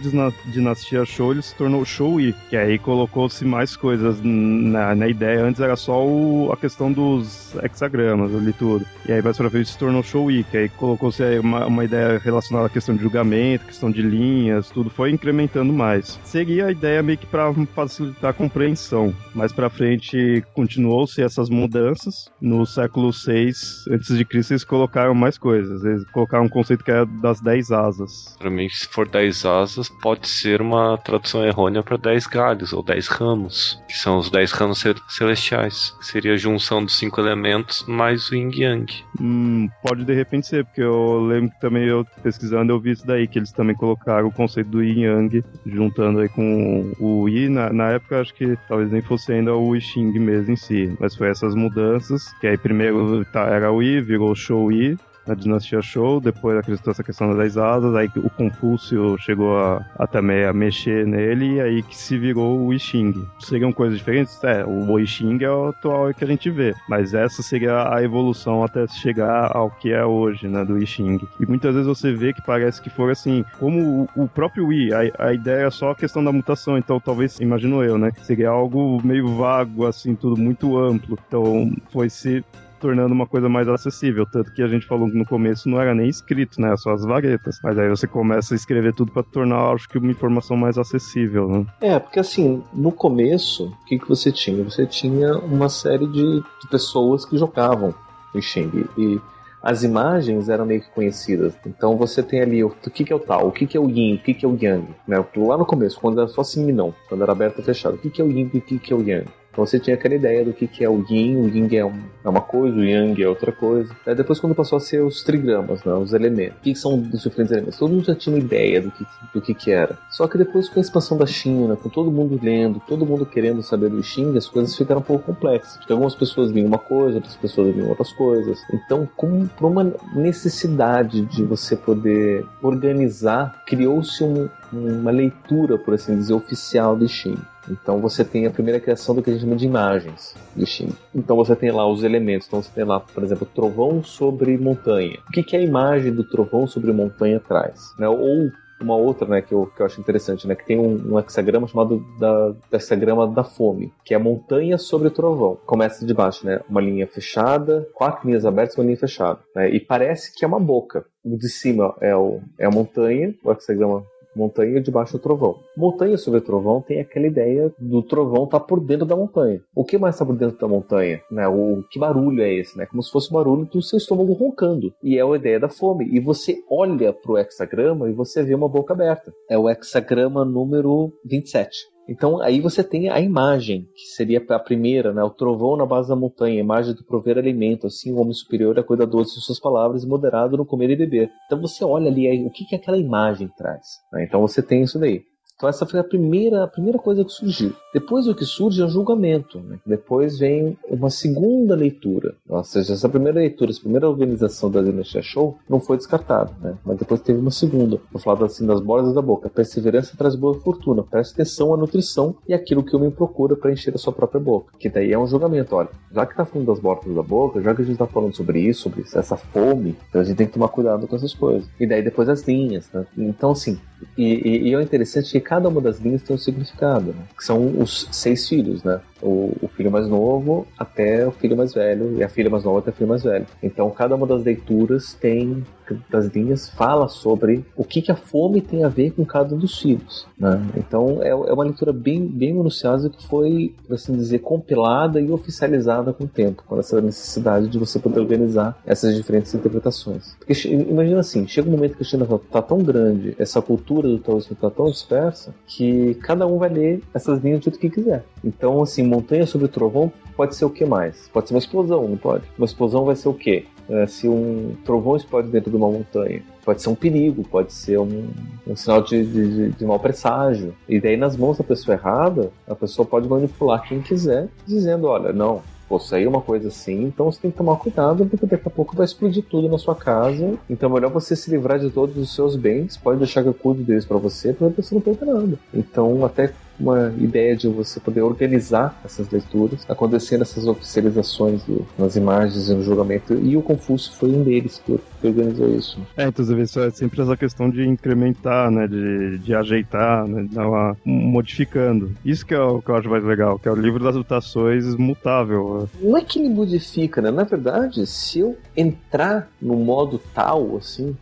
dinastia 0.45 1.05
Show 1.05 1.31
ele 1.31 1.41
se 1.41 1.55
tornou 1.55 1.85
Show 1.85 2.19
I, 2.19 2.33
que 2.49 2.57
aí 2.57 2.79
colocou-se 2.79 3.45
mais 3.45 3.75
coisas 3.75 4.19
na, 4.23 4.95
na 4.95 5.07
ideia. 5.07 5.43
Antes 5.43 5.61
era 5.61 5.75
só 5.75 6.05
o, 6.05 6.51
a 6.51 6.57
questão 6.57 6.91
dos 6.91 7.55
hexagramas 7.63 8.33
ali 8.35 8.51
tudo. 8.53 8.85
E 9.07 9.11
aí 9.11 9.21
mais 9.21 9.37
pra 9.37 9.49
frente 9.49 9.69
se 9.69 9.77
tornou 9.77 10.01
Show 10.01 10.31
I, 10.31 10.43
que 10.43 10.57
aí 10.57 10.69
colocou-se 10.69 11.23
uma, 11.39 11.67
uma 11.69 11.85
ideia 11.85 12.17
relacionada 12.19 12.67
à 12.67 12.69
questão 12.69 12.95
de 12.95 13.01
julgamento, 13.01 13.65
questão 13.65 13.89
de 13.89 14.01
linhas, 14.01 14.69
tudo 14.69 14.89
foi 14.89 15.11
incrementando 15.11 15.71
mais. 15.71 16.19
Seria 16.23 16.65
a 16.67 16.71
ideia 16.71 17.01
meio 17.01 17.17
que 17.17 17.25
para 17.25 17.53
facilitar 17.75 18.31
a 18.31 18.33
compreensão. 18.33 19.13
Mais 19.33 19.51
para 19.51 19.69
frente 19.69 20.43
continuou-se 20.53 21.21
essas 21.21 21.49
mudanças. 21.49 22.29
No 22.41 22.65
século 22.65 23.13
6 23.13 23.85
antes 23.91 24.17
de 24.17 24.25
Cristo 24.25 24.51
eles 24.51 24.63
colocaram 24.63 25.13
mais 25.13 25.37
coisas. 25.37 25.83
Eles 25.83 26.03
colocaram 26.11 26.45
um 26.45 26.49
conceito 26.49 26.83
que 26.83 26.91
é 26.91 27.05
das 27.05 27.39
10 27.41 27.71
asas. 27.71 28.35
Para 28.37 28.49
mim, 28.49 28.67
se 28.69 28.87
for 28.87 29.07
10 29.07 29.45
asas, 29.45 29.89
pode 30.01 30.27
ser 30.27 30.61
uma 30.61 30.97
tradução 30.97 31.45
errônea 31.45 31.83
para 31.83 31.97
10 31.97 32.27
galhos 32.27 32.73
ou 32.73 32.83
10 32.83 33.07
ramos, 33.07 33.81
que 33.87 33.97
são 33.97 34.17
os 34.17 34.29
10 34.29 34.51
ramos 34.51 34.83
celestiais. 35.07 35.95
Seria 36.01 36.33
a 36.33 36.37
junção 36.37 36.83
dos 36.83 36.97
cinco 36.97 37.21
elementos 37.21 37.85
mais 37.87 38.29
o 38.29 38.35
yin 38.35 38.51
yang. 38.53 38.93
Hum, 39.19 39.69
pode 39.83 40.03
de 40.03 40.13
repente 40.13 40.47
ser, 40.47 40.65
porque 40.65 40.81
eu 40.81 41.19
lembro 41.19 41.51
também 41.59 41.85
eu 41.85 42.05
pesquisando 42.23 42.71
eu 42.71 42.79
vi 42.79 42.91
isso 42.91 43.05
daí, 43.05 43.27
que 43.27 43.39
eles 43.39 43.51
também 43.51 43.75
colocaram 43.75 44.27
o 44.27 44.31
conceito 44.31 44.69
do 44.69 44.83
yin 44.83 45.01
yang, 45.01 45.43
juntando 45.65 46.19
aí 46.19 46.29
com 46.29 46.91
o 46.99 47.27
yi. 47.27 47.49
Na, 47.49 47.71
na 47.71 47.89
época, 47.91 48.21
acho 48.21 48.33
que 48.33 48.57
talvez 48.67 48.91
nem 48.91 49.01
fosse 49.01 49.31
ainda 49.31 49.55
o 49.55 49.75
I 49.75 49.79
mesmo 50.19 50.53
em 50.53 50.55
si, 50.55 50.95
mas 50.99 51.15
foi 51.15 51.29
essas 51.29 51.55
mudanças, 51.55 52.33
que 52.39 52.47
aí 52.47 52.57
primeiro 52.57 53.25
tá, 53.25 53.41
era 53.47 53.71
o 53.71 53.81
I, 53.81 54.01
virou 54.01 54.35
Show 54.35 54.71
I, 54.71 54.97
na 55.27 55.35
dinastia 55.35 55.81
Show, 55.81 56.19
depois 56.19 56.57
acreditou 56.57 56.91
essa 56.91 57.03
questão 57.03 57.35
das 57.35 57.57
asas, 57.57 57.95
aí 57.95 58.09
o 58.17 58.29
Confúcio 58.29 59.17
chegou 59.19 59.57
a, 59.57 59.85
a, 59.97 60.07
também 60.07 60.45
a 60.45 60.53
mexer 60.53 61.05
nele, 61.05 61.55
e 61.55 61.61
aí 61.61 61.83
que 61.83 61.95
se 61.95 62.17
virou 62.17 62.59
o 62.59 62.73
I 62.73 62.79
Ching. 62.79 63.13
Seriam 63.39 63.71
coisas 63.71 63.97
diferentes? 63.97 64.43
É, 64.43 64.65
o 64.65 64.99
I 64.99 65.05
Ching 65.05 65.43
é 65.43 65.51
o 65.51 65.69
atual 65.69 66.13
que 66.13 66.23
a 66.23 66.27
gente 66.27 66.49
vê, 66.49 66.73
mas 66.87 67.13
essa 67.13 67.41
seria 67.41 67.93
a 67.93 68.03
evolução 68.03 68.63
até 68.63 68.87
chegar 68.87 69.55
ao 69.55 69.69
que 69.69 69.91
é 69.91 70.05
hoje, 70.05 70.47
né, 70.47 70.65
do 70.65 70.81
I 70.81 70.85
Ching. 70.85 71.19
E 71.39 71.45
muitas 71.45 71.73
vezes 71.73 71.87
você 71.87 72.11
vê 72.11 72.33
que 72.33 72.41
parece 72.41 72.81
que 72.81 72.89
for 72.89 73.11
assim, 73.11 73.45
como 73.59 74.09
o, 74.15 74.23
o 74.23 74.27
próprio 74.27 74.71
I, 74.71 74.91
a, 74.93 75.27
a 75.27 75.33
ideia 75.33 75.67
é 75.67 75.69
só 75.71 75.91
a 75.91 75.95
questão 75.95 76.23
da 76.23 76.31
mutação, 76.31 76.77
então 76.77 76.99
talvez, 76.99 77.39
imagino 77.39 77.83
eu, 77.83 77.97
né, 77.97 78.11
seria 78.23 78.49
algo 78.49 78.99
meio 79.03 79.27
vago, 79.35 79.85
assim, 79.85 80.15
tudo 80.15 80.39
muito 80.39 80.77
amplo. 80.77 81.17
Então 81.27 81.71
foi 81.91 82.09
se 82.09 82.43
tornando 82.79 83.13
uma 83.13 83.27
coisa 83.27 83.49
mais 83.49 83.67
acessível. 83.67 84.25
Tanto 84.25 84.51
que 84.51 84.61
a 84.61 84.67
gente 84.67 84.85
falou 84.85 85.09
que 85.09 85.17
no 85.17 85.25
começo 85.25 85.69
não 85.69 85.79
era 85.79 85.93
nem 85.93 86.07
escrito, 86.07 86.59
né? 86.61 86.75
Só 86.77 86.91
as 86.91 87.03
varetas. 87.03 87.59
Mas 87.63 87.77
aí 87.77 87.89
você 87.89 88.07
começa 88.07 88.53
a 88.53 88.57
escrever 88.57 88.93
tudo 88.93 89.11
para 89.11 89.23
tornar, 89.23 89.73
acho 89.73 89.87
que, 89.87 89.97
uma 89.97 90.11
informação 90.11 90.55
mais 90.55 90.77
acessível, 90.77 91.47
né? 91.47 91.65
É, 91.81 91.99
porque 91.99 92.19
assim, 92.19 92.63
no 92.73 92.91
começo, 92.91 93.65
o 93.65 93.85
que, 93.85 93.99
que 93.99 94.07
você 94.07 94.31
tinha? 94.31 94.63
Você 94.63 94.85
tinha 94.85 95.37
uma 95.37 95.69
série 95.69 96.07
de, 96.07 96.41
pessoas 96.69 97.25
que 97.25 97.37
jogavam 97.37 97.93
o 98.33 98.41
Xing. 98.41 98.85
E 98.97 99.19
as 99.61 99.83
imagens 99.83 100.49
eram 100.49 100.65
meio 100.65 100.81
que 100.81 100.89
conhecidas. 100.91 101.53
Então 101.65 101.97
você 101.97 102.23
tem 102.23 102.41
ali 102.41 102.63
o, 102.63 102.67
o 102.67 102.89
que, 102.89 103.03
que 103.03 103.11
é 103.11 103.15
o 103.15 103.19
tal, 103.19 103.47
o 103.47 103.51
que, 103.51 103.67
que 103.67 103.77
é 103.77 103.79
o 103.79 103.89
yin, 103.89 104.15
o 104.15 104.19
que, 104.19 104.33
que 104.33 104.45
é 104.45 104.47
o 104.47 104.57
yang. 104.59 104.87
Né? 105.07 105.17
Lá 105.37 105.57
no 105.57 105.65
começo, 105.65 105.99
quando 105.99 106.19
era 106.19 106.29
só 106.29 106.43
sim 106.43 106.67
e 106.67 106.71
não, 106.71 106.93
quando 107.07 107.23
era 107.23 107.31
aberto 107.31 107.59
e 107.59 107.63
fechado, 107.63 107.95
o 107.95 107.97
que, 107.97 108.09
que 108.09 108.21
é 108.21 108.25
o 108.25 108.31
yin 108.31 108.49
e 108.53 108.57
o 108.57 108.61
que, 108.61 108.79
que 108.79 108.93
é 108.93 108.95
o 108.95 109.01
yang. 109.01 109.25
Então 109.59 109.67
você 109.67 109.77
tinha 109.77 109.93
aquela 109.93 110.15
ideia 110.15 110.45
do 110.45 110.53
que, 110.53 110.65
que 110.65 110.85
é 110.85 110.89
o 110.89 111.05
yin, 111.09 111.35
o 111.35 111.49
yin 111.49 111.75
é, 111.75 111.83
um, 111.83 111.99
é 112.23 112.29
uma 112.29 112.39
coisa, 112.39 112.77
o 112.77 112.81
yang 112.81 113.21
é 113.21 113.27
outra 113.27 113.51
coisa. 113.51 113.93
Aí 114.05 114.15
depois 114.15 114.39
quando 114.39 114.55
passou 114.55 114.77
a 114.77 114.79
ser 114.79 115.03
os 115.03 115.21
trigramas, 115.21 115.83
né, 115.83 115.93
os 115.95 116.13
elementos. 116.13 116.59
O 116.59 116.61
que, 116.61 116.71
que 116.71 116.79
são 116.79 116.95
os 116.95 117.21
diferentes 117.21 117.51
elementos? 117.51 117.77
Todo 117.77 117.91
mundo 117.91 118.05
já 118.05 118.15
tinha 118.15 118.33
uma 118.33 118.41
ideia 118.41 118.81
do 118.81 118.89
que, 118.89 119.05
do 119.33 119.41
que, 119.41 119.53
que 119.53 119.69
era. 119.69 119.97
Só 120.09 120.29
que 120.29 120.37
depois 120.37 120.69
com 120.69 120.79
a 120.79 120.81
expansão 120.81 121.17
da 121.17 121.25
China, 121.25 121.75
com 121.75 121.89
todo 121.89 122.09
mundo 122.09 122.39
lendo, 122.41 122.81
todo 122.87 123.05
mundo 123.05 123.25
querendo 123.25 123.61
saber 123.61 123.89
do 123.89 124.01
Xing, 124.01 124.37
as 124.37 124.47
coisas 124.47 124.73
ficaram 124.77 125.01
um 125.01 125.03
pouco 125.03 125.25
complexas. 125.25 125.75
Porque 125.75 125.91
algumas 125.91 126.15
pessoas 126.15 126.51
viam 126.51 126.65
uma 126.65 126.79
coisa, 126.79 127.17
outras 127.17 127.35
pessoas 127.35 127.75
viam 127.75 127.89
outras 127.89 128.13
coisas. 128.13 128.61
Então, 128.73 129.09
como 129.17 129.45
por 129.45 129.69
uma 129.69 129.93
necessidade 130.15 131.23
de 131.23 131.43
você 131.43 131.75
poder 131.75 132.45
organizar, 132.61 133.61
criou-se 133.67 134.23
um, 134.23 134.47
uma 134.71 135.11
leitura, 135.11 135.77
por 135.77 135.95
assim 135.95 136.15
dizer, 136.15 136.33
oficial 136.33 136.95
do 136.95 137.05
Xing. 137.09 137.37
Então 137.69 137.99
você 137.99 138.23
tem 138.23 138.45
a 138.45 138.51
primeira 138.51 138.79
criação 138.79 139.15
do 139.15 139.21
que 139.21 139.29
a 139.29 139.33
gente 139.33 139.41
chama 139.41 139.55
de 139.55 139.65
imagens 139.65 140.35
do 140.55 140.65
Xing. 140.65 140.89
Então 141.13 141.35
você 141.35 141.55
tem 141.55 141.71
lá 141.71 141.87
os 141.87 142.03
elementos. 142.03 142.47
Então 142.47 142.61
você 142.61 142.71
tem 142.73 142.83
lá, 142.83 142.99
por 142.99 143.23
exemplo, 143.23 143.47
trovão 143.53 144.03
sobre 144.03 144.57
montanha. 144.57 145.17
O 145.27 145.31
que, 145.31 145.43
que 145.43 145.55
a 145.55 145.61
imagem 145.61 146.13
do 146.13 146.23
trovão 146.23 146.67
sobre 146.67 146.91
montanha 146.91 147.39
traz? 147.39 147.93
Né? 147.97 148.07
Ou 148.07 148.51
uma 148.81 148.95
outra, 148.95 149.27
né, 149.27 149.41
que 149.41 149.53
eu, 149.53 149.65
que 149.67 149.81
eu 149.81 149.85
acho 149.85 149.99
interessante, 149.99 150.47
né, 150.47 150.55
que 150.55 150.65
tem 150.65 150.79
um, 150.79 151.13
um 151.13 151.19
hexagrama 151.19 151.67
chamado 151.67 152.03
da, 152.17 152.55
hexagrama 152.71 153.27
da 153.27 153.43
fome, 153.43 153.93
que 154.05 154.13
é 154.13 154.17
montanha 154.17 154.77
sobre 154.77 155.09
trovão. 155.09 155.57
Começa 155.65 156.05
de 156.05 156.13
baixo, 156.13 156.45
né, 156.45 156.61
uma 156.69 156.81
linha 156.81 157.05
fechada, 157.05 157.87
quatro 157.93 158.27
linhas 158.27 158.45
abertas 158.45 158.77
uma 158.77 158.85
linha 158.85 158.97
fechada, 158.97 159.39
né, 159.55 159.69
e 159.69 159.79
parece 159.79 160.33
que 160.33 160.45
é 160.45 160.47
uma 160.47 160.59
boca. 160.59 161.05
O 161.23 161.37
de 161.37 161.49
cima 161.49 161.93
é, 161.99 162.15
o, 162.15 162.39
é 162.57 162.65
a 162.65 162.71
montanha, 162.71 163.33
o 163.43 163.51
hexagrama 163.51 164.03
montanha 164.35 164.81
debaixo 164.81 165.13
do 165.13 165.19
trovão. 165.19 165.59
Montanha 165.75 166.17
sobre 166.17 166.41
trovão 166.41 166.81
tem 166.81 166.99
aquela 166.99 167.27
ideia 167.27 167.71
do 167.79 168.01
trovão 168.03 168.45
estar 168.45 168.59
tá 168.59 168.65
por 168.65 168.79
dentro 168.79 169.05
da 169.05 169.15
montanha. 169.15 169.61
O 169.75 169.83
que 169.83 169.97
mais 169.97 170.15
está 170.15 170.25
por 170.25 170.35
dentro 170.35 170.57
da 170.57 170.67
montanha? 170.67 171.21
Né? 171.31 171.47
O 171.47 171.83
que 171.89 171.99
barulho 171.99 172.41
é 172.41 172.53
esse? 172.53 172.77
Né? 172.77 172.85
Como 172.85 173.01
se 173.01 173.11
fosse 173.11 173.29
o 173.29 173.33
barulho 173.33 173.65
do 173.65 173.81
seu 173.81 173.97
estômago 173.97 174.33
roncando. 174.33 174.93
E 175.03 175.17
é 175.17 175.23
a 175.23 175.35
ideia 175.35 175.59
da 175.59 175.69
fome. 175.69 176.07
E 176.11 176.19
você 176.19 176.57
olha 176.69 177.13
para 177.13 177.31
o 177.31 177.37
hexagrama 177.37 178.09
e 178.09 178.13
você 178.13 178.43
vê 178.43 178.55
uma 178.55 178.69
boca 178.69 178.93
aberta. 178.93 179.33
É 179.49 179.57
o 179.57 179.69
hexagrama 179.69 180.45
número 180.45 181.11
27. 181.25 181.77
Então 182.09 182.41
aí 182.41 182.59
você 182.59 182.83
tem 182.83 183.07
a 183.07 183.21
imagem, 183.21 183.87
que 183.95 184.07
seria 184.15 184.43
a 184.49 184.59
primeira, 184.59 185.13
né? 185.13 185.23
O 185.23 185.29
trovão 185.29 185.77
na 185.77 185.85
base 185.85 186.09
da 186.09 186.15
montanha, 186.15 186.55
a 186.55 186.63
imagem 186.63 186.95
do 186.95 187.03
prover 187.03 187.37
alimento, 187.37 187.85
assim, 187.85 188.11
o 188.11 188.17
homem 188.17 188.33
superior 188.33 188.77
é 188.79 188.83
cuidadoso 188.83 189.35
de 189.35 189.45
suas 189.45 189.59
palavras 189.59 190.03
e 190.03 190.07
moderado 190.07 190.57
no 190.57 190.65
comer 190.65 190.89
e 190.89 190.95
beber. 190.95 191.29
Então 191.45 191.61
você 191.61 191.85
olha 191.85 192.09
ali 192.09 192.27
aí, 192.27 192.43
o 192.43 192.49
que, 192.49 192.65
que 192.65 192.75
aquela 192.75 192.97
imagem 192.97 193.47
traz. 193.55 193.85
Né? 194.11 194.23
Então 194.23 194.41
você 194.41 194.63
tem 194.63 194.81
isso 194.81 194.97
daí. 194.97 195.21
Então 195.59 195.67
essa 195.67 195.85
foi 195.85 195.99
a 195.99 196.03
primeira, 196.05 196.63
a 196.63 196.67
primeira 196.67 196.97
coisa 196.97 197.25
que 197.25 197.33
surgiu. 197.33 197.73
Depois 197.93 198.25
o 198.29 198.33
que 198.33 198.45
surge 198.45 198.81
é 198.81 198.85
o 198.85 198.87
julgamento. 198.87 199.59
Né? 199.59 199.77
Depois 199.85 200.39
vem 200.39 200.77
uma 200.87 201.09
segunda 201.09 201.75
leitura. 201.75 202.33
Ou 202.47 202.63
seja, 202.63 202.93
essa 202.93 203.09
primeira 203.09 203.39
leitura, 203.39 203.69
essa 203.69 203.81
primeira 203.81 204.09
organização 204.09 204.71
da 204.71 204.81
Dinastia 204.81 205.21
Show 205.21 205.57
não 205.67 205.81
foi 205.81 205.97
descartada, 205.97 206.53
né? 206.61 206.77
mas 206.85 206.97
depois 206.97 207.19
teve 207.19 207.39
uma 207.39 207.51
segunda. 207.51 207.99
Vou 208.09 208.21
falar 208.21 208.45
assim 208.45 208.65
das 208.65 208.79
bordas 208.79 209.13
da 209.13 209.21
boca. 209.21 209.49
Perseverança 209.49 210.15
traz 210.15 210.33
boa 210.33 210.53
fortuna. 210.61 211.03
Preste 211.03 211.33
atenção 211.33 211.73
à 211.73 211.77
nutrição 211.77 212.37
e 212.47 212.53
aquilo 212.53 212.81
que 212.81 212.95
o 212.95 212.99
homem 212.99 213.11
procura 213.11 213.53
para 213.57 213.73
encher 213.73 213.93
a 213.93 213.97
sua 213.97 214.13
própria 214.13 214.39
boca. 214.39 214.71
Que 214.79 214.87
daí 214.87 215.11
é 215.11 215.19
um 215.19 215.27
julgamento. 215.27 215.75
Olha, 215.75 215.89
já 216.09 216.25
que 216.25 216.31
está 216.31 216.45
falando 216.45 216.67
das 216.67 216.79
bordas 216.79 217.13
da 217.13 217.21
boca, 217.21 217.61
já 217.61 217.75
que 217.75 217.81
a 217.81 217.85
gente 217.85 217.95
está 217.95 218.07
falando 218.07 218.33
sobre 218.33 218.61
isso, 218.61 218.83
sobre 218.83 219.01
essa 219.01 219.35
fome, 219.35 219.97
então 220.07 220.21
a 220.21 220.23
gente 220.23 220.37
tem 220.37 220.47
que 220.47 220.53
tomar 220.53 220.69
cuidado 220.69 221.05
com 221.05 221.17
essas 221.17 221.33
coisas. 221.33 221.69
E 221.77 221.85
daí 221.85 222.01
depois 222.01 222.29
as 222.29 222.47
linhas. 222.47 222.89
Né? 222.93 223.05
Então 223.17 223.51
assim, 223.51 223.77
e, 224.17 224.23
e, 224.23 224.69
e, 224.69 224.75
é 224.75 224.81
interessante 224.81 225.31
que 225.31 225.39
cada 225.39 225.67
uma 225.67 225.81
das 225.81 225.99
linhas 225.99 226.21
tem 226.21 226.35
um 226.35 226.39
significado, 226.39 227.07
né? 227.07 227.23
que 227.37 227.43
são 227.43 227.79
os 227.79 228.07
seis 228.11 228.47
filhos, 228.47 228.83
né? 228.83 228.99
o, 229.21 229.55
o, 229.61 229.67
filho 229.67 229.91
mais 229.91 230.07
novo 230.07 230.67
até 230.77 231.27
o 231.27 231.31
filho 231.31 231.55
mais 231.55 231.73
velho, 231.73 232.17
e 232.17 232.23
a 232.23 232.29
filha 232.29 232.49
mais 232.49 232.63
nova 232.63 232.79
até 232.79 232.91
o 232.91 232.93
filho 232.93 233.09
mais 233.09 233.23
velho. 233.23 233.45
Então, 233.61 233.89
cada 233.91 234.15
uma 234.15 234.25
das 234.25 234.43
leituras 234.43 235.13
tem 235.13 235.65
das 236.09 236.27
linhas 236.27 236.69
fala 236.69 237.07
sobre 237.07 237.65
o 237.75 237.83
que, 237.83 238.01
que 238.01 238.11
a 238.11 238.15
fome 238.15 238.61
tem 238.61 238.83
a 238.83 238.89
ver 238.89 239.11
com 239.11 239.25
cada 239.25 239.55
um 239.55 239.57
dos 239.57 239.79
filhos. 239.79 240.27
Né? 240.37 240.61
Então 240.75 241.21
é, 241.21 241.29
é 241.29 241.53
uma 241.53 241.63
leitura 241.63 241.91
bem, 241.93 242.25
bem 242.25 242.53
minuciosa 242.53 243.09
que 243.09 243.25
foi, 243.27 243.73
por 243.85 243.95
assim 243.95 244.15
dizer, 244.15 244.39
compilada 244.39 245.19
e 245.19 245.31
oficializada 245.31 246.13
com 246.13 246.23
o 246.23 246.27
tempo, 246.27 246.63
com 246.65 246.79
essa 246.79 246.99
necessidade 247.01 247.67
de 247.67 247.77
você 247.77 247.99
poder 247.99 248.19
organizar 248.19 248.77
essas 248.85 249.15
diferentes 249.15 249.53
interpretações. 249.53 250.35
Porque 250.37 250.53
imagina 250.67 251.19
assim, 251.19 251.47
chega 251.47 251.67
um 251.67 251.71
momento 251.71 251.97
que 251.97 252.03
a 252.03 252.05
China 252.05 252.23
está 252.23 252.61
tão 252.61 252.79
grande, 252.79 253.35
essa 253.37 253.61
cultura 253.61 254.07
do 254.07 254.19
taoísmo 254.19 254.53
está 254.53 254.69
tão 254.69 254.85
dispersa, 254.85 255.53
que 255.67 256.15
cada 256.15 256.45
um 256.47 256.57
vai 256.57 256.69
ler 256.69 257.01
essas 257.13 257.41
linhas 257.41 257.59
do 257.59 257.63
jeito 257.65 257.79
que 257.79 257.89
quiser. 257.89 258.23
Então, 258.43 258.81
assim, 258.81 259.03
montanha 259.03 259.45
sobre 259.45 259.67
trovão 259.67 260.11
pode 260.35 260.55
ser 260.55 260.65
o 260.65 260.69
que 260.69 260.85
mais? 260.85 261.29
Pode 261.33 261.47
ser 261.47 261.53
uma 261.53 261.59
explosão, 261.59 262.07
não 262.07 262.17
pode? 262.17 262.45
Uma 262.57 262.65
explosão 262.65 263.05
vai 263.05 263.15
ser 263.15 263.29
o 263.29 263.33
quê? 263.33 263.65
É, 263.89 264.05
se 264.05 264.27
um 264.27 264.75
trovão 264.85 265.15
explode 265.15 265.49
dentro 265.49 265.71
de 265.71 265.75
uma 265.75 265.89
montanha. 265.89 266.43
Pode 266.63 266.81
ser 266.81 266.89
um 266.89 266.95
perigo, 266.95 267.43
pode 267.43 267.73
ser 267.73 267.99
um, 267.99 268.27
um 268.67 268.75
sinal 268.75 269.01
de, 269.01 269.25
de, 269.25 269.69
de 269.71 269.85
mau 269.85 269.99
presságio. 269.99 270.75
E 270.87 270.99
daí, 270.99 271.17
nas 271.17 271.35
mãos 271.35 271.57
da 271.57 271.63
pessoa 271.63 271.95
errada, 271.95 272.51
a 272.67 272.75
pessoa 272.75 273.05
pode 273.05 273.27
manipular 273.27 273.81
quem 273.87 274.01
quiser, 274.01 274.47
dizendo: 274.67 275.07
olha, 275.07 275.33
não, 275.33 275.63
pô, 275.89 275.99
sair 275.99 276.27
uma 276.27 276.39
coisa 276.39 276.67
assim, 276.67 277.05
então 277.05 277.25
você 277.25 277.41
tem 277.41 277.49
que 277.49 277.57
tomar 277.57 277.75
cuidado, 277.77 278.23
porque 278.27 278.45
daqui 278.45 278.67
a 278.67 278.71
pouco 278.71 278.95
vai 278.95 279.05
explodir 279.05 279.43
tudo 279.43 279.67
na 279.67 279.79
sua 279.79 279.95
casa. 279.95 280.53
Então 280.69 280.91
é 280.91 280.93
melhor 280.93 281.11
você 281.11 281.35
se 281.35 281.49
livrar 281.49 281.79
de 281.79 281.89
todos 281.89 282.15
os 282.15 282.35
seus 282.35 282.55
bens, 282.55 282.95
pode 282.95 283.17
deixar 283.17 283.41
que 283.41 283.49
eu 283.49 283.53
cuide 283.53 283.81
deles 283.81 284.05
para 284.05 284.17
você, 284.17 284.53
para 284.53 284.69
você 284.69 284.93
não 284.93 285.01
perder 285.01 285.25
nada. 285.25 285.59
Então, 285.73 286.23
até 286.23 286.53
uma 286.79 287.13
ideia 287.17 287.55
de 287.55 287.67
você 287.67 287.99
poder 287.99 288.21
organizar 288.21 288.99
essas 289.03 289.29
leituras, 289.29 289.85
acontecendo 289.89 290.41
essas 290.41 290.65
oficializações 290.65 291.63
do, 291.63 291.85
nas 291.97 292.15
imagens 292.15 292.69
e 292.69 292.73
no 292.73 292.83
julgamento, 292.83 293.33
e 293.33 293.57
o 293.57 293.61
Confúcio 293.61 294.13
foi 294.13 294.29
um 294.29 294.43
deles 294.43 294.81
que, 294.85 294.97
que 295.21 295.27
organizou 295.27 295.69
isso. 295.69 295.99
É, 296.15 296.27
inclusive 296.27 296.61
isso 296.61 296.79
é 296.79 296.89
sempre 296.91 297.21
essa 297.21 297.35
questão 297.35 297.69
de 297.69 297.85
incrementar, 297.85 298.71
né, 298.71 298.87
de, 298.87 299.39
de 299.39 299.53
ajeitar, 299.53 300.27
né, 300.27 300.43
de 300.43 300.55
dar 300.55 300.67
uma, 300.67 300.97
modificando. 301.05 302.11
Isso 302.23 302.45
que 302.45 302.53
é 302.53 302.61
o 302.61 302.81
que 302.81 302.89
eu 302.89 302.95
acho 302.95 303.09
mais 303.09 303.23
legal, 303.23 303.59
que 303.59 303.67
é 303.67 303.71
o 303.71 303.75
livro 303.75 304.03
das 304.03 304.15
mutações 304.15 304.95
mutável. 304.95 305.89
Não 306.01 306.17
é 306.17 306.23
que 306.23 306.39
ele 306.39 306.49
modifica, 306.49 307.21
né? 307.21 307.31
Na 307.31 307.43
verdade, 307.43 308.05
se 308.05 308.39
eu 308.39 308.57
entrar 308.75 309.49
no 309.61 309.75
modo 309.75 310.19
tal, 310.33 310.77
assim, 310.77 311.15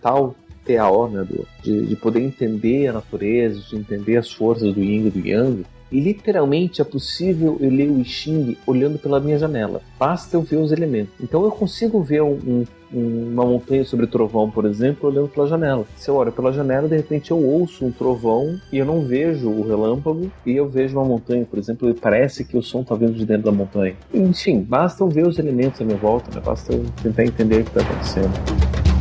tal 0.00 0.34
TAO, 0.64 1.08
né, 1.08 1.26
de, 1.62 1.86
de 1.86 1.96
poder 1.96 2.20
entender 2.20 2.88
a 2.88 2.92
natureza, 2.92 3.60
de 3.60 3.76
entender 3.76 4.16
as 4.16 4.30
forças 4.30 4.74
do 4.74 4.82
Yin 4.82 5.06
e 5.06 5.10
do 5.10 5.26
Yang, 5.26 5.64
literalmente 6.00 6.80
é 6.80 6.84
possível 6.84 7.56
eu 7.60 7.70
ler 7.70 7.88
o 7.88 8.00
I 8.00 8.04
Ching 8.04 8.56
olhando 8.66 8.98
pela 8.98 9.20
minha 9.20 9.38
janela. 9.38 9.80
Basta 9.98 10.36
eu 10.36 10.42
ver 10.42 10.56
os 10.56 10.72
elementos. 10.72 11.14
Então 11.20 11.44
eu 11.44 11.50
consigo 11.50 12.02
ver 12.02 12.22
um, 12.22 12.64
um, 12.92 13.32
uma 13.32 13.44
montanha 13.44 13.84
sobre 13.84 14.06
trovão, 14.06 14.50
por 14.50 14.64
exemplo, 14.64 15.08
olhando 15.08 15.28
pela 15.28 15.46
janela. 15.46 15.84
Se 15.96 16.08
eu 16.08 16.16
olho 16.16 16.32
pela 16.32 16.52
janela, 16.52 16.88
de 16.88 16.96
repente 16.96 17.30
eu 17.30 17.38
ouço 17.38 17.84
um 17.84 17.92
trovão 17.92 18.58
e 18.72 18.78
eu 18.78 18.86
não 18.86 19.02
vejo 19.02 19.48
o 19.48 19.66
relâmpago 19.66 20.30
e 20.44 20.52
eu 20.52 20.68
vejo 20.68 20.96
uma 20.96 21.04
montanha, 21.04 21.44
por 21.44 21.58
exemplo, 21.58 21.88
e 21.88 21.94
parece 21.94 22.44
que 22.44 22.56
o 22.56 22.62
som 22.62 22.80
está 22.80 22.94
vindo 22.94 23.14
de 23.14 23.24
dentro 23.24 23.44
da 23.44 23.52
montanha. 23.52 23.94
Enfim, 24.12 24.60
basta 24.60 25.02
eu 25.02 25.08
ver 25.08 25.26
os 25.26 25.38
elementos 25.38 25.80
à 25.80 25.84
minha 25.84 25.98
volta, 25.98 26.30
né? 26.34 26.42
basta 26.44 26.72
eu 26.72 26.84
tentar 27.02 27.24
entender 27.24 27.60
o 27.60 27.64
que 27.64 27.78
está 27.78 27.80
acontecendo. 27.82 28.93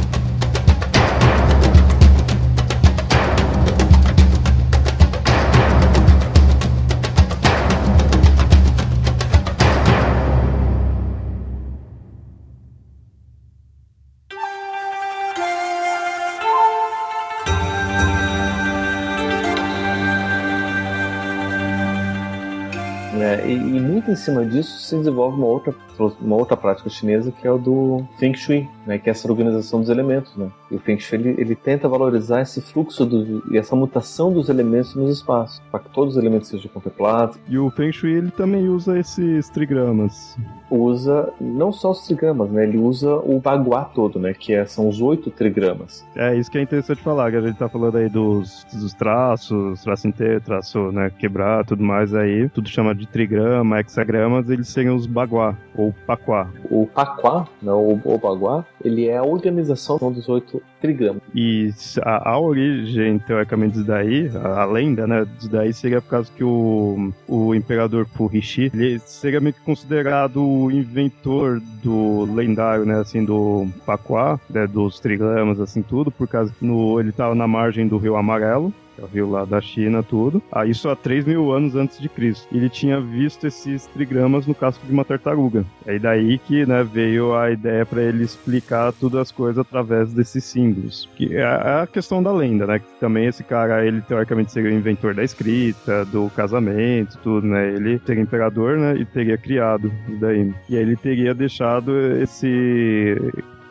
Muito 24.04 24.12
em 24.12 24.16
cima 24.16 24.46
disso 24.46 24.80
se 24.80 24.98
desenvolve 24.98 25.38
uma 25.38 25.48
outra, 25.48 25.74
uma 26.20 26.36
outra 26.36 26.58
prática 26.58 26.90
chinesa 26.90 27.32
que 27.32 27.48
é 27.48 27.52
o 27.52 27.58
do 27.58 28.06
Feng 28.18 28.36
Shui, 28.36 28.70
né, 28.86 28.98
que 28.98 29.10
é 29.10 29.12
essa 29.12 29.30
organização 29.30 29.80
dos 29.80 29.90
elementos. 29.90 30.36
Né? 30.36 30.50
E 30.72 30.76
o 30.76 30.80
Feng 30.80 31.00
Shui 31.00 31.20
ele, 31.20 31.42
ele 31.42 31.56
tenta 31.56 31.88
valorizar 31.88 32.42
esse 32.42 32.62
fluxo 32.62 33.06
do, 33.06 33.44
e 33.52 33.58
essa 33.58 33.76
mutação 33.76 34.32
dos 34.32 34.50
elementos 34.50 34.96
nos 34.96 35.18
espaços, 35.18 35.62
para 35.72 35.80
que 35.80 35.90
todos 35.90 36.16
os 36.16 36.22
elementos 36.22 36.50
sejam 36.50 36.70
contemplados. 36.72 37.38
E 37.48 37.58
o 37.58 37.70
Feng 37.70 37.92
Shui 37.92 38.14
ele 38.14 38.32
também 38.32 38.68
usa 38.68 38.98
esses 38.98 39.50
trigramas. 39.50 40.38
Usa 40.70 41.32
não 41.40 41.72
só 41.72 41.92
os 41.92 42.06
trigramas, 42.06 42.50
né? 42.50 42.64
Ele 42.64 42.78
usa 42.78 43.16
o 43.16 43.40
baguá 43.40 43.86
todo, 43.86 44.20
né? 44.20 44.34
Que 44.34 44.54
é, 44.54 44.66
são 44.66 44.90
os 44.90 45.02
oito 45.02 45.30
trigramas. 45.30 46.06
É 46.16 46.36
isso 46.36 46.50
que 46.50 46.58
é 46.58 46.62
interessante 46.62 47.02
falar, 47.02 47.32
que 47.32 47.38
a 47.38 47.42
gente 47.42 47.58
tá 47.58 47.70
falando 47.70 47.98
aí 47.98 48.10
dos, 48.10 48.66
dos 48.74 48.94
traços, 48.94 49.82
traço 49.82 50.08
inteiro, 50.08 50.42
traço 50.42 50.92
né, 50.92 51.12
quebrar, 51.18 51.66
tudo 51.66 51.84
mais 51.84 52.14
aí, 52.14 52.50
tudo 52.50 52.70
chama 52.70 52.96
de 52.96 53.08
trigrama, 53.08 53.80
hexagramas, 53.80 54.50
eles 54.50 54.68
seriam 54.68 54.96
os 54.96 55.06
baguá 55.06 55.56
ou 55.76 55.94
paquá. 56.06 56.48
O 56.70 56.88
paquá, 56.88 57.48
não 57.62 57.80
o, 57.80 58.02
o 58.04 58.18
baguá, 58.18 58.66
ele 58.84 59.08
é 59.08 59.18
a 59.18 59.24
organização 59.24 59.98
dos 60.12 60.28
oito 60.30 60.62
trigramas. 60.82 61.22
E 61.34 61.72
a, 62.02 62.32
a 62.32 62.40
origem, 62.40 63.20
teoricamente, 63.20 63.74
disso 63.74 63.88
daí, 63.88 64.30
a, 64.36 64.62
a, 64.62 64.66
lenda, 64.66 65.08
né, 65.08 65.26
disso 65.36 65.50
daí 65.50 65.74
seria 65.74 66.02
por 66.02 66.10
causa 66.10 66.32
que 66.36 66.44
o, 66.44 67.12
o 67.28 67.56
imperador 67.56 68.06
Purishi, 68.06 68.72
ele 68.74 69.00
seria 69.00 69.40
meio 69.40 69.54
que 69.54 69.62
considerado 69.62 70.44
o 70.44 70.72
inventor 70.72 71.62
do 71.82 72.26
lendário, 72.34 72.86
né, 72.86 73.00
assim, 73.00 73.24
do 73.24 73.68
Paquá, 73.86 74.40
né, 74.50 74.68
dos 74.68 75.00
trigramas, 75.00 75.60
assim, 75.60 75.82
tudo, 75.82 76.12
por 76.12 76.28
causa 76.28 76.54
que 76.58 76.66
no, 76.66 77.00
ele 77.00 77.10
estava 77.10 77.34
na 77.34 77.48
margem 77.48 77.88
do 77.88 77.98
Rio 77.98 78.16
Amarelo, 78.16 78.74
que 78.96 79.02
é 79.02 79.04
o 79.04 79.08
rio 79.08 79.30
lá 79.30 79.46
da 79.46 79.62
China, 79.62 80.04
tudo. 80.04 80.42
Ah, 80.52 80.66
isso 80.66 80.90
há 80.90 80.96
3 80.96 81.26
mil 81.26 81.52
anos 81.52 81.76
antes 81.76 82.00
de 82.00 82.10
Cristo. 82.10 82.48
Ele 82.52 82.70
tinha 82.70 83.00
visto 83.00 83.48
esses 83.48 83.86
trigramas 83.88 84.46
no 84.46 84.56
casco 84.56 84.86
de 84.86 84.92
uma 84.92 85.06
tartaruga. 85.06 85.66
É 85.86 85.98
daí 86.00 86.38
que 86.38 86.66
né, 86.66 86.84
veio 86.84 87.36
a 87.36 87.52
ideia 87.52 87.86
para 87.86 88.02
ele 88.02 88.24
explicar 88.24 88.92
todas 88.94 89.22
as 89.22 89.32
coisas 89.32 89.60
através 89.60 90.14
desses 90.14 90.44
símbolos. 90.44 91.10
Que 91.16 91.36
é 91.36 91.44
a 91.44 91.88
questão 91.92 92.22
da 92.22 92.32
lenda, 92.32 92.66
né? 92.68 92.80
Que 92.80 92.86
também 93.00 93.26
esse 93.26 93.44
cara, 93.44 93.86
ele 93.86 94.02
teoricamente 94.02 94.52
seria 94.52 94.72
o 94.72 94.74
inventor 94.74 95.14
da 95.14 95.24
escrita, 95.24 96.06
do 96.06 96.30
casamento, 96.36 97.18
tudo, 97.24 97.48
né? 97.48 97.74
Ele 97.74 98.00
seria 98.06 98.24
imperador, 98.24 98.78
né? 98.78 98.96
E 98.98 99.06
teria 99.06 99.38
criado 99.38 99.92
isso 100.08 100.20
daí. 100.20 100.54
E 100.70 100.78
aí 100.78 100.82
ele 100.82 100.96
teria 100.96 101.34
deixado 101.34 101.98
esse 102.22 103.18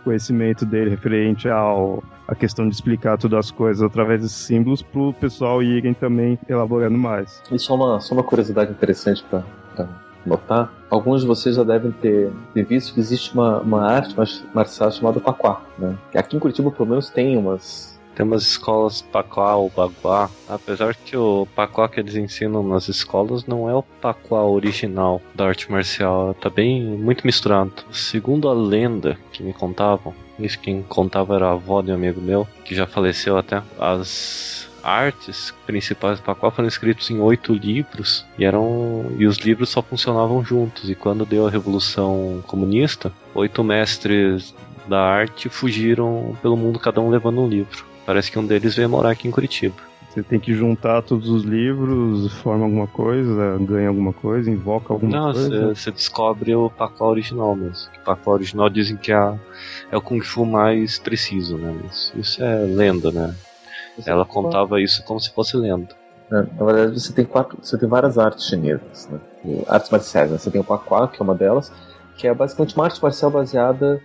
conhecimento 0.03 0.67
dele 0.67 0.91
referente 0.91 1.49
ao 1.49 2.03
a 2.27 2.35
questão 2.35 2.69
de 2.69 2.75
explicar 2.75 3.19
todas 3.19 3.39
as 3.39 3.51
coisas 3.51 3.83
através 3.83 4.23
desses 4.23 4.37
símbolos 4.37 4.81
para 4.81 5.01
o 5.01 5.13
pessoal 5.13 5.63
irem 5.63 5.93
também 5.93 6.39
elaborando 6.49 6.97
mais. 6.97 7.43
E 7.51 7.59
só 7.59 7.75
uma, 7.75 8.01
só 8.01 8.15
uma 8.15 8.23
curiosidade 8.23 8.71
interessante 8.71 9.25
para 9.29 9.45
notar. 10.25 10.73
Alguns 10.89 11.23
de 11.23 11.27
vocês 11.27 11.57
já 11.57 11.65
devem 11.65 11.91
ter, 11.91 12.31
ter 12.55 12.65
visto 12.65 12.95
que 12.95 13.01
existe 13.01 13.35
uma, 13.35 13.61
uma 13.61 13.85
arte 13.85 14.15
marcial 14.55 14.91
chamada 14.91 15.21
Paquá. 15.21 15.61
Né? 15.79 15.97
Aqui 16.15 16.37
em 16.37 16.39
Curitiba, 16.39 16.71
pelo 16.71 16.89
menos, 16.89 17.11
tem 17.11 17.37
umas 17.37 17.92
tem 18.15 18.27
umas 18.27 18.43
escolas 18.43 19.03
Paquá 19.03 19.57
ou 19.57 19.71
Baguá, 19.71 20.31
apesar 20.49 20.95
que 20.95 21.17
o 21.17 21.47
Paquá 21.55 21.89
que 21.89 22.01
eles 22.01 22.15
ensinam 22.15 22.63
nas 22.63 22.89
escolas 22.89 23.47
não 23.47 23.69
é 23.69 23.75
o 23.75 23.83
Paquá 23.83 24.43
original 24.43 25.21
da 25.35 25.47
arte 25.47 25.71
marcial, 25.71 26.35
tá 26.35 26.51
bem 26.51 26.83
muito 26.83 27.27
misturado. 27.27 27.73
Segundo 27.91 28.49
a 28.49 28.55
lenda 28.55 29.19
que 29.33 29.43
me 29.43 29.53
contavam, 29.53 30.15
isso 30.39 30.59
quem 30.59 30.83
contava 30.83 31.37
era 31.37 31.49
a 31.49 31.53
avó 31.53 31.83
de 31.83 31.91
um 31.91 31.95
amigo 31.95 32.21
meu, 32.21 32.47
que 32.65 32.75
já 32.75 32.87
faleceu 32.87 33.37
até, 33.37 33.63
as 33.79 34.69
artes 34.83 35.55
principais 35.65 36.19
do 36.19 36.25
Paquá 36.25 36.51
foram 36.51 36.69
escritos 36.69 37.09
em 37.09 37.21
oito 37.21 37.55
livros 37.55 38.27
e 38.37 38.45
eram 38.45 39.13
e 39.17 39.27
os 39.27 39.37
livros 39.37 39.69
só 39.69 39.81
funcionavam 39.81 40.45
juntos. 40.45 40.91
E 40.91 40.95
quando 40.95 41.25
deu 41.25 41.47
a 41.47 41.51
revolução 41.51 42.43
comunista 42.47 43.13
oito 43.35 43.63
mestres 43.63 44.55
da 44.89 45.01
arte 45.01 45.49
fugiram 45.49 46.37
pelo 46.43 46.57
mundo 46.57 46.81
cada 46.81 47.01
um 47.01 47.09
levando 47.09 47.41
um 47.41 47.49
livro 47.49 47.92
Parece 48.05 48.31
que 48.31 48.39
um 48.39 48.47
deles 48.47 48.75
veio 48.75 48.89
morar 48.89 49.11
aqui 49.11 49.29
em 49.29 49.31
Curitiba. 49.31 49.77
Você 50.13 50.23
tem 50.23 50.39
que 50.39 50.53
juntar 50.53 51.01
todos 51.01 51.31
os 51.31 51.43
livros, 51.43 52.31
forma 52.35 52.65
alguma 52.65 52.87
coisa, 52.87 53.57
ganha 53.61 53.89
alguma 53.89 54.13
coisa, 54.13 54.51
invoca 54.51 54.93
alguma 54.93 55.11
Não, 55.11 55.33
coisa. 55.33 55.49
Não, 55.49 55.75
você 55.75 55.91
descobre 55.91 56.55
o 56.55 56.69
pacó 56.69 57.09
original 57.09 57.57
mesmo. 57.57 57.91
O 57.99 58.05
pacó 58.05 58.33
original 58.33 58.69
dizem 58.69 58.99
que 58.99 59.11
é, 59.11 59.35
é 59.91 59.97
o 59.97 60.03
Kung 60.03 60.21
Fu 60.21 60.45
mais 60.45 60.99
preciso, 60.99 61.57
né? 61.57 61.75
Mas 61.83 62.13
isso 62.15 62.43
é 62.43 62.59
lenda, 62.67 63.11
né? 63.11 63.35
Você 63.97 64.11
Ela 64.11 64.27
contava 64.27 64.81
isso 64.83 65.03
como 65.05 65.19
se 65.19 65.33
fosse 65.33 65.57
lenda. 65.57 65.97
É, 66.31 66.35
na 66.59 66.65
verdade, 66.67 67.01
você 67.01 67.13
tem 67.13 67.25
quatro, 67.25 67.59
você 67.63 67.79
tem 67.79 67.89
várias 67.89 68.19
artes 68.19 68.47
chinesas, 68.47 69.09
né? 69.11 69.19
Artes 69.67 69.91
marciais, 69.91 70.31
né? 70.31 70.37
Você 70.37 70.51
tem 70.51 70.61
o 70.61 70.65
Paquá, 70.65 71.09
que 71.09 71.23
é 71.23 71.25
uma 71.25 71.35
delas, 71.35 71.73
que 72.19 72.27
é 72.27 72.35
basicamente 72.35 72.75
uma 72.75 72.85
arte 72.85 73.03
marcial 73.03 73.31
baseada 73.31 73.99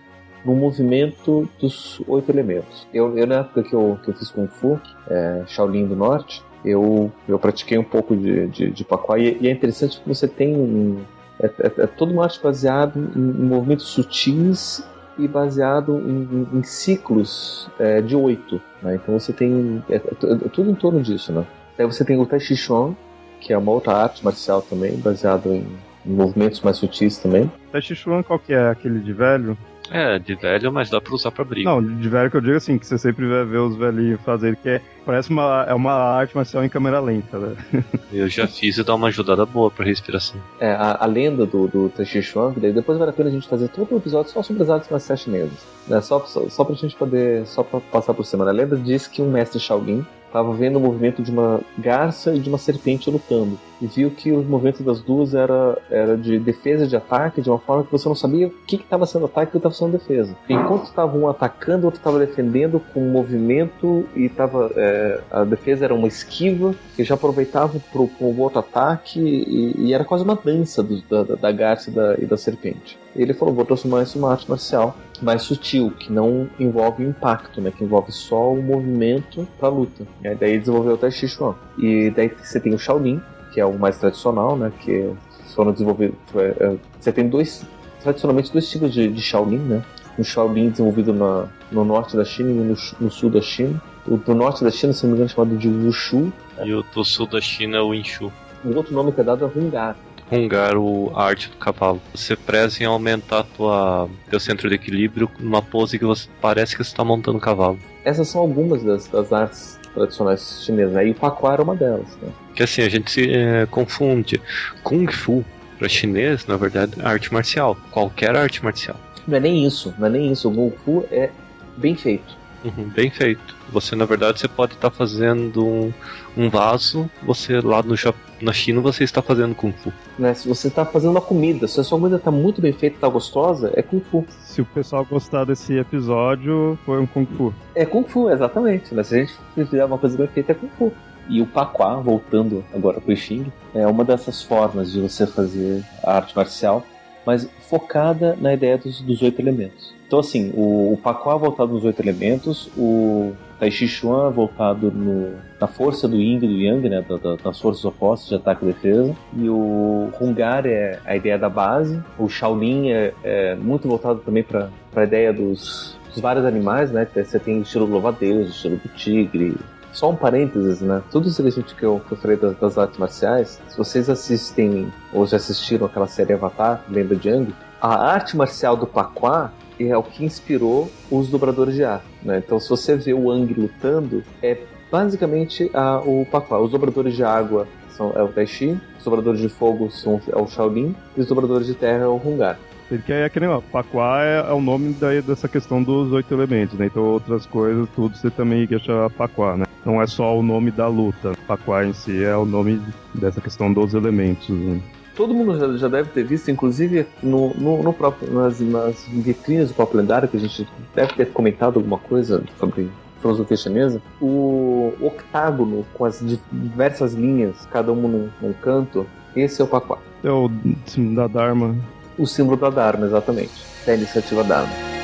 no 0.44 0.54
movimento 0.54 1.48
dos 1.60 2.00
oito 2.06 2.30
elementos. 2.30 2.86
Eu, 2.92 3.16
eu 3.16 3.26
na 3.26 3.36
época 3.36 3.62
que 3.62 3.74
eu, 3.74 3.98
que 4.02 4.10
eu 4.10 4.14
fiz 4.14 4.30
Kung 4.30 4.48
Fu, 4.48 4.80
é, 5.08 5.42
Shaolin 5.46 5.86
do 5.86 5.96
Norte, 5.96 6.42
eu, 6.64 7.12
eu 7.28 7.38
pratiquei 7.38 7.78
um 7.78 7.84
pouco 7.84 8.16
de, 8.16 8.46
de, 8.48 8.70
de 8.70 8.86
e, 9.18 9.38
e 9.40 9.48
é 9.48 9.50
interessante 9.50 10.00
que 10.00 10.08
você 10.08 10.26
tem 10.26 10.54
um. 10.56 11.02
É, 11.40 11.46
é, 11.46 11.72
é 11.82 11.86
toda 11.86 12.12
uma 12.12 12.24
arte 12.24 12.40
baseada 12.42 12.98
em, 12.98 13.02
em, 13.02 13.44
movimentos 13.44 13.86
sutis 13.86 14.84
e 15.16 15.28
baseado 15.28 15.98
em, 15.98 16.48
em, 16.54 16.58
em 16.58 16.62
ciclos 16.62 17.68
é, 17.78 18.00
de 18.00 18.16
oito. 18.16 18.60
Né? 18.82 18.96
Então 18.96 19.18
você 19.18 19.32
tem. 19.32 19.82
É, 19.88 19.96
é, 19.96 19.98
é, 19.98 20.48
tudo 20.52 20.70
em 20.70 20.74
torno 20.74 21.00
disso. 21.00 21.32
Né? 21.32 21.46
Aí 21.78 21.86
você 21.86 22.04
tem 22.04 22.18
o 22.18 22.26
Tai 22.26 22.40
Chi 22.40 22.56
Chuan, 22.56 22.94
que 23.40 23.52
é 23.52 23.58
uma 23.58 23.70
outra 23.70 23.94
arte 23.94 24.24
marcial 24.24 24.60
também, 24.62 24.96
baseado 24.96 25.48
em, 25.50 25.64
em 26.04 26.12
movimentos 26.12 26.60
mais 26.60 26.76
sutis 26.76 27.18
também. 27.18 27.50
Tai 27.70 27.80
Chi 27.80 27.94
Chuan, 27.94 28.22
qual 28.24 28.38
que 28.38 28.52
é? 28.52 28.68
Aquele 28.68 28.98
de 28.98 29.12
velho? 29.12 29.56
É, 29.90 30.18
de 30.18 30.34
velho, 30.34 30.72
mas 30.72 30.90
dá 30.90 31.00
pra 31.00 31.14
usar 31.14 31.30
pra 31.30 31.44
briga. 31.44 31.68
Não, 31.68 31.82
de 31.82 32.08
velho 32.08 32.30
que 32.30 32.36
eu 32.36 32.40
digo 32.40 32.56
assim, 32.56 32.78
que 32.78 32.86
você 32.86 32.98
sempre 32.98 33.26
vai 33.26 33.44
ver 33.44 33.58
os 33.58 33.76
velhinhos 33.76 34.20
fazer, 34.20 34.56
que 34.56 34.68
é, 34.68 34.80
parece 35.04 35.30
uma, 35.30 35.64
é 35.68 35.74
uma 35.74 35.92
arte 35.92 36.36
marcial 36.36 36.64
em 36.64 36.68
câmera 36.68 37.00
lenta, 37.00 37.38
né? 37.38 37.56
Eu 38.12 38.28
já 38.28 38.46
fiz 38.46 38.78
e 38.78 38.84
dá 38.84 38.94
uma 38.94 39.08
ajudada 39.08 39.44
boa 39.44 39.70
pra 39.70 39.84
respiração. 39.84 40.40
É, 40.60 40.72
a, 40.72 40.98
a 41.00 41.06
lenda 41.06 41.46
do, 41.46 41.66
do 41.68 41.88
Tai 41.90 42.04
Chi 42.04 42.22
Chuan, 42.22 42.52
depois 42.52 42.98
vale 42.98 43.10
a 43.10 43.14
pena 43.14 43.28
a 43.28 43.32
gente 43.32 43.48
fazer 43.48 43.68
todo 43.68 43.94
um 43.94 43.98
episódio 43.98 44.30
só 44.30 44.42
sobre 44.42 44.62
as 44.62 44.70
artes 44.70 44.90
marciais 44.90 45.20
chinesas. 45.20 45.66
Né? 45.86 46.00
Só, 46.00 46.20
só, 46.20 46.48
só 46.48 46.64
pra 46.64 46.74
gente 46.74 46.96
poder, 46.96 47.46
só 47.46 47.62
pra 47.62 47.80
passar 47.80 48.14
por 48.14 48.24
cima. 48.24 48.48
A 48.48 48.52
lenda 48.52 48.76
diz 48.76 49.06
que 49.06 49.22
um 49.22 49.30
mestre 49.30 49.60
Shaolin 49.60 50.04
estava 50.26 50.52
vendo 50.52 50.76
o 50.76 50.80
movimento 50.80 51.22
de 51.22 51.30
uma 51.30 51.60
garça 51.78 52.34
e 52.34 52.40
de 52.40 52.48
uma 52.48 52.58
serpente 52.58 53.10
lutando 53.10 53.58
e 53.80 53.86
viu 53.86 54.10
que 54.10 54.32
o 54.32 54.42
movimento 54.42 54.82
das 54.82 55.00
duas 55.00 55.34
era, 55.34 55.78
era 55.90 56.16
de 56.16 56.38
defesa 56.38 56.84
e 56.84 56.88
de 56.88 56.96
ataque 56.96 57.40
de 57.40 57.48
uma 57.48 57.58
forma 57.58 57.84
que 57.84 57.92
você 57.92 58.08
não 58.08 58.16
sabia 58.16 58.48
o 58.48 58.50
que 58.50 58.76
estava 58.76 59.06
sendo 59.06 59.26
ataque 59.26 59.46
e 59.46 59.48
o 59.48 59.50
que 59.52 59.56
estava 59.58 59.74
sendo 59.74 59.92
defesa. 59.92 60.36
Enquanto 60.48 60.84
estava 60.84 61.16
um 61.16 61.28
atacando, 61.28 61.82
o 61.82 61.86
outro 61.86 61.98
estava 61.98 62.18
defendendo 62.18 62.80
com 62.92 63.00
movimento 63.00 64.06
e 64.14 64.24
estava 64.24 64.70
é, 64.76 65.20
a 65.30 65.44
defesa 65.44 65.84
era 65.84 65.94
uma 65.94 66.08
esquiva 66.08 66.74
que 66.94 67.04
já 67.04 67.14
aproveitava 67.14 67.78
para 67.78 68.00
o 68.00 68.40
outro 68.40 68.58
ataque 68.58 69.20
e, 69.20 69.74
e, 69.86 69.94
era 69.94 70.04
quase 70.04 70.24
uma 70.24 70.34
dança 70.36 70.82
do, 70.82 71.00
da, 71.02 71.34
da 71.34 71.52
garça 71.52 71.90
e 71.90 71.92
da, 71.92 72.14
e 72.18 72.26
da 72.26 72.36
serpente. 72.36 72.98
Ele 73.14 73.34
falou, 73.34 73.54
vou 73.54 73.64
transformar 73.64 74.02
isso 74.02 74.18
numa 74.18 74.30
arte 74.30 74.48
marcial 74.48 74.96
mais 75.20 75.42
sutil, 75.42 75.90
que 75.90 76.12
não 76.12 76.48
envolve 76.58 77.02
impacto, 77.02 77.60
né? 77.60 77.72
Que 77.76 77.84
envolve 77.84 78.12
só 78.12 78.52
o 78.52 78.62
movimento 78.62 79.46
para 79.58 79.68
luta. 79.68 80.06
E 80.22 80.34
daí 80.34 80.58
desenvolveu 80.58 80.94
o 80.94 80.96
Tai 80.96 81.10
Chi 81.10 81.26
Chuan. 81.26 81.54
E 81.78 82.10
daí 82.10 82.28
você 82.28 82.60
tem 82.60 82.74
o 82.74 82.78
Shaolin, 82.78 83.20
que 83.52 83.60
é 83.60 83.64
o 83.64 83.78
mais 83.78 83.98
tradicional, 83.98 84.56
né? 84.56 84.72
Que 84.80 85.10
foram 85.54 85.72
desenvolvidos. 85.72 86.16
É, 86.34 86.56
é, 86.60 86.76
você 87.00 87.12
tem 87.12 87.28
dois, 87.28 87.64
tradicionalmente, 88.02 88.52
dois 88.52 88.68
tipos 88.70 88.92
de, 88.92 89.08
de 89.08 89.20
Shaolin, 89.20 89.58
né? 89.58 89.82
Um 90.18 90.24
Shaolin 90.24 90.70
desenvolvido 90.70 91.12
na, 91.12 91.48
no 91.70 91.84
norte 91.84 92.16
da 92.16 92.24
China 92.24 92.50
e 92.50 92.54
no, 92.54 92.76
no 93.00 93.10
sul 93.10 93.30
da 93.30 93.40
China. 93.40 93.80
O 94.06 94.16
do 94.16 94.34
norte 94.34 94.64
da 94.64 94.70
China, 94.70 94.92
se 94.92 95.04
não 95.04 95.10
me 95.10 95.16
engano, 95.16 95.30
é 95.30 95.34
chamado 95.34 95.56
de 95.56 95.68
Wushu. 95.68 96.32
E 96.64 96.72
o 96.72 96.82
do 96.82 97.04
sul 97.04 97.26
da 97.26 97.40
China 97.40 97.76
é 97.76 97.80
o 97.80 97.94
Inshu. 97.94 98.32
O 98.64 98.74
outro 98.74 98.94
nome 98.94 99.12
que 99.12 99.20
é 99.20 99.24
dado 99.24 99.44
é 99.44 99.58
Hungar. 99.58 99.96
Hungar, 100.30 100.76
o, 100.76 101.10
a 101.14 101.24
arte 101.24 101.48
do 101.50 101.56
cavalo. 101.56 102.00
Você 102.14 102.36
preza 102.36 102.82
em 102.82 102.86
aumentar 102.86 103.44
tua, 103.44 104.08
teu 104.30 104.40
centro 104.40 104.68
de 104.68 104.74
equilíbrio 104.74 105.30
numa 105.38 105.62
pose 105.62 105.98
que 105.98 106.04
você 106.04 106.28
parece 106.40 106.76
que 106.76 106.84
você 106.84 106.90
está 106.90 107.04
montando 107.04 107.38
um 107.38 107.40
cavalo. 107.40 107.78
Essas 108.04 108.28
são 108.28 108.40
algumas 108.40 108.82
das, 108.82 109.06
das 109.08 109.32
artes 109.32 109.78
tradicionais 109.94 110.62
chinesas. 110.64 110.96
Aí 110.96 111.10
o 111.10 111.14
Pakua 111.14 111.54
era 111.54 111.62
uma 111.62 111.74
delas. 111.74 112.16
Né? 112.22 112.30
Que 112.58 112.64
assim, 112.64 112.82
a 112.82 112.88
gente 112.88 113.08
se 113.08 113.30
é, 113.30 113.66
confunde. 113.66 114.42
Kung 114.82 115.06
Fu, 115.06 115.44
para 115.78 115.88
chinês, 115.88 116.44
na 116.44 116.56
verdade, 116.56 117.00
é 117.00 117.06
arte 117.06 117.32
marcial. 117.32 117.78
Qualquer 117.92 118.34
arte 118.34 118.64
marcial. 118.64 118.96
Não 119.28 119.36
é 119.36 119.40
nem 119.40 119.64
isso, 119.64 119.94
não 119.96 120.08
é 120.08 120.10
nem 120.10 120.32
isso. 120.32 120.48
O 120.48 120.52
Kung 120.52 120.72
Fu 120.84 121.06
é 121.12 121.30
bem 121.76 121.94
feito. 121.94 122.36
Uhum, 122.64 122.88
bem 122.88 123.10
feito. 123.10 123.56
Você, 123.70 123.94
na 123.94 124.04
verdade, 124.04 124.40
você 124.40 124.48
pode 124.48 124.74
estar 124.74 124.90
tá 124.90 124.96
fazendo 124.96 125.64
um, 125.64 125.92
um, 126.36 126.50
vaso, 126.50 127.08
você 127.22 127.60
lá 127.60 127.80
no, 127.80 127.94
na 128.42 128.52
China 128.52 128.80
você 128.80 129.04
está 129.04 129.22
fazendo 129.22 129.54
Kung 129.54 129.70
Fu. 129.70 129.92
Né, 130.18 130.34
se 130.34 130.48
você 130.48 130.66
está 130.66 130.84
fazendo 130.84 131.12
uma 131.12 131.20
comida, 131.20 131.68
se 131.68 131.78
a 131.78 131.84
sua 131.84 131.96
comida 131.96 132.16
está 132.16 132.32
muito 132.32 132.60
bem 132.60 132.72
feita, 132.72 132.96
está 132.96 133.06
gostosa, 133.06 133.70
é 133.76 133.82
Kung 133.82 134.00
Fu. 134.00 134.26
Se 134.42 134.60
o 134.60 134.64
pessoal 134.64 135.04
gostar 135.04 135.44
desse 135.44 135.78
episódio, 135.78 136.76
foi 136.84 136.98
um 136.98 137.06
Kung 137.06 137.24
Fu. 137.24 137.54
É 137.72 137.86
Kung 137.86 138.02
Fu, 138.02 138.28
exatamente. 138.28 138.92
Né? 138.92 139.04
Se 139.04 139.14
a 139.14 139.18
gente 139.18 139.36
fizer 139.54 139.84
uma 139.84 139.96
coisa 139.96 140.18
bem 140.18 140.26
feita, 140.26 140.50
é 140.50 140.54
Kung 140.56 140.70
Fu. 140.76 140.92
E 141.28 141.42
o 141.42 141.46
Paquá, 141.46 141.96
voltando 141.96 142.64
agora 142.74 143.00
para 143.00 143.12
o 143.12 143.16
Xing, 143.16 143.52
é 143.74 143.86
uma 143.86 144.04
dessas 144.04 144.42
formas 144.42 144.92
de 144.92 145.00
você 145.00 145.26
fazer 145.26 145.84
a 146.02 146.14
arte 146.14 146.34
marcial, 146.34 146.82
mas 147.26 147.48
focada 147.68 148.36
na 148.40 148.54
ideia 148.54 148.78
dos, 148.78 149.00
dos 149.02 149.20
oito 149.20 149.40
elementos. 149.40 149.94
Então, 150.06 150.18
assim, 150.18 150.50
o, 150.54 150.94
o 150.94 150.98
Paquá 151.02 151.36
voltado 151.36 151.74
nos 151.74 151.84
oito 151.84 152.00
elementos, 152.00 152.70
o 152.74 153.34
Tai 153.58 153.70
Chi 153.70 153.86
Chuan 153.86 154.30
voltado 154.30 154.90
no, 154.90 155.34
na 155.60 155.66
força 155.66 156.08
do 156.08 156.16
Yin 156.16 156.36
e 156.36 156.40
do 156.40 156.46
Yang, 156.46 156.88
né, 156.88 157.04
da, 157.06 157.16
da, 157.16 157.36
das 157.36 157.60
forças 157.60 157.84
opostas 157.84 158.28
de 158.30 158.34
ataque 158.36 158.64
e 158.64 158.68
defesa, 158.72 159.14
e 159.36 159.50
o 159.50 160.10
Hungar 160.18 160.64
é 160.66 160.98
a 161.04 161.14
ideia 161.14 161.36
da 161.36 161.50
base, 161.50 162.00
o 162.18 162.28
Shaolin 162.28 162.90
é, 162.90 163.12
é 163.22 163.54
muito 163.56 163.86
voltado 163.86 164.20
também 164.20 164.42
para 164.42 164.70
a 164.96 165.04
ideia 165.04 165.32
dos, 165.32 165.98
dos, 166.08 166.20
vários 166.20 166.46
animais, 166.46 166.90
né, 166.90 167.06
você 167.14 167.38
tem 167.38 167.58
o 167.58 167.62
estilo 167.62 167.84
do 167.84 167.92
louva-a-Deus, 167.92 168.46
o 168.46 168.50
estilo 168.50 168.76
do 168.76 168.88
tigre, 168.94 169.54
só 169.92 170.10
um 170.10 170.16
parênteses, 170.16 170.80
né? 170.80 171.02
Tudo 171.10 171.28
isso 171.28 171.42
que 171.42 171.48
a 171.48 171.52
gente 171.52 171.74
que 171.74 171.82
eu, 171.84 172.00
que 172.06 172.12
eu 172.12 172.18
falei 172.18 172.36
das, 172.36 172.56
das, 172.56 172.78
artes 172.78 172.98
marciais, 172.98 173.60
se 173.68 173.76
vocês 173.76 174.08
assistem 174.08 174.92
ou 175.12 175.26
já 175.26 175.36
assistiram 175.36 175.86
aquela 175.86 176.06
série 176.06 176.32
Avatar, 176.32 176.82
Lenda 176.88 177.16
de 177.16 177.28
Yang, 177.28 177.54
a 177.80 178.12
arte 178.12 178.36
marcial 178.36 178.76
do 178.76 178.86
Paquá 178.86 179.52
é 179.78 179.96
o 179.96 180.02
que 180.02 180.24
inspirou 180.24 180.90
os 181.10 181.28
dobradores 181.28 181.74
de 181.74 181.84
ar. 181.84 182.02
Né? 182.22 182.38
Então, 182.44 182.58
se 182.58 182.68
você 182.68 182.96
vê 182.96 183.14
o 183.14 183.30
Ang 183.30 183.52
lutando, 183.54 184.24
é 184.42 184.58
basicamente 184.90 185.70
a, 185.72 185.98
o 185.98 186.26
Paquá. 186.26 186.58
Os 186.58 186.72
dobradores 186.72 187.14
de 187.14 187.22
água 187.22 187.68
são 187.90 188.12
é 188.14 188.22
o 188.22 188.28
Tai 188.28 188.46
Chi, 188.46 188.78
os 188.96 189.04
dobradores 189.04 189.40
de 189.40 189.48
fogo 189.48 189.90
são 189.90 190.20
é 190.28 190.36
o 190.36 190.46
Shaolin 190.46 190.94
e 191.16 191.20
os 191.20 191.26
dobradores 191.26 191.66
de 191.66 191.74
terra 191.74 192.04
é 192.04 192.06
o 192.06 192.16
Hungar. 192.16 192.58
Porque 192.88 193.12
é 193.12 193.28
que 193.28 193.38
nem, 193.38 193.48
ó, 193.48 193.60
Paquá 193.60 194.24
é, 194.24 194.50
é, 194.50 194.52
o 194.52 194.60
nome 194.60 194.94
daí 194.98 195.20
dessa 195.20 195.46
questão 195.46 195.82
dos 195.82 196.10
oito 196.12 196.32
elementos, 196.32 196.78
né? 196.78 196.86
Então 196.86 197.04
outras 197.04 197.44
coisas, 197.44 197.86
tudo 197.94 198.16
você 198.16 198.30
também 198.30 198.66
ia 198.68 198.78
chamar 198.78 199.10
Paquá, 199.10 199.56
né? 199.56 199.66
Não 199.88 200.02
é 200.02 200.06
só 200.06 200.38
o 200.38 200.42
nome 200.42 200.70
da 200.70 200.86
luta. 200.86 201.32
Paquá 201.46 201.82
em 201.82 201.94
si 201.94 202.22
é 202.22 202.36
o 202.36 202.44
nome 202.44 202.78
dessa 203.14 203.40
questão 203.40 203.72
dos 203.72 203.94
elementos. 203.94 204.50
Né? 204.50 204.82
todo 205.16 205.34
mundo 205.34 205.76
já, 205.78 205.88
deve 205.88 206.10
ter 206.10 206.22
visto, 206.22 206.48
inclusive 206.48 207.04
no, 207.20 207.52
no, 207.54 207.82
no 207.82 207.92
próprio, 207.92 208.32
nas, 208.32 208.60
nas 208.60 209.04
vitrines 209.08 209.68
do 209.68 209.74
próprio 209.74 210.00
lendário, 210.00 210.28
que 210.28 210.36
a 210.36 210.40
gente 210.40 210.68
deve 210.94 211.12
ter 211.14 211.32
comentado 211.32 211.78
alguma 211.78 211.98
coisa 211.98 212.44
sobre 212.56 212.88
filosofia 213.20 213.56
chinesa, 213.56 214.00
o 214.20 214.92
octágono 215.00 215.84
com 215.94 216.04
as 216.04 216.22
diversas 216.52 217.14
linhas, 217.14 217.66
cada 217.72 217.90
uma 217.90 218.08
num, 218.08 218.28
num 218.40 218.52
canto, 218.52 219.06
esse 219.34 219.60
é 219.60 219.64
o 219.64 219.66
Paquá. 219.66 219.98
É 220.22 220.30
o 220.30 220.48
símbolo 220.86 221.16
da 221.16 221.26
Dharma. 221.26 221.74
O 222.16 222.24
símbolo 222.24 222.56
da 222.56 222.70
Dharma, 222.70 223.06
exatamente. 223.06 223.66
Da 223.84 223.94
iniciativa 223.94 224.44
Dharma. 224.44 224.97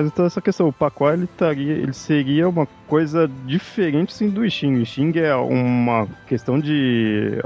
Mas 0.00 0.06
então 0.06 0.24
essa 0.24 0.40
questão, 0.40 0.66
o 0.66 0.72
Pacuá 0.72 1.12
ele, 1.12 1.26
taria, 1.26 1.74
ele 1.74 1.92
seria 1.92 2.48
uma 2.48 2.66
coisa 2.88 3.30
diferente 3.44 4.14
assim, 4.14 4.30
do 4.30 4.48
Xing. 4.48 4.80
O 4.80 4.86
Xing 4.86 5.12
é 5.18 5.34
uma 5.34 6.08
questão 6.26 6.58
de 6.58 7.38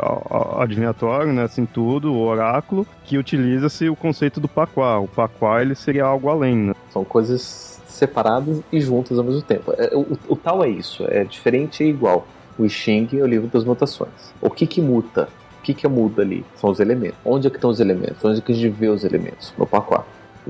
adivinhatório, 0.58 1.32
né, 1.32 1.42
assim 1.42 1.66
tudo, 1.66 2.12
o 2.12 2.20
oráculo, 2.20 2.86
que 3.04 3.18
utiliza-se 3.18 3.88
o 3.88 3.96
conceito 3.96 4.38
do 4.38 4.46
Pacuá. 4.46 5.00
O 5.00 5.08
Pacuá 5.08 5.62
ele 5.62 5.74
seria 5.74 6.04
algo 6.04 6.28
além, 6.28 6.56
né? 6.56 6.74
São 6.90 7.04
coisas 7.04 7.82
separadas 7.88 8.62
e 8.72 8.80
juntas 8.80 9.18
ao 9.18 9.24
mesmo 9.24 9.42
tempo. 9.42 9.72
É, 9.76 9.90
o, 9.92 10.16
o 10.28 10.36
tal 10.36 10.62
é 10.62 10.68
isso, 10.68 11.04
é 11.08 11.24
diferente 11.24 11.82
e 11.82 11.88
igual. 11.88 12.24
O 12.56 12.68
Xing 12.68 13.08
é 13.14 13.22
o 13.22 13.26
livro 13.26 13.48
das 13.48 13.64
mutações. 13.64 14.32
O 14.40 14.48
que 14.48 14.64
que 14.64 14.80
muta? 14.80 15.28
O 15.58 15.62
que 15.64 15.74
que 15.74 15.88
muda 15.88 16.22
ali? 16.22 16.44
São 16.54 16.70
os 16.70 16.78
elementos. 16.78 17.18
Onde 17.24 17.48
é 17.48 17.50
que 17.50 17.56
estão 17.56 17.70
os 17.70 17.80
elementos? 17.80 18.24
Onde 18.24 18.38
é 18.38 18.42
que 18.42 18.52
a 18.52 18.54
gente 18.54 18.72
vê 18.72 18.86
os 18.86 19.02
elementos? 19.02 19.52
No 19.58 19.66
Pacuá. 19.66 20.04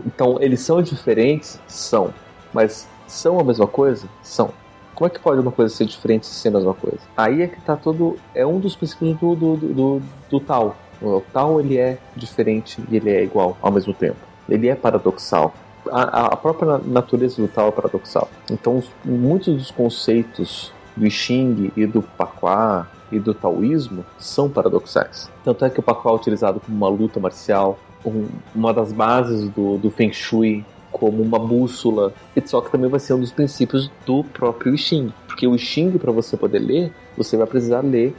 Então, 0.06 0.38
eles 0.40 0.60
são 0.60 0.82
diferentes? 0.82 1.60
São. 1.66 2.12
Mas 2.52 2.88
são 3.06 3.38
a 3.38 3.44
mesma 3.44 3.66
coisa? 3.66 4.08
São. 4.22 4.50
Como 4.94 5.08
é 5.08 5.10
que 5.10 5.18
pode 5.18 5.40
uma 5.40 5.50
coisa 5.50 5.74
ser 5.74 5.86
diferente 5.86 6.24
e 6.24 6.26
ser 6.26 6.48
a 6.48 6.52
mesma 6.52 6.74
coisa? 6.74 7.00
Aí 7.16 7.42
é 7.42 7.48
que 7.48 7.60
tá 7.60 7.76
todo. 7.76 8.16
É 8.34 8.46
um 8.46 8.60
dos 8.60 8.76
princípios 8.76 9.10
do, 9.18 9.34
do, 9.34 9.56
do, 9.56 10.02
do 10.30 10.40
tal. 10.40 10.76
O 11.02 11.22
tal 11.32 11.60
ele 11.60 11.76
é 11.76 11.98
diferente 12.14 12.82
e 12.88 12.96
ele 12.96 13.10
é 13.10 13.24
igual 13.24 13.56
ao 13.60 13.72
mesmo 13.72 13.92
tempo. 13.92 14.16
Ele 14.48 14.68
é 14.68 14.74
paradoxal. 14.74 15.52
A, 15.90 16.26
a 16.26 16.36
própria 16.36 16.78
natureza 16.78 17.42
do 17.42 17.48
tal 17.48 17.68
é 17.68 17.72
paradoxal. 17.72 18.28
Então, 18.50 18.82
muitos 19.04 19.56
dos 19.56 19.70
conceitos 19.70 20.72
do 20.96 21.10
Xing 21.10 21.72
e 21.76 21.86
do 21.86 22.00
Paquá 22.00 22.86
e 23.10 23.18
do 23.18 23.34
taoísmo 23.34 24.04
são 24.18 24.48
paradoxais. 24.48 25.30
Tanto 25.44 25.64
é 25.64 25.70
que 25.70 25.80
o 25.80 25.82
Pakua 25.82 26.12
é 26.12 26.14
utilizado 26.14 26.60
como 26.60 26.76
uma 26.76 26.88
luta 26.88 27.20
marcial, 27.20 27.78
um, 28.04 28.26
uma 28.54 28.72
das 28.72 28.92
bases 28.92 29.48
do, 29.50 29.78
do 29.78 29.90
Feng 29.90 30.12
Shui, 30.12 30.64
como 30.90 31.22
uma 31.22 31.38
bússola, 31.38 32.12
só 32.44 32.60
que 32.60 32.70
também 32.70 32.88
vai 32.88 33.00
ser 33.00 33.14
um 33.14 33.20
dos 33.20 33.32
princípios 33.32 33.90
do 34.06 34.22
próprio 34.22 34.74
I 34.74 34.78
Ching. 34.78 35.12
Porque 35.26 35.46
o 35.46 35.54
I 35.54 35.58
Ching, 35.58 35.98
para 35.98 36.12
você 36.12 36.36
poder 36.36 36.60
ler, 36.60 36.92
você 37.16 37.36
vai 37.36 37.46
precisar 37.46 37.80
ler 37.80 38.14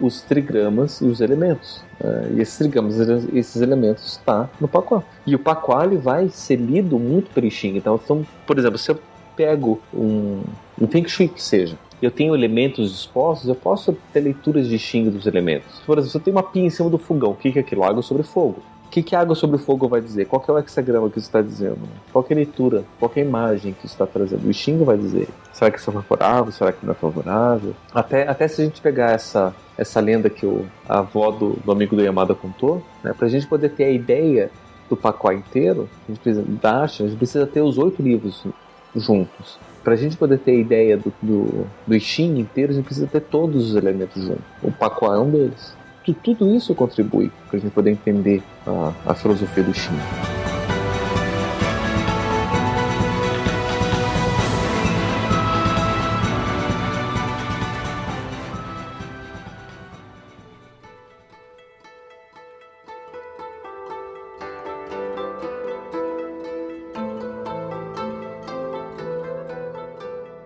os 0.00 0.22
trigramas 0.22 1.00
e 1.00 1.04
os 1.04 1.20
elementos. 1.20 1.84
Uh, 2.00 2.36
e 2.36 2.40
esses 2.40 2.56
trigramas 2.56 2.96
e 2.98 3.38
esses 3.38 3.60
elementos 3.60 4.12
está 4.12 4.48
no 4.60 4.66
Pacuá. 4.66 5.02
E 5.26 5.34
o 5.34 5.38
Pacuá 5.38 5.86
vai 5.86 6.28
ser 6.30 6.56
lido 6.56 6.98
muito 6.98 7.30
pelo 7.30 7.46
I 7.46 7.50
Ching. 7.50 7.76
Então, 7.76 8.00
então, 8.02 8.26
por 8.46 8.58
exemplo, 8.58 8.78
se 8.78 8.90
eu 8.90 8.98
pego 9.36 9.80
um, 9.92 10.42
um 10.80 10.86
Feng 10.86 11.06
Shui 11.06 11.28
que 11.28 11.42
seja, 11.42 11.76
eu 12.00 12.10
tenho 12.10 12.34
elementos 12.34 12.90
dispostos, 12.90 13.48
eu 13.48 13.54
posso 13.54 13.96
ter 14.12 14.20
leituras 14.20 14.68
de 14.68 14.78
Xing 14.78 15.10
dos 15.10 15.26
elementos. 15.26 15.80
Por 15.86 15.98
exemplo, 15.98 16.10
se 16.10 16.16
eu 16.16 16.20
tenho 16.20 16.36
uma 16.36 16.42
pia 16.42 16.64
em 16.64 16.70
cima 16.70 16.90
do 16.90 16.98
fogão, 16.98 17.30
o 17.30 17.34
que 17.34 17.56
é 17.56 17.60
aquilo? 17.60 17.84
Água 17.84 18.02
sobre 18.02 18.22
fogo. 18.22 18.62
O 18.94 19.02
que, 19.02 19.02
que 19.02 19.16
água 19.16 19.34
sobre 19.34 19.58
fogo 19.58 19.88
vai 19.88 20.00
dizer? 20.00 20.26
Qual 20.26 20.40
é 20.46 20.52
o 20.52 20.58
hexagrama 20.60 21.10
que 21.10 21.18
isso 21.18 21.26
está 21.26 21.42
dizendo? 21.42 21.80
Qual 22.12 22.24
é 22.30 22.32
a 22.32 22.36
leitura? 22.36 22.84
Qual 23.00 23.10
é 23.16 23.22
a 23.22 23.24
imagem 23.24 23.72
que 23.72 23.86
isso 23.86 23.94
está 23.96 24.06
trazendo? 24.06 24.48
O 24.48 24.54
Xing 24.54 24.84
vai 24.84 24.96
dizer. 24.96 25.26
Será 25.52 25.68
que 25.68 25.80
isso 25.80 25.90
é 25.90 25.94
favorável? 25.94 26.52
Será 26.52 26.70
que 26.70 26.86
não 26.86 26.92
é 26.92 26.94
favorável? 26.94 27.74
Até, 27.92 28.28
até 28.28 28.46
se 28.46 28.62
a 28.62 28.64
gente 28.64 28.80
pegar 28.80 29.10
essa, 29.10 29.52
essa 29.76 29.98
lenda 29.98 30.30
que 30.30 30.46
o, 30.46 30.64
a 30.88 31.00
avó 31.00 31.32
do, 31.32 31.54
do 31.64 31.72
amigo 31.72 31.96
do 31.96 32.02
Yamada 32.02 32.36
contou, 32.36 32.84
né, 33.02 33.12
para 33.12 33.26
a 33.26 33.28
gente 33.28 33.48
poder 33.48 33.70
ter 33.70 33.82
a 33.82 33.90
ideia 33.90 34.48
do 34.88 34.96
pacote 34.96 35.38
inteiro, 35.38 35.88
a 36.06 36.12
gente 36.12 36.20
precisa, 36.20 36.44
da 36.62 36.82
a 36.82 36.86
gente 36.86 37.16
precisa 37.16 37.46
ter 37.48 37.62
os 37.62 37.78
oito 37.78 38.00
livros 38.00 38.46
juntos. 38.94 39.58
Para 39.82 39.94
a 39.94 39.96
gente 39.96 40.16
poder 40.16 40.38
ter 40.38 40.52
a 40.52 40.60
ideia 40.60 40.96
do, 40.96 41.12
do, 41.20 41.66
do 41.84 41.96
inteiro, 41.96 42.70
a 42.70 42.74
gente 42.76 42.84
precisa 42.84 43.08
ter 43.08 43.22
todos 43.22 43.70
os 43.70 43.74
elementos 43.74 44.22
juntos. 44.22 44.44
O 44.62 44.70
Pacoá 44.70 45.16
é 45.16 45.18
um 45.18 45.30
deles. 45.32 45.74
Tudo 46.12 46.54
isso 46.54 46.74
contribui 46.74 47.30
para 47.48 47.58
a 47.58 47.60
gente 47.60 47.72
poder 47.72 47.90
entender 47.90 48.42
a, 48.66 48.92
a 49.06 49.14
filosofia 49.14 49.62
do 49.62 49.72
Shin. 49.72 49.94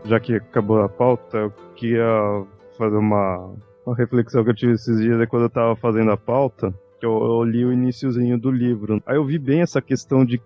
já 0.08 0.18
que 0.18 0.34
acabou 0.34 0.80
a 0.82 0.88
pauta, 0.88 1.36
eu 1.36 1.50
queria 1.76 2.02
fazer 2.78 2.96
uma, 2.96 3.54
uma 3.88 3.96
reflexão 3.96 4.44
que 4.44 4.50
eu 4.50 4.54
tive 4.54 4.72
esses 4.72 5.00
dias 5.00 5.20
é 5.20 5.26
quando 5.26 5.44
eu 5.44 5.50
tava 5.50 5.74
fazendo 5.76 6.10
a 6.10 6.16
pauta. 6.16 6.72
Que 7.00 7.06
eu, 7.06 7.12
eu 7.12 7.44
li 7.44 7.64
o 7.64 7.72
iníciozinho 7.72 8.38
do 8.38 8.50
livro. 8.50 9.00
Aí 9.06 9.16
eu 9.16 9.24
vi 9.24 9.38
bem 9.38 9.60
essa 9.60 9.80
questão 9.80 10.24
de, 10.24 10.40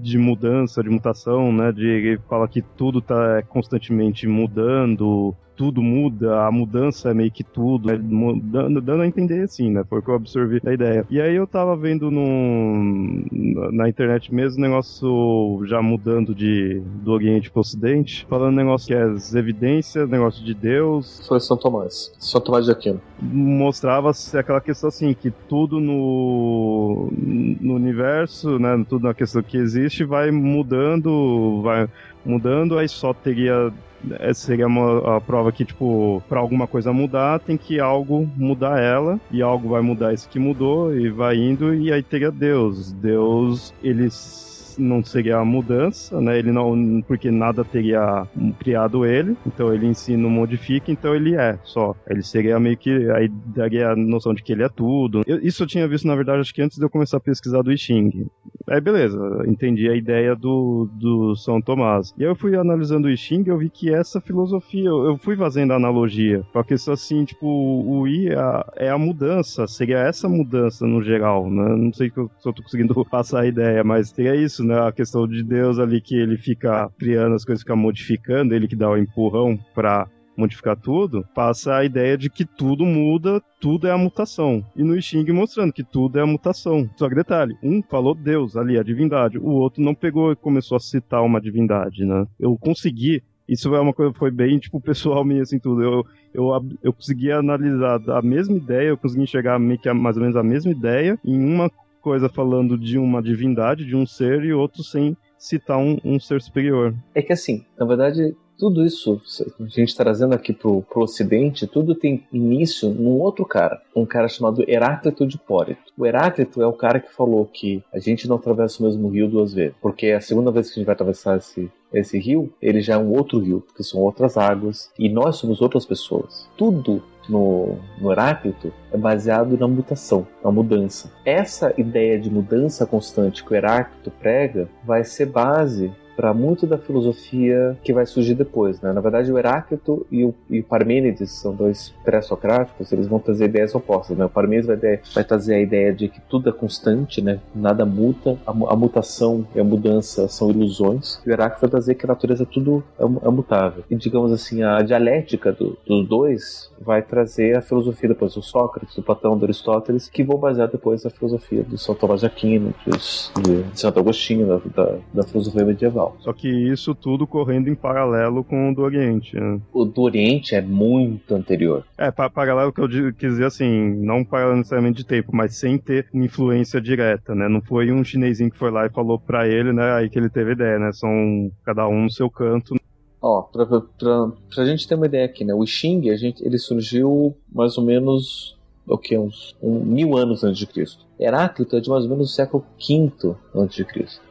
de 0.00 0.16
mudança, 0.16 0.82
de 0.82 0.88
mutação, 0.88 1.52
né? 1.52 1.70
De 1.70 1.86
ele 1.86 2.18
fala 2.28 2.48
que 2.48 2.62
tudo 2.62 3.00
tá 3.00 3.42
constantemente 3.42 4.26
mudando, 4.26 5.36
tudo 5.58 5.82
muda, 5.82 6.46
a 6.46 6.52
mudança 6.52 7.10
é 7.10 7.14
meio 7.14 7.32
que 7.32 7.42
tudo, 7.42 7.88
né? 7.88 7.98
dando, 8.44 8.80
dando 8.80 9.02
a 9.02 9.06
entender 9.08 9.42
assim, 9.42 9.70
né? 9.70 9.82
Foi 9.90 9.98
o 9.98 10.02
que 10.02 10.08
eu 10.08 10.14
absorvi 10.14 10.60
da 10.60 10.72
ideia. 10.72 11.04
E 11.10 11.20
aí 11.20 11.34
eu 11.34 11.48
tava 11.48 11.76
vendo 11.76 12.12
no, 12.12 13.24
na 13.72 13.88
internet 13.88 14.32
mesmo 14.32 14.62
negócio 14.62 15.60
já 15.64 15.82
mudando 15.82 16.32
de, 16.32 16.80
do 17.02 17.10
Oriente 17.10 17.50
pro 17.50 17.60
Ocidente, 17.60 18.24
falando 18.30 18.54
negócio 18.54 18.86
que 18.86 18.94
é 18.94 19.02
as 19.02 19.34
evidências, 19.34 20.08
negócio 20.08 20.44
de 20.44 20.54
Deus. 20.54 21.26
Foi 21.26 21.40
São 21.40 21.56
Tomás, 21.56 22.14
São 22.20 22.40
Tomás 22.40 22.64
de 22.66 22.70
Aquino. 22.70 23.00
Mostrava 23.20 24.12
aquela 24.34 24.60
questão 24.60 24.88
assim, 24.88 25.12
que 25.12 25.32
tudo 25.48 25.80
no, 25.80 27.08
no 27.12 27.74
universo, 27.74 28.60
né? 28.60 28.84
Tudo 28.88 29.08
na 29.08 29.14
questão 29.14 29.42
que 29.42 29.56
existe 29.56 30.04
vai 30.04 30.30
mudando, 30.30 31.60
vai 31.62 31.88
mudando, 32.24 32.78
aí 32.78 32.88
só 32.88 33.12
teria 33.12 33.72
essa 34.18 34.46
seria 34.46 34.66
uma, 34.66 35.16
a 35.16 35.20
prova 35.20 35.52
que, 35.52 35.64
tipo, 35.64 36.22
para 36.28 36.40
alguma 36.40 36.66
coisa 36.66 36.92
mudar, 36.92 37.40
tem 37.40 37.56
que 37.56 37.80
algo 37.80 38.28
mudar 38.36 38.80
ela, 38.80 39.20
e 39.30 39.42
algo 39.42 39.70
vai 39.70 39.82
mudar 39.82 40.12
isso 40.14 40.28
que 40.28 40.38
mudou, 40.38 40.96
e 40.96 41.10
vai 41.10 41.36
indo, 41.36 41.74
e 41.74 41.92
aí 41.92 42.02
teria 42.02 42.30
Deus. 42.30 42.92
Deus, 42.92 43.74
eles 43.82 44.47
não 44.78 45.04
seria 45.04 45.38
a 45.38 45.44
mudança, 45.44 46.20
né? 46.20 46.38
Ele 46.38 46.52
não, 46.52 47.02
porque 47.02 47.30
nada 47.30 47.64
teria 47.64 48.26
criado 48.58 49.04
ele, 49.04 49.36
então 49.46 49.72
ele 49.72 49.86
em 49.86 49.94
si 49.94 50.16
não 50.16 50.30
modifica, 50.30 50.90
então 50.90 51.14
ele 51.14 51.34
é 51.34 51.58
só. 51.64 51.94
Ele 52.08 52.22
seria 52.22 52.58
meio 52.60 52.76
que 52.76 53.10
aí 53.10 53.28
daria 53.28 53.90
a 53.90 53.96
noção 53.96 54.34
de 54.34 54.42
que 54.42 54.52
ele 54.52 54.62
é 54.62 54.68
tudo. 54.68 55.22
Eu, 55.26 55.38
isso 55.40 55.62
eu 55.62 55.66
tinha 55.66 55.88
visto 55.88 56.06
na 56.06 56.14
verdade 56.14 56.40
acho 56.40 56.54
que 56.54 56.62
antes 56.62 56.78
de 56.78 56.84
eu 56.84 56.90
começar 56.90 57.16
a 57.16 57.20
pesquisar 57.20 57.62
do 57.62 57.72
I 57.72 57.78
Ching. 57.78 58.26
Aí 58.68 58.80
beleza, 58.80 59.18
entendi 59.46 59.88
a 59.88 59.96
ideia 59.96 60.36
do, 60.36 60.88
do 60.92 61.34
São 61.36 61.60
Tomás. 61.60 62.14
E 62.18 62.24
aí 62.24 62.30
eu 62.30 62.36
fui 62.36 62.56
analisando 62.56 63.08
o 63.08 63.10
I 63.10 63.16
Ching 63.16 63.44
e 63.46 63.48
eu 63.48 63.58
vi 63.58 63.70
que 63.70 63.92
essa 63.92 64.20
filosofia, 64.20 64.88
eu, 64.88 65.04
eu 65.04 65.18
fui 65.18 65.36
fazendo 65.36 65.72
analogia, 65.72 66.42
porque 66.52 66.74
isso 66.74 66.92
assim, 66.92 67.24
tipo, 67.24 67.46
o 67.46 68.06
I 68.06 68.28
é 68.28 68.38
a, 68.38 68.72
é 68.76 68.90
a 68.90 68.98
mudança, 68.98 69.66
seria 69.66 69.98
essa 69.98 70.28
mudança 70.28 70.86
no 70.86 71.02
geral, 71.02 71.50
né? 71.50 71.76
Não 71.76 71.92
sei 71.92 72.10
se 72.10 72.16
eu, 72.18 72.30
se 72.38 72.48
eu 72.48 72.52
tô 72.52 72.62
conseguindo 72.62 72.94
passar 73.06 73.40
a 73.40 73.46
ideia, 73.46 73.82
mas 73.82 74.12
teria 74.12 74.34
isso, 74.34 74.62
né? 74.68 74.86
A 74.86 74.92
questão 74.92 75.26
de 75.26 75.42
Deus 75.42 75.78
ali 75.78 76.00
que 76.00 76.16
ele 76.16 76.36
fica 76.36 76.90
criando 76.98 77.34
as 77.34 77.44
coisas, 77.44 77.62
fica 77.62 77.74
modificando, 77.74 78.54
ele 78.54 78.68
que 78.68 78.76
dá 78.76 78.88
o 78.88 78.96
empurrão 78.96 79.58
para 79.74 80.06
modificar 80.36 80.76
tudo, 80.76 81.26
passa 81.34 81.74
a 81.74 81.84
ideia 81.84 82.16
de 82.16 82.30
que 82.30 82.44
tudo 82.44 82.86
muda, 82.86 83.42
tudo 83.60 83.88
é 83.88 83.90
a 83.90 83.98
mutação. 83.98 84.64
E 84.76 84.84
no 84.84 85.00
Xing 85.02 85.28
mostrando 85.32 85.72
que 85.72 85.82
tudo 85.82 86.16
é 86.16 86.22
a 86.22 86.26
mutação. 86.26 86.88
Só 86.96 87.08
que 87.08 87.14
detalhe, 87.16 87.56
um 87.60 87.82
falou 87.82 88.14
Deus 88.14 88.56
ali, 88.56 88.78
a 88.78 88.84
divindade, 88.84 89.36
o 89.36 89.48
outro 89.48 89.82
não 89.82 89.96
pegou 89.96 90.30
e 90.30 90.36
começou 90.36 90.76
a 90.76 90.80
citar 90.80 91.24
uma 91.24 91.40
divindade, 91.40 92.04
né? 92.04 92.24
Eu 92.38 92.56
consegui 92.56 93.20
isso 93.48 93.74
é 93.74 93.80
uma 93.80 93.94
coisa 93.94 94.12
foi 94.12 94.30
bem 94.30 94.58
tipo 94.58 94.78
pessoal 94.78 95.24
minha 95.24 95.42
assim 95.42 95.58
tudo. 95.58 95.82
Eu, 95.82 96.06
eu, 96.34 96.66
eu 96.82 96.92
consegui 96.92 97.32
analisar 97.32 97.98
a 98.10 98.20
mesma 98.20 98.56
ideia, 98.56 98.88
eu 98.88 98.98
consegui 98.98 99.22
enxergar 99.22 99.58
meio 99.58 99.78
que 99.78 99.88
a, 99.88 99.94
mais 99.94 100.16
ou 100.16 100.22
menos 100.22 100.36
a 100.36 100.42
mesma 100.42 100.70
ideia 100.70 101.18
em 101.24 101.42
uma 101.42 101.70
coisa 101.98 102.28
falando 102.28 102.78
de 102.78 102.98
uma 102.98 103.22
divindade, 103.22 103.84
de 103.84 103.96
um 103.96 104.06
ser, 104.06 104.44
e 104.44 104.52
outro 104.52 104.82
sem 104.82 105.16
citar 105.38 105.78
um, 105.78 105.98
um 106.04 106.18
ser 106.18 106.40
superior. 106.42 106.94
É 107.14 107.22
que 107.22 107.32
assim, 107.32 107.64
na 107.78 107.86
verdade, 107.86 108.34
tudo 108.58 108.84
isso, 108.84 109.22
a 109.60 109.66
gente 109.66 109.96
trazendo 109.96 110.34
aqui 110.34 110.52
pro, 110.52 110.82
pro 110.82 111.02
ocidente, 111.02 111.66
tudo 111.66 111.94
tem 111.94 112.26
início 112.32 112.90
num 112.90 113.20
outro 113.20 113.46
cara, 113.46 113.80
um 113.94 114.04
cara 114.04 114.26
chamado 114.26 114.64
Heráclito 114.68 115.24
de 115.24 115.38
Póreto. 115.38 115.92
O 115.96 116.04
Heráclito 116.04 116.60
é 116.60 116.66
o 116.66 116.72
cara 116.72 116.98
que 116.98 117.14
falou 117.14 117.46
que 117.46 117.84
a 117.94 118.00
gente 118.00 118.28
não 118.28 118.34
atravessa 118.34 118.82
o 118.82 118.86
mesmo 118.86 119.08
rio 119.08 119.28
duas 119.28 119.54
vezes, 119.54 119.76
porque 119.80 120.08
a 120.08 120.20
segunda 120.20 120.50
vez 120.50 120.66
que 120.66 120.72
a 120.72 120.76
gente 120.80 120.86
vai 120.86 120.94
atravessar 120.94 121.36
esse, 121.36 121.70
esse 121.92 122.18
rio, 122.18 122.52
ele 122.60 122.80
já 122.80 122.94
é 122.94 122.98
um 122.98 123.12
outro 123.12 123.38
rio, 123.38 123.60
porque 123.60 123.84
são 123.84 124.00
outras 124.00 124.36
águas, 124.36 124.90
e 124.98 125.08
nós 125.08 125.36
somos 125.36 125.62
outras 125.62 125.86
pessoas. 125.86 126.48
Tudo 126.56 127.00
no, 127.28 127.78
no 128.00 128.10
Heráclito 128.10 128.72
é 128.92 128.96
baseado 128.96 129.56
na 129.58 129.68
mutação, 129.68 130.26
na 130.42 130.50
mudança. 130.50 131.12
Essa 131.24 131.72
ideia 131.76 132.18
de 132.18 132.30
mudança 132.30 132.86
constante 132.86 133.44
que 133.44 133.52
o 133.52 133.56
Heráclito 133.56 134.10
prega 134.10 134.68
vai 134.84 135.04
ser 135.04 135.26
base 135.26 135.92
para 136.18 136.34
muito 136.34 136.66
da 136.66 136.76
filosofia 136.76 137.78
que 137.80 137.92
vai 137.92 138.04
surgir 138.04 138.34
depois. 138.34 138.80
Né? 138.80 138.92
Na 138.92 139.00
verdade, 139.00 139.30
o 139.32 139.38
Heráclito 139.38 140.04
e 140.10 140.24
o, 140.24 140.34
e 140.50 140.58
o 140.58 140.64
Parmênides 140.64 141.30
são 141.30 141.54
dois 141.54 141.94
pré-socráticos, 142.04 142.90
eles 142.90 143.06
vão 143.06 143.20
trazer 143.20 143.44
ideias 143.44 143.72
opostas. 143.72 144.18
Né? 144.18 144.24
O 144.24 144.28
Parmênides 144.28 144.66
vai, 144.66 145.00
vai, 145.14 145.22
trazer 145.22 145.54
a 145.54 145.60
ideia 145.60 145.94
de 145.94 146.08
que 146.08 146.20
tudo 146.22 146.48
é 146.48 146.52
constante, 146.52 147.22
né? 147.22 147.38
nada 147.54 147.86
muta, 147.86 148.36
a, 148.44 148.50
a, 148.50 148.74
mutação 148.74 149.46
e 149.54 149.60
a 149.60 149.64
mudança 149.64 150.26
são 150.26 150.50
ilusões. 150.50 151.20
E 151.24 151.30
o 151.30 151.32
Heráclito 151.32 151.60
vai 151.60 151.70
trazer 151.70 151.94
que 151.94 152.04
a 152.04 152.08
natureza 152.08 152.44
tudo 152.44 152.82
é, 152.98 153.04
é 153.04 153.30
mutável. 153.30 153.84
E, 153.88 153.94
digamos 153.94 154.32
assim, 154.32 154.64
a 154.64 154.82
dialética 154.82 155.52
do, 155.52 155.78
dos 155.86 156.08
dois 156.08 156.68
vai 156.80 157.00
trazer 157.00 157.56
a 157.56 157.62
filosofia 157.62 158.08
depois 158.08 158.34
do 158.34 158.42
Sócrates, 158.42 158.96
do 158.96 159.04
Platão, 159.04 159.38
do 159.38 159.44
Aristóteles, 159.44 160.08
que 160.08 160.24
vão 160.24 160.36
basear 160.36 160.66
depois 160.66 161.06
a 161.06 161.10
filosofia 161.10 161.62
do 161.62 161.78
São 161.78 161.94
Tomás 161.94 162.22
de 162.22 162.26
Aquino, 162.26 162.74
de, 162.84 163.62
de 163.62 163.80
Santo 163.80 164.00
Agostinho, 164.00 164.48
da, 164.48 164.82
da, 164.82 164.98
da 165.14 165.22
filosofia 165.22 165.64
medieval. 165.64 166.07
Só 166.20 166.32
que 166.32 166.48
isso 166.48 166.94
tudo 166.94 167.26
correndo 167.26 167.68
em 167.68 167.74
paralelo 167.74 168.44
com 168.44 168.70
o 168.70 168.74
do 168.74 168.82
Oriente. 168.82 169.38
Né? 169.38 169.60
O 169.72 169.84
do 169.84 170.02
Oriente 170.02 170.54
é 170.54 170.60
muito 170.60 171.34
anterior. 171.34 171.84
É, 171.96 172.10
pa 172.10 172.28
paralelo 172.28 172.72
que 172.72 172.80
eu 172.80 172.88
quis 172.88 173.32
dizer 173.32 173.46
assim, 173.46 173.94
não 173.96 174.24
paralelo 174.24 174.58
necessariamente 174.58 174.98
de 174.98 175.06
tempo, 175.06 175.34
mas 175.34 175.56
sem 175.56 175.78
ter 175.78 176.06
influência 176.12 176.80
direta, 176.80 177.34
né? 177.34 177.48
Não 177.48 177.60
foi 177.60 177.90
um 177.92 178.04
chinesinho 178.04 178.50
que 178.50 178.58
foi 178.58 178.70
lá 178.70 178.86
e 178.86 178.90
falou 178.90 179.18
pra 179.18 179.46
ele, 179.46 179.72
né? 179.72 179.92
Aí 179.94 180.08
que 180.08 180.18
ele 180.18 180.28
teve 180.28 180.52
ideia, 180.52 180.78
né? 180.78 180.92
São 180.92 181.50
cada 181.64 181.88
um 181.88 182.04
no 182.04 182.10
seu 182.10 182.30
canto. 182.30 182.76
Ó, 183.20 183.42
pra, 183.42 183.66
pra, 183.66 183.80
pra, 183.80 184.32
pra 184.54 184.64
gente 184.64 184.86
ter 184.86 184.94
uma 184.94 185.06
ideia 185.06 185.24
aqui, 185.24 185.44
né? 185.44 185.52
O 185.52 185.66
Xing, 185.66 186.08
a 186.10 186.16
gente, 186.16 186.44
ele 186.44 186.58
surgiu 186.58 187.36
mais 187.52 187.76
ou 187.76 187.84
menos 187.84 188.56
o 188.86 188.96
que 188.96 189.18
uns 189.18 189.54
um, 189.62 189.80
mil 189.80 190.16
anos 190.16 190.44
antes 190.44 190.58
de 190.58 190.66
Cristo. 190.66 191.04
Heráclito 191.18 191.76
é 191.76 191.80
de 191.80 191.90
mais 191.90 192.04
ou 192.04 192.10
menos 192.10 192.30
o 192.30 192.34
século 192.34 192.64
V 192.78 193.34
antes 193.54 193.76
de 193.76 193.84
Cristo. 193.84 194.27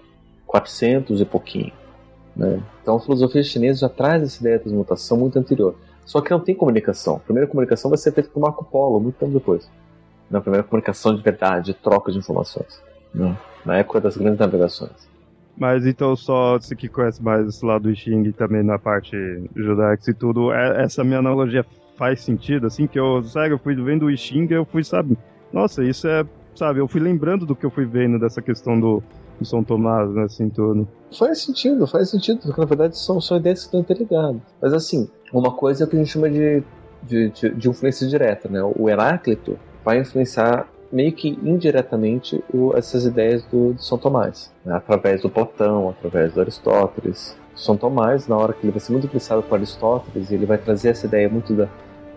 400 0.47 1.21
e 1.21 1.25
pouquinho. 1.25 1.71
Né? 2.35 2.61
Então 2.81 2.95
a 2.95 2.99
filosofia 2.99 3.43
chinesa 3.43 3.81
já 3.81 3.89
traz 3.89 4.23
essa 4.23 4.39
ideia 4.39 4.57
da 4.57 4.63
transmutação 4.63 5.17
muito 5.17 5.37
anterior. 5.37 5.75
Só 6.05 6.21
que 6.21 6.31
não 6.31 6.39
tem 6.39 6.55
comunicação. 6.55 7.17
A 7.17 7.19
primeira 7.19 7.49
comunicação 7.49 7.89
vai 7.89 7.97
ser 7.97 8.13
feita 8.13 8.29
por 8.29 8.39
Marco 8.39 8.63
Polo, 8.63 8.99
muito 8.99 9.15
tempo 9.15 9.33
depois. 9.33 9.69
Na 10.31 10.39
primeira 10.39 10.63
comunicação 10.63 11.13
de 11.13 11.21
verdade, 11.21 11.73
de 11.73 11.73
troca 11.73 12.11
de 12.11 12.17
informações. 12.17 12.81
Né? 13.13 13.37
Na 13.65 13.77
época 13.77 13.99
das 13.99 14.15
grandes 14.15 14.39
navegações. 14.39 15.07
Mas 15.57 15.85
então 15.85 16.15
só 16.15 16.57
você 16.57 16.75
que 16.75 16.87
conhece 16.87 17.21
mais 17.21 17.47
esse 17.47 17.65
lado 17.65 17.89
do 17.89 17.95
Xing 17.95 18.31
também 18.31 18.61
na 18.63 18.77
parte 18.77 19.17
judaica 19.55 20.09
e 20.09 20.13
tudo, 20.13 20.53
é, 20.53 20.83
essa 20.83 21.03
minha 21.03 21.17
analogia 21.17 21.65
faz 21.97 22.21
sentido, 22.21 22.67
assim, 22.67 22.85
que 22.85 22.99
eu, 22.99 23.23
sério, 23.23 23.55
eu 23.55 23.57
fui 23.57 23.73
vendo 23.73 24.05
o 24.05 24.15
Xing 24.15 24.47
eu 24.51 24.65
fui, 24.65 24.83
sabe, 24.83 25.17
nossa, 25.51 25.83
isso 25.83 26.07
é, 26.07 26.23
sabe, 26.53 26.79
eu 26.79 26.87
fui 26.87 27.01
lembrando 27.01 27.43
do 27.43 27.55
que 27.55 27.65
eu 27.65 27.71
fui 27.71 27.85
vendo 27.85 28.19
dessa 28.19 28.39
questão 28.39 28.79
do, 28.79 29.03
do 29.39 29.45
São 29.45 29.63
Tomás, 29.63 30.09
né, 30.11 30.23
assim, 30.23 30.49
tudo. 30.49 30.87
Faz 31.17 31.41
sentido, 31.41 31.87
faz 31.87 32.09
sentido, 32.09 32.39
porque 32.41 32.59
na 32.59 32.67
verdade 32.67 32.97
são, 32.97 33.21
são 33.21 33.37
ideias 33.37 33.59
que 33.59 33.65
estão 33.65 33.79
interligadas. 33.79 34.41
Mas 34.61 34.73
assim, 34.73 35.09
uma 35.33 35.51
coisa 35.51 35.83
é 35.83 35.87
que 35.87 35.95
a 35.95 35.99
gente 35.99 36.11
chama 36.11 36.29
de, 36.29 36.63
de, 37.03 37.29
de, 37.29 37.49
de 37.49 37.69
influência 37.69 38.07
direta, 38.07 38.49
né, 38.49 38.61
o 38.63 38.89
Heráclito 38.89 39.57
vai 39.83 39.99
influenciar 39.99 40.67
meio 40.91 41.11
que 41.11 41.29
indiretamente 41.43 42.43
o, 42.53 42.75
essas 42.75 43.05
ideias 43.05 43.43
do, 43.45 43.73
do 43.73 43.81
São 43.81 43.97
Tomás, 43.97 44.51
né? 44.65 44.75
através 44.75 45.21
do 45.21 45.29
Platão, 45.29 45.89
através 45.89 46.33
do 46.33 46.41
Aristóteles. 46.41 47.37
São 47.55 47.75
Tomás, 47.75 48.27
na 48.27 48.37
hora 48.37 48.53
que 48.53 48.63
ele 48.63 48.71
vai 48.71 48.79
ser 48.79 48.91
muito 48.91 49.05
influenciado 49.05 49.43
por 49.43 49.55
Aristóteles, 49.55 50.31
ele 50.31 50.45
vai 50.45 50.57
trazer 50.57 50.89
essa 50.89 51.07
ideia 51.07 51.27
muito 51.27 51.53
da, 51.53 51.67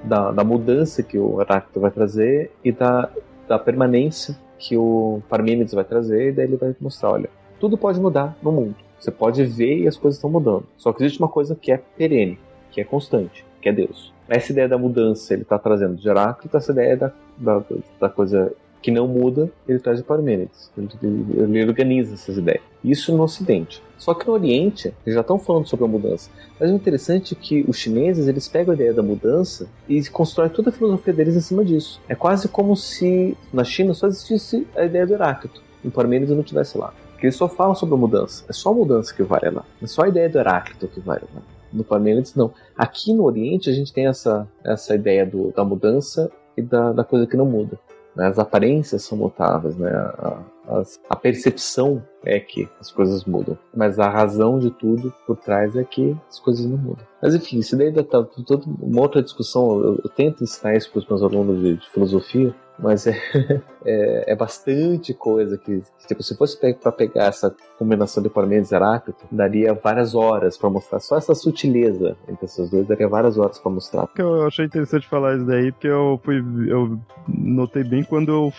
da, 0.05 0.31
da 0.31 0.45
mudança 0.45 1.03
que 1.03 1.19
o 1.19 1.41
Heráclito 1.41 1.81
vai 1.81 1.91
trazer 1.91 2.53
e 2.63 2.71
da, 2.71 3.09
da 3.49 3.59
permanência 3.59 4.37
que 4.61 4.77
o 4.77 5.23
Parmênides 5.29 5.73
vai 5.73 5.85
trazer, 5.85 6.29
e 6.29 6.33
daí 6.33 6.45
ele 6.45 6.57
vai 6.57 6.77
mostrar, 6.81 7.11
olha, 7.11 7.31
tudo 7.59 7.77
pode 7.77 7.99
mudar 7.99 8.37
no 8.43 8.53
mundo. 8.53 8.77
Você 8.99 9.11
pode 9.11 9.43
ver 9.45 9.79
e 9.79 9.89
as 9.89 9.97
coisas 9.97 10.19
estão 10.19 10.31
mudando. 10.31 10.67
Só 10.77 10.93
que 10.93 11.03
existe 11.03 11.19
uma 11.19 11.29
coisa 11.29 11.57
que 11.57 11.73
é 11.73 11.79
perene, 11.79 12.39
que 12.71 12.81
é 12.81 12.85
constante, 12.85 13.45
que 13.61 13.69
é 13.69 13.73
Deus. 13.73 14.13
Essa 14.29 14.53
ideia 14.53 14.69
da 14.69 14.79
mudança 14.79 15.33
ele 15.33 15.43
está 15.43 15.59
trazendo 15.59 15.97
de 15.97 16.09
Heráclito, 16.09 16.57
essa 16.57 16.71
ideia 16.71 16.97
da, 16.97 17.13
da, 17.37 17.63
da 17.99 18.09
coisa 18.09 18.53
que 18.83 18.91
não 18.91 19.07
muda, 19.07 19.51
ele 19.69 19.79
traz 19.79 19.99
de 19.99 20.05
Parmênides. 20.05 20.71
Ele, 20.77 21.65
organiza 21.65 22.15
essas 22.15 22.39
ideias. 22.39 22.63
Isso 22.83 23.15
no 23.15 23.23
Ocidente. 23.23 23.83
Só 23.99 24.15
que 24.15 24.27
no 24.27 24.33
Oriente, 24.33 24.95
eles 25.05 25.15
já 25.15 25.21
estão 25.21 25.39
falando 25.39 25.69
sobre 25.69 25.85
a 25.85 25.89
mudança. 25.89 26.31
Mas 26.59 26.71
o 26.71 26.75
interessante 26.75 27.35
é 27.35 27.37
que 27.39 27.65
os 27.69 27.77
chineses, 27.77 28.27
eles 28.27 28.49
pegam 28.49 28.73
a 28.73 28.75
ideia 28.75 28.95
da 28.95 29.03
mudança 29.03 29.69
e 29.87 30.03
constroem 30.09 30.49
toda 30.49 30.71
a 30.71 30.73
filosofia 30.73 31.13
deles 31.13 31.37
em 31.37 31.41
cima 31.41 31.65
disso. 31.65 32.01
É 32.09 32.15
quase 32.15 32.49
como 32.49 32.75
se 32.75 33.37
na 33.53 33.65
China 33.65 33.93
só 33.93 34.07
existisse 34.07 34.67
a 34.75 34.85
ideia 34.85 35.07
do 35.07 35.13
Heráclito. 35.13 35.63
Em 35.85 35.91
Parmênides 35.91 36.35
não 36.35 36.43
tivesse 36.43 36.79
lá. 36.79 36.95
Porque 37.13 37.27
eles 37.27 37.37
só 37.37 37.49
falam 37.49 37.75
sobre 37.75 37.95
a 37.95 37.99
mudança. 37.99 38.45
É 38.49 38.53
só 38.53 38.71
a 38.71 38.75
mudança 38.75 39.15
que 39.15 39.23
vale 39.23 39.51
lá. 39.51 39.65
É 39.83 39.87
só 39.87 40.05
a 40.05 40.09
ideia 40.09 40.29
do 40.29 40.39
Heráclito 40.39 40.89
que 40.89 41.01
vale 41.01 41.25
lá. 41.35 41.43
No 41.71 41.85
Parmênides, 41.85 42.35
não. 42.35 42.53
Aqui 42.77 43.13
no 43.13 43.25
Oriente, 43.25 43.69
a 43.69 43.73
gente 43.73 43.93
tem 43.93 44.07
essa, 44.07 44.49
essa 44.65 44.95
ideia 44.95 45.27
do, 45.27 45.53
da 45.53 45.63
mudança 45.63 46.31
e 46.57 46.63
da, 46.63 46.93
da 46.93 47.05
coisa 47.05 47.27
que 47.27 47.37
não 47.37 47.45
muda. 47.45 47.79
Né? 48.21 48.27
As 48.27 48.39
aparências 48.39 49.03
são 49.03 49.17
mutáveis, 49.17 49.79
né? 49.79 49.91
A, 49.91 50.43
a, 50.69 50.83
a, 51.09 51.17
percepção 51.17 52.03
é 52.23 52.39
que 52.39 52.69
as 52.79 52.93
coisas 52.93 53.25
mudam, 53.25 53.57
mas 53.75 53.99
a 53.99 54.11
razão 54.11 54.59
de 54.59 54.71
tudo 54.71 55.11
por 55.27 55.39
trás 55.39 55.75
é 55.75 55.83
que 55.83 56.15
as 56.29 56.39
coisas 56.39 56.67
não 56.67 56.77
mudam. 56.77 57.07
Mas 57.23 57.35
enfim, 57.35 57.61
isso 57.61 57.79
daí 57.79 57.91
tá 57.91 58.23
toda 58.23 58.63
uma 58.79 59.01
outra 59.01 59.23
discussão. 59.23 59.83
Eu, 59.83 60.01
eu 60.05 60.11
tento 60.11 60.45
ensinar 60.45 60.77
isso 60.77 60.91
para 60.91 60.99
os 60.99 61.09
meus 61.09 61.23
alunos 61.23 61.63
de, 61.63 61.77
de 61.79 61.91
filosofia, 61.91 62.55
mas 62.83 63.07
é, 63.07 63.13
é, 63.85 64.33
é, 64.33 64.37
bastante 64.37 65.13
coisa 65.15 65.57
que, 65.59 65.83
tipo, 66.07 66.23
se 66.23 66.37
fosse 66.37 66.59
para 66.75 66.93
pegar 66.93 67.27
essa 67.27 67.55
combinação 67.79 68.23
de 68.23 68.29
Parmênides 68.29 68.73
e 68.73 68.75
Heráclito, 68.75 69.25
daria 69.31 69.75
várias 69.75 70.15
horas 70.15 70.57
para 70.57 70.71
mostrar. 70.71 71.01
Só 71.01 71.17
essa 71.17 71.35
sutileza 71.35 72.17
entre 72.29 72.47
esses 72.47 72.71
dois 72.71 72.87
daria 72.87 73.09
várias 73.09 73.39
horas 73.39 73.59
para 73.59 73.71
mostrar. 73.71 74.09
Eu 74.17 74.47
achei 74.47 74.65
interessante 74.65 75.09
falar 75.09 75.37
isso 75.37 75.47
daí, 75.47 75.71
porque 75.73 75.89
eu 75.89 76.21
fui, 76.25 76.39
eu 76.69 76.99
notei 77.29 77.85
bem 77.85 78.03
quando 78.03 78.31
eu 78.33 78.53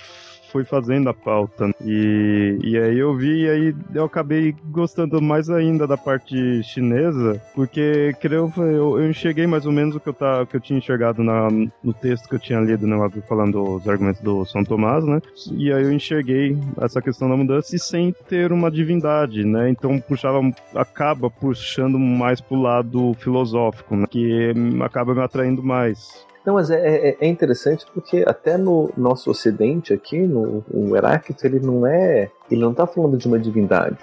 fui 0.52 0.64
fazendo 0.64 1.10
a 1.10 1.14
pauta. 1.14 1.72
E, 1.84 2.58
e 2.64 2.78
aí 2.78 2.98
eu 2.98 3.16
vi, 3.16 3.44
e 3.44 3.50
aí 3.50 3.76
eu 3.94 4.06
acabei 4.06 4.56
gostando 4.66 5.22
mais 5.22 5.50
ainda 5.50 5.88
da 5.88 5.98
parte 5.98 6.64
chinesa, 6.64 7.42
porque 7.56 8.14
creio, 8.20 8.52
eu, 8.58 9.00
eu 9.00 9.10
enxerguei 9.10 9.48
mais 9.48 9.66
ou 9.66 9.72
menos 9.72 9.96
o 9.96 10.00
que 10.00 10.10
eu, 10.10 10.14
tá, 10.14 10.46
que 10.46 10.56
eu 10.56 10.62
tinha 10.62 10.80
enxergado 10.80 11.24
na, 11.24 11.50
no 11.84 11.94
texto 11.94 12.28
que 12.28 12.36
eu 12.36 12.40
tinha 12.40 12.60
lido, 12.60 12.86
né, 12.86 12.98
falando 13.28 13.62
os 13.76 13.88
argumentos 13.88 14.22
do 14.22 14.46
São 14.46 14.64
Tomás, 14.64 15.06
né? 15.06 15.22
E 15.52 15.72
aí 15.72 15.84
eu 15.84 15.92
enxerguei 15.92 16.58
essa 16.80 17.02
questão 17.02 17.30
da 17.30 17.38
mudança 17.38 17.76
e 17.76 17.80
sem 17.80 18.14
ter 18.28 18.52
uma 18.52 18.70
divindade, 18.70 19.44
né? 19.44 19.70
Então 19.70 20.00
puxava, 20.00 20.40
acaba 20.76 21.30
puxando 21.30 21.98
mais 21.98 22.42
pro 22.42 22.62
lado 22.62 23.14
filosófico, 23.16 23.96
né? 23.96 24.06
que 24.10 24.54
acaba 24.84 25.14
me 25.16 25.22
atraindo 25.22 25.64
mais. 25.64 26.26
Não, 26.46 26.56
mas 26.56 26.72
é, 26.72 27.10
é, 27.10 27.18
é, 27.22 27.28
interessante 27.28 27.86
porque 27.94 28.24
até 28.26 28.58
no 28.58 28.92
nosso 28.98 29.30
ocidente 29.30 29.94
aqui, 29.94 30.20
no, 30.20 30.64
no 30.74 30.96
Heráclito, 30.96 31.46
ele 31.46 31.60
não 31.60 31.86
é. 31.86 32.32
Ele 32.50 32.62
não 32.62 32.72
está 32.72 32.88
falando 32.88 33.18
de 33.18 33.28
uma 33.28 33.38
divindade 33.38 33.98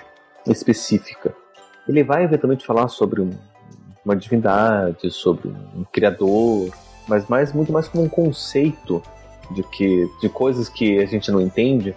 específica. 0.46 1.34
Ele 1.88 2.04
vai 2.04 2.22
eventualmente 2.22 2.64
falar 2.64 2.88
sobre 2.88 3.20
um, 3.20 3.30
uma 4.04 4.14
divindade, 4.14 5.10
sobre 5.10 5.48
um 5.48 5.84
criador, 5.92 6.70
mas 7.08 7.26
mais, 7.26 7.52
muito 7.52 7.72
mais 7.72 7.88
como 7.88 8.04
um 8.04 8.08
conceito 8.08 9.02
de 9.50 9.62
que 9.62 10.08
de 10.20 10.28
coisas 10.28 10.68
que 10.68 10.98
a 10.98 11.06
gente 11.06 11.32
não 11.32 11.40
entende 11.40 11.96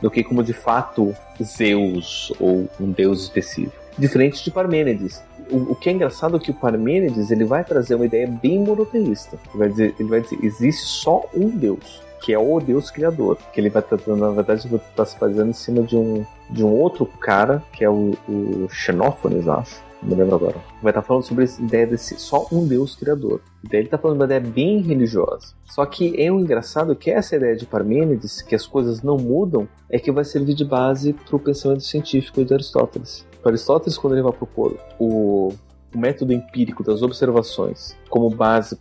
do 0.00 0.10
que 0.10 0.22
como 0.22 0.42
de 0.42 0.52
fato 0.52 1.14
Zeus 1.42 2.32
ou 2.38 2.68
um 2.80 2.90
deus 2.90 3.22
específico. 3.22 3.76
Diferente 3.98 4.44
de 4.44 4.50
Parmênides, 4.50 5.22
o, 5.50 5.72
o, 5.72 5.74
que 5.74 5.88
é 5.88 5.92
engraçado 5.92 6.36
é 6.36 6.38
que 6.38 6.50
o 6.50 6.54
Parmênides 6.54 7.30
ele 7.30 7.44
vai 7.44 7.64
trazer 7.64 7.94
uma 7.94 8.06
ideia 8.06 8.26
bem 8.26 8.60
monoteísta. 8.60 9.38
Ele 9.48 9.58
vai 9.58 9.68
dizer, 9.68 9.94
ele 9.98 10.08
vai 10.08 10.20
dizer 10.20 10.38
existe 10.42 10.84
só 10.86 11.24
um 11.34 11.48
Deus, 11.48 12.02
que 12.22 12.32
é 12.32 12.38
o 12.38 12.60
Deus 12.60 12.90
Criador. 12.90 13.38
Que 13.52 13.60
ele 13.60 13.70
vai 13.70 13.82
tratando, 13.82 14.20
na 14.20 14.30
verdade, 14.30 14.68
vai 14.68 14.80
estar 14.80 15.04
se 15.04 15.18
fazendo 15.18 15.50
em 15.50 15.54
cima 15.54 15.82
de 15.82 15.96
um, 15.96 16.24
de 16.50 16.64
um 16.64 16.72
outro 16.72 17.06
cara, 17.06 17.62
que 17.72 17.84
é 17.84 17.90
o, 17.90 18.14
o 18.28 18.68
Xenófanes, 18.70 19.46
acho. 19.48 19.86
Não 20.02 20.10
me 20.10 20.14
lembro 20.14 20.36
agora. 20.36 20.56
Vai 20.82 20.90
estar 20.90 21.02
falando 21.02 21.24
sobre 21.24 21.44
essa 21.44 21.60
ideia 21.60 21.86
desse 21.86 22.18
só 22.18 22.46
um 22.52 22.66
Deus 22.66 22.94
Criador. 22.94 23.40
Daí 23.64 23.80
ele 23.80 23.86
está 23.86 23.98
falando 23.98 24.18
de 24.18 24.22
uma 24.22 24.26
ideia 24.26 24.40
bem 24.40 24.80
religiosa. 24.80 25.54
Só 25.64 25.84
que 25.86 26.14
é 26.20 26.30
um 26.30 26.40
engraçado 26.40 26.94
que 26.94 27.10
essa 27.10 27.36
ideia 27.36 27.56
de 27.56 27.66
Parmênides, 27.66 28.42
que 28.42 28.54
as 28.54 28.66
coisas 28.66 29.02
não 29.02 29.16
mudam, 29.16 29.66
é 29.90 29.98
que 29.98 30.12
vai 30.12 30.24
servir 30.24 30.54
de 30.54 30.64
base 30.64 31.12
para 31.12 31.36
o 31.36 31.40
pensamento 31.40 31.82
científico 31.82 32.44
de 32.44 32.54
Aristóteles. 32.54 33.25
Aristóteles, 33.48 33.98
quando 33.98 34.14
ele 34.14 34.22
vai 34.22 34.32
propor 34.32 34.76
o, 34.98 35.52
o 35.94 35.98
método 35.98 36.32
empírico 36.32 36.82
das 36.82 37.02
observações 37.02 37.96
como 38.08 38.30
base 38.30 38.78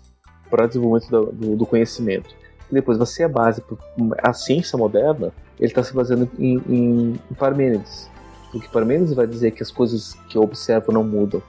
para 0.50 0.66
o 0.66 0.68
desenvolvimento 0.68 1.10
do, 1.10 1.32
do, 1.32 1.56
do, 1.58 1.66
conhecimento, 1.66 2.36
e 2.70 2.74
depois 2.74 2.98
vai 2.98 3.08
ser 3.08 3.24
a 3.24 3.30
base 3.30 3.62
para 3.62 4.30
a 4.30 4.34
ciência 4.34 4.78
moderna, 4.78 5.32
ele 5.60 5.68
está 5.68 5.84
se 5.84 5.94
baseando 5.94 6.30
em, 6.38 6.58
em, 6.68 7.20
em 7.32 7.34
Parmênides. 7.38 8.10
Porque 8.52 8.68
Parmênides 8.68 9.14
vai 9.14 9.28
dizer 9.28 9.52
que 9.52 9.64
as 9.64 9.72
coisas 9.72 10.14
que 10.30 10.38
eu 10.38 10.42
observo 10.42 10.92
não 10.92 11.04
mudam. 11.04 11.42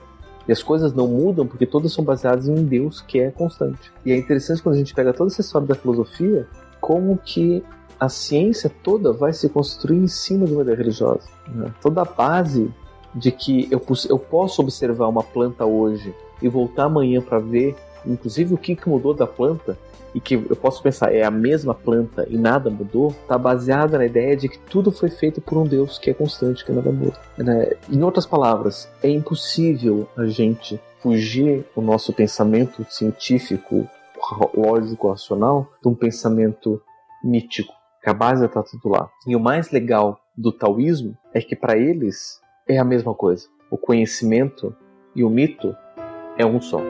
E 0.48 0.52
as 0.52 0.62
coisas 0.62 0.92
não 0.92 1.08
mudam 1.08 1.46
porque 1.46 1.66
todas 1.66 1.92
são 1.92 2.04
baseadas 2.04 2.48
em 2.48 2.52
um 2.52 2.64
Deus 2.64 3.00
que 3.00 3.18
é 3.18 3.30
constante. 3.30 3.92
E 4.04 4.12
é 4.12 4.16
interessante 4.16 4.62
quando 4.62 4.76
a 4.76 4.78
gente 4.78 4.94
pega 4.94 5.12
toda 5.12 5.30
essa 5.30 5.40
história 5.40 5.66
da 5.66 5.74
filosofia, 5.74 6.46
como 6.80 7.18
que 7.18 7.64
a 7.98 8.08
ciência 8.08 8.70
toda 8.82 9.12
vai 9.12 9.32
se 9.32 9.48
construir 9.48 9.98
em 9.98 10.06
cima 10.06 10.46
de 10.46 10.52
uma 10.52 10.62
ideia 10.62 10.76
religiosa. 10.76 11.28
Né? 11.48 11.72
Toda 11.80 12.02
a 12.02 12.04
base 12.04 12.72
de 13.16 13.32
que 13.32 13.66
eu, 13.70 13.82
eu 14.08 14.18
posso 14.18 14.60
observar 14.60 15.08
uma 15.08 15.22
planta 15.22 15.64
hoje 15.64 16.14
e 16.40 16.48
voltar 16.48 16.84
amanhã 16.84 17.20
para 17.20 17.38
ver, 17.38 17.74
inclusive, 18.04 18.54
o 18.54 18.58
que, 18.58 18.76
que 18.76 18.88
mudou 18.88 19.14
da 19.14 19.26
planta, 19.26 19.76
e 20.16 20.20
que 20.20 20.34
eu 20.34 20.56
posso 20.56 20.82
pensar 20.82 21.14
é 21.14 21.22
a 21.22 21.30
mesma 21.30 21.74
planta 21.74 22.26
e 22.30 22.38
nada 22.38 22.70
mudou, 22.70 23.08
está 23.08 23.36
baseada 23.36 23.98
na 23.98 24.06
ideia 24.06 24.34
de 24.34 24.48
que 24.48 24.58
tudo 24.58 24.90
foi 24.90 25.10
feito 25.10 25.42
por 25.42 25.58
um 25.58 25.64
Deus 25.64 25.98
que 25.98 26.08
é 26.08 26.14
constante, 26.14 26.64
que 26.64 26.72
nada 26.72 26.90
muda. 26.90 27.18
Né? 27.36 27.72
Em 27.90 28.02
outras 28.02 28.24
palavras, 28.24 28.88
é 29.02 29.10
impossível 29.10 30.08
a 30.16 30.24
gente 30.24 30.80
fugir 31.00 31.66
o 31.76 31.82
nosso 31.82 32.14
pensamento 32.14 32.86
científico, 32.88 33.86
lógico, 34.54 35.10
racional, 35.10 35.70
de 35.82 35.88
um 35.88 35.94
pensamento 35.94 36.80
mítico, 37.22 37.74
que 38.02 38.08
a 38.08 38.14
base 38.14 38.46
está 38.46 38.62
tudo 38.62 38.88
lá. 38.88 39.10
E 39.26 39.36
o 39.36 39.40
mais 39.40 39.70
legal 39.70 40.18
do 40.34 40.50
taoísmo 40.50 41.14
é 41.34 41.42
que 41.42 41.54
para 41.54 41.76
eles 41.76 42.40
é 42.68 42.78
a 42.78 42.84
mesma 42.84 43.14
coisa. 43.14 43.48
O 43.70 43.76
conhecimento 43.76 44.74
e 45.14 45.22
o 45.22 45.30
mito 45.30 45.76
é 46.36 46.44
um 46.44 46.60
só. 46.60 46.80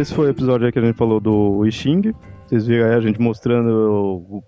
Esse 0.00 0.14
foi 0.14 0.26
o 0.26 0.30
episódio 0.30 0.72
que 0.72 0.78
a 0.78 0.82
gente 0.82 0.96
falou 0.96 1.20
do 1.20 1.62
Xing. 1.70 2.12
Vocês 2.46 2.66
viram 2.66 2.86
aí 2.86 2.94
a 2.94 3.00
gente 3.00 3.20
mostrando, 3.20 4.42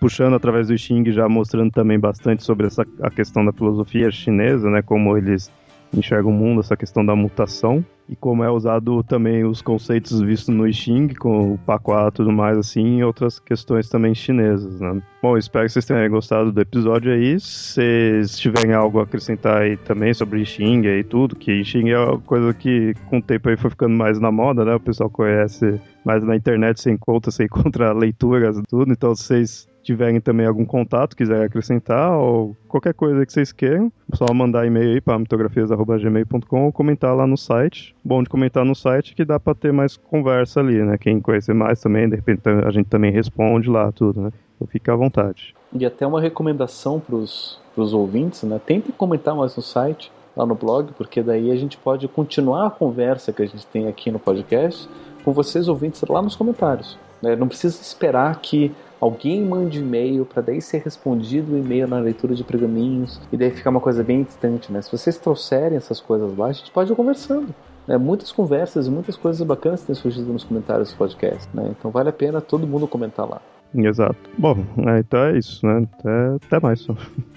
puxando 0.00 0.34
através 0.34 0.68
do 0.68 0.76
Xing, 0.76 1.10
já 1.10 1.28
mostrando 1.28 1.70
também 1.70 1.98
bastante 1.98 2.42
sobre 2.42 2.66
essa, 2.66 2.84
a 3.02 3.10
questão 3.10 3.44
da 3.44 3.52
filosofia 3.52 4.10
chinesa, 4.10 4.68
né? 4.70 4.82
Como 4.82 5.16
eles 5.16 5.50
enxergam 5.94 6.30
o 6.30 6.34
mundo, 6.34 6.60
essa 6.60 6.76
questão 6.76 7.04
da 7.04 7.14
mutação 7.14 7.84
e 8.08 8.16
como 8.16 8.44
é 8.44 8.50
usado 8.50 9.02
também 9.02 9.44
os 9.44 9.62
conceitos 9.62 10.20
vistos 10.20 10.54
no 10.54 10.66
I 10.66 10.72
Ching, 10.72 11.08
com 11.14 11.54
o 11.54 11.58
Paquá 11.58 12.08
e 12.08 12.10
tudo 12.12 12.30
mais 12.30 12.58
assim, 12.58 12.98
e 12.98 13.04
outras 13.04 13.38
questões 13.38 13.88
também 13.88 14.14
chinesas, 14.14 14.80
né? 14.80 15.00
Bom, 15.22 15.38
espero 15.38 15.64
que 15.66 15.72
vocês 15.72 15.86
tenham 15.86 16.10
gostado 16.10 16.52
do 16.52 16.60
episódio 16.60 17.12
aí. 17.12 17.38
Se 17.40 18.20
tiverem 18.36 18.74
algo 18.74 19.00
a 19.00 19.04
acrescentar 19.04 19.62
aí 19.62 19.76
também 19.78 20.12
sobre 20.12 20.40
I 20.40 20.46
Ching 20.46 20.84
e 20.84 21.04
tudo, 21.04 21.36
que 21.36 21.52
I 21.52 21.64
Ching 21.64 21.90
é 21.90 21.98
uma 21.98 22.18
coisa 22.18 22.52
que 22.52 22.92
com 23.08 23.18
o 23.18 23.22
tempo 23.22 23.48
aí 23.48 23.56
foi 23.56 23.70
ficando 23.70 23.96
mais 23.96 24.20
na 24.20 24.30
moda, 24.30 24.64
né? 24.64 24.74
O 24.74 24.80
pessoal 24.80 25.08
conhece 25.08 25.80
mais 26.04 26.22
na 26.22 26.36
internet, 26.36 26.82
você 26.82 26.90
encontra, 26.90 27.30
você 27.30 27.44
encontra 27.44 27.92
leituras 27.96 28.60
tudo, 28.68 28.92
então 28.92 29.14
vocês 29.14 29.66
tiverem 29.82 30.20
também 30.20 30.46
algum 30.46 30.64
contato, 30.64 31.16
quiserem 31.16 31.44
acrescentar, 31.44 32.16
ou 32.16 32.56
qualquer 32.68 32.94
coisa 32.94 33.26
que 33.26 33.32
vocês 33.32 33.52
queiram, 33.52 33.92
é 34.12 34.16
só 34.16 34.32
mandar 34.32 34.66
e-mail 34.66 34.94
aí 34.94 35.00
para 35.00 35.18
mitografias.gmail.com 35.18 36.64
ou 36.64 36.72
comentar 36.72 37.14
lá 37.14 37.26
no 37.26 37.36
site. 37.36 37.94
Bom 38.04 38.22
de 38.22 38.28
comentar 38.28 38.64
no 38.64 38.74
site 38.74 39.14
que 39.14 39.24
dá 39.24 39.38
para 39.38 39.54
ter 39.54 39.72
mais 39.72 39.96
conversa 39.96 40.60
ali, 40.60 40.82
né? 40.82 40.96
Quem 40.98 41.20
conhecer 41.20 41.54
mais 41.54 41.80
também, 41.80 42.08
de 42.08 42.16
repente 42.16 42.42
a 42.48 42.70
gente 42.70 42.86
também 42.86 43.10
responde 43.10 43.68
lá 43.68 43.90
tudo, 43.92 44.20
né? 44.20 44.30
Então 44.56 44.66
fica 44.68 44.92
à 44.92 44.96
vontade. 44.96 45.54
E 45.72 45.84
até 45.84 46.06
uma 46.06 46.20
recomendação 46.20 47.00
para 47.00 47.16
os 47.16 47.58
ouvintes, 47.76 48.42
né? 48.44 48.60
Tentem 48.64 48.94
comentar 48.96 49.34
mais 49.34 49.56
no 49.56 49.62
site, 49.62 50.12
lá 50.36 50.46
no 50.46 50.54
blog, 50.54 50.92
porque 50.96 51.22
daí 51.22 51.50
a 51.50 51.56
gente 51.56 51.76
pode 51.76 52.06
continuar 52.08 52.66
a 52.66 52.70
conversa 52.70 53.32
que 53.32 53.42
a 53.42 53.46
gente 53.46 53.66
tem 53.66 53.88
aqui 53.88 54.10
no 54.10 54.18
podcast 54.18 54.88
com 55.24 55.32
vocês 55.32 55.68
ouvintes 55.68 56.02
lá 56.08 56.20
nos 56.20 56.36
comentários. 56.36 56.98
Né? 57.20 57.36
Não 57.36 57.48
precisa 57.48 57.80
esperar 57.80 58.40
que 58.40 58.72
alguém 59.02 59.44
mande 59.44 59.80
e-mail 59.80 60.24
para 60.24 60.40
daí 60.40 60.62
ser 60.62 60.80
respondido 60.82 61.54
o 61.54 61.58
e-mail 61.58 61.88
na 61.88 61.98
leitura 61.98 62.36
de 62.36 62.44
pergaminhos 62.44 63.20
e 63.32 63.36
daí 63.36 63.50
ficar 63.50 63.70
uma 63.70 63.80
coisa 63.80 64.04
bem 64.04 64.22
distante, 64.22 64.70
né? 64.70 64.80
Se 64.80 64.92
vocês 64.92 65.18
trouxerem 65.18 65.76
essas 65.76 66.00
coisas 66.00 66.38
lá, 66.38 66.46
a 66.46 66.52
gente 66.52 66.70
pode 66.70 66.92
ir 66.92 66.94
conversando. 66.94 67.52
Né? 67.84 67.98
Muitas 67.98 68.30
conversas 68.30 68.86
e 68.86 68.90
muitas 68.92 69.16
coisas 69.16 69.44
bacanas 69.44 69.82
têm 69.82 69.92
surgido 69.92 70.32
nos 70.32 70.44
comentários 70.44 70.92
do 70.92 70.96
podcast, 70.96 71.48
né? 71.52 71.74
Então 71.76 71.90
vale 71.90 72.10
a 72.10 72.12
pena 72.12 72.40
todo 72.40 72.64
mundo 72.64 72.86
comentar 72.86 73.28
lá. 73.28 73.42
Exato. 73.74 74.30
Bom, 74.38 74.56
é, 74.86 75.00
então 75.00 75.20
é 75.24 75.36
isso, 75.36 75.66
né? 75.66 75.88
Até, 75.98 76.46
até 76.46 76.60
mais. 76.60 76.86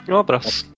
Um 0.08 0.18
abraço. 0.18 0.75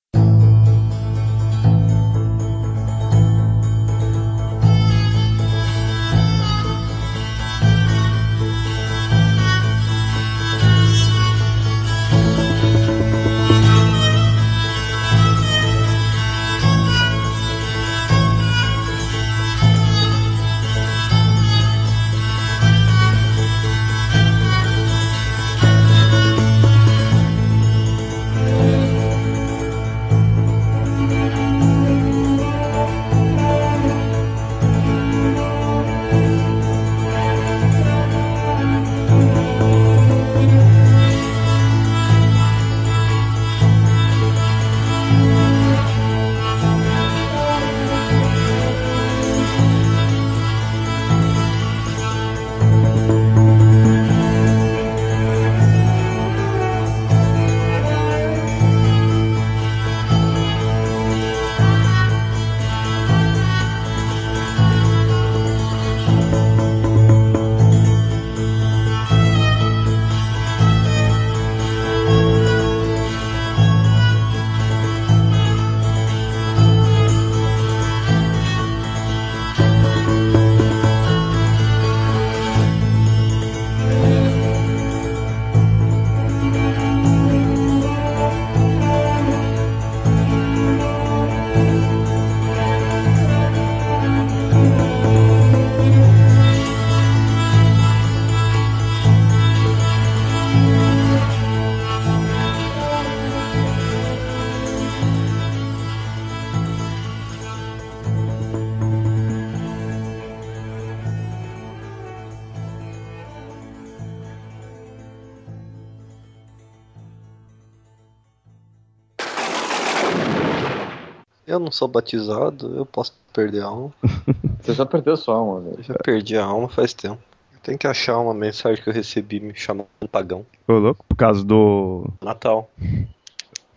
Sou 121.77 121.87
batizado, 121.87 122.75
eu 122.75 122.85
posso 122.85 123.13
perder 123.31 123.61
a 123.61 123.67
alma. 123.67 123.93
Você 124.59 124.73
já 124.73 124.85
perdeu 124.85 125.15
sua 125.15 125.35
alma, 125.35 125.61
velho. 125.61 125.83
Já 125.83 125.93
perdi 125.93 126.37
a 126.37 126.43
alma 126.43 126.67
faz 126.67 126.93
tempo. 126.93 127.21
Tem 127.61 127.77
que 127.77 127.85
achar 127.85 128.17
uma 128.17 128.33
mensagem 128.33 128.81
que 128.81 128.89
eu 128.89 128.93
recebi 128.93 129.39
me 129.39 129.53
chamando 129.53 129.87
pagão. 130.11 130.45
Ô, 130.67 130.73
louco, 130.73 131.05
por 131.07 131.15
causa 131.15 131.43
do. 131.43 132.07
Natal. 132.21 132.69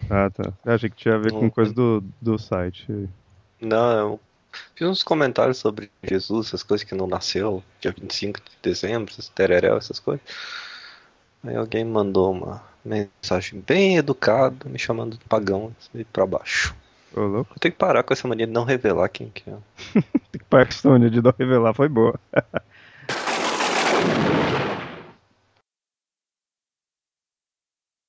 Ah, 0.08 0.30
tá. 0.30 0.52
Eu 0.64 0.72
achei 0.72 0.88
que 0.88 0.96
tinha 0.96 1.16
a 1.16 1.18
ver 1.18 1.32
com 1.32 1.50
coisa 1.50 1.72
do, 1.74 2.02
do 2.20 2.38
site. 2.38 3.08
Não, 3.60 3.98
eu 3.98 4.20
fiz 4.74 4.88
uns 4.88 5.02
comentários 5.02 5.58
sobre 5.58 5.90
Jesus, 6.02 6.48
essas 6.48 6.62
coisas 6.62 6.86
que 6.86 6.94
não 6.94 7.06
nasceu, 7.06 7.62
dia 7.80 7.92
25 7.92 8.40
de 8.40 8.56
dezembro, 8.62 9.12
esses 9.12 9.28
tereréu, 9.28 9.76
essas 9.76 9.98
coisas. 9.98 10.24
Aí 11.44 11.56
alguém 11.56 11.84
mandou 11.84 12.32
uma 12.32 12.62
mensagem 12.84 13.62
bem 13.66 13.96
educada, 13.96 14.68
me 14.68 14.78
chamando 14.78 15.18
de 15.18 15.24
pagão, 15.24 15.74
e 15.94 16.04
pra 16.04 16.26
baixo. 16.26 16.74
Ô, 17.14 17.20
louco. 17.22 17.52
Eu 17.54 17.60
tenho 17.60 17.72
que 17.72 17.78
parar 17.78 18.02
com 18.02 18.12
essa 18.12 18.28
mania 18.28 18.46
de 18.46 18.52
não 18.52 18.64
revelar 18.64 19.08
quem 19.08 19.30
que 19.30 19.48
é. 19.50 19.54
Tem 20.30 20.38
que 20.38 20.44
parar 20.44 20.66
com 20.66 20.72
essa 20.72 20.88
mania 20.88 21.10
de 21.10 21.20
não 21.20 21.34
revelar, 21.36 21.74
foi 21.74 21.88
boa. 21.88 22.18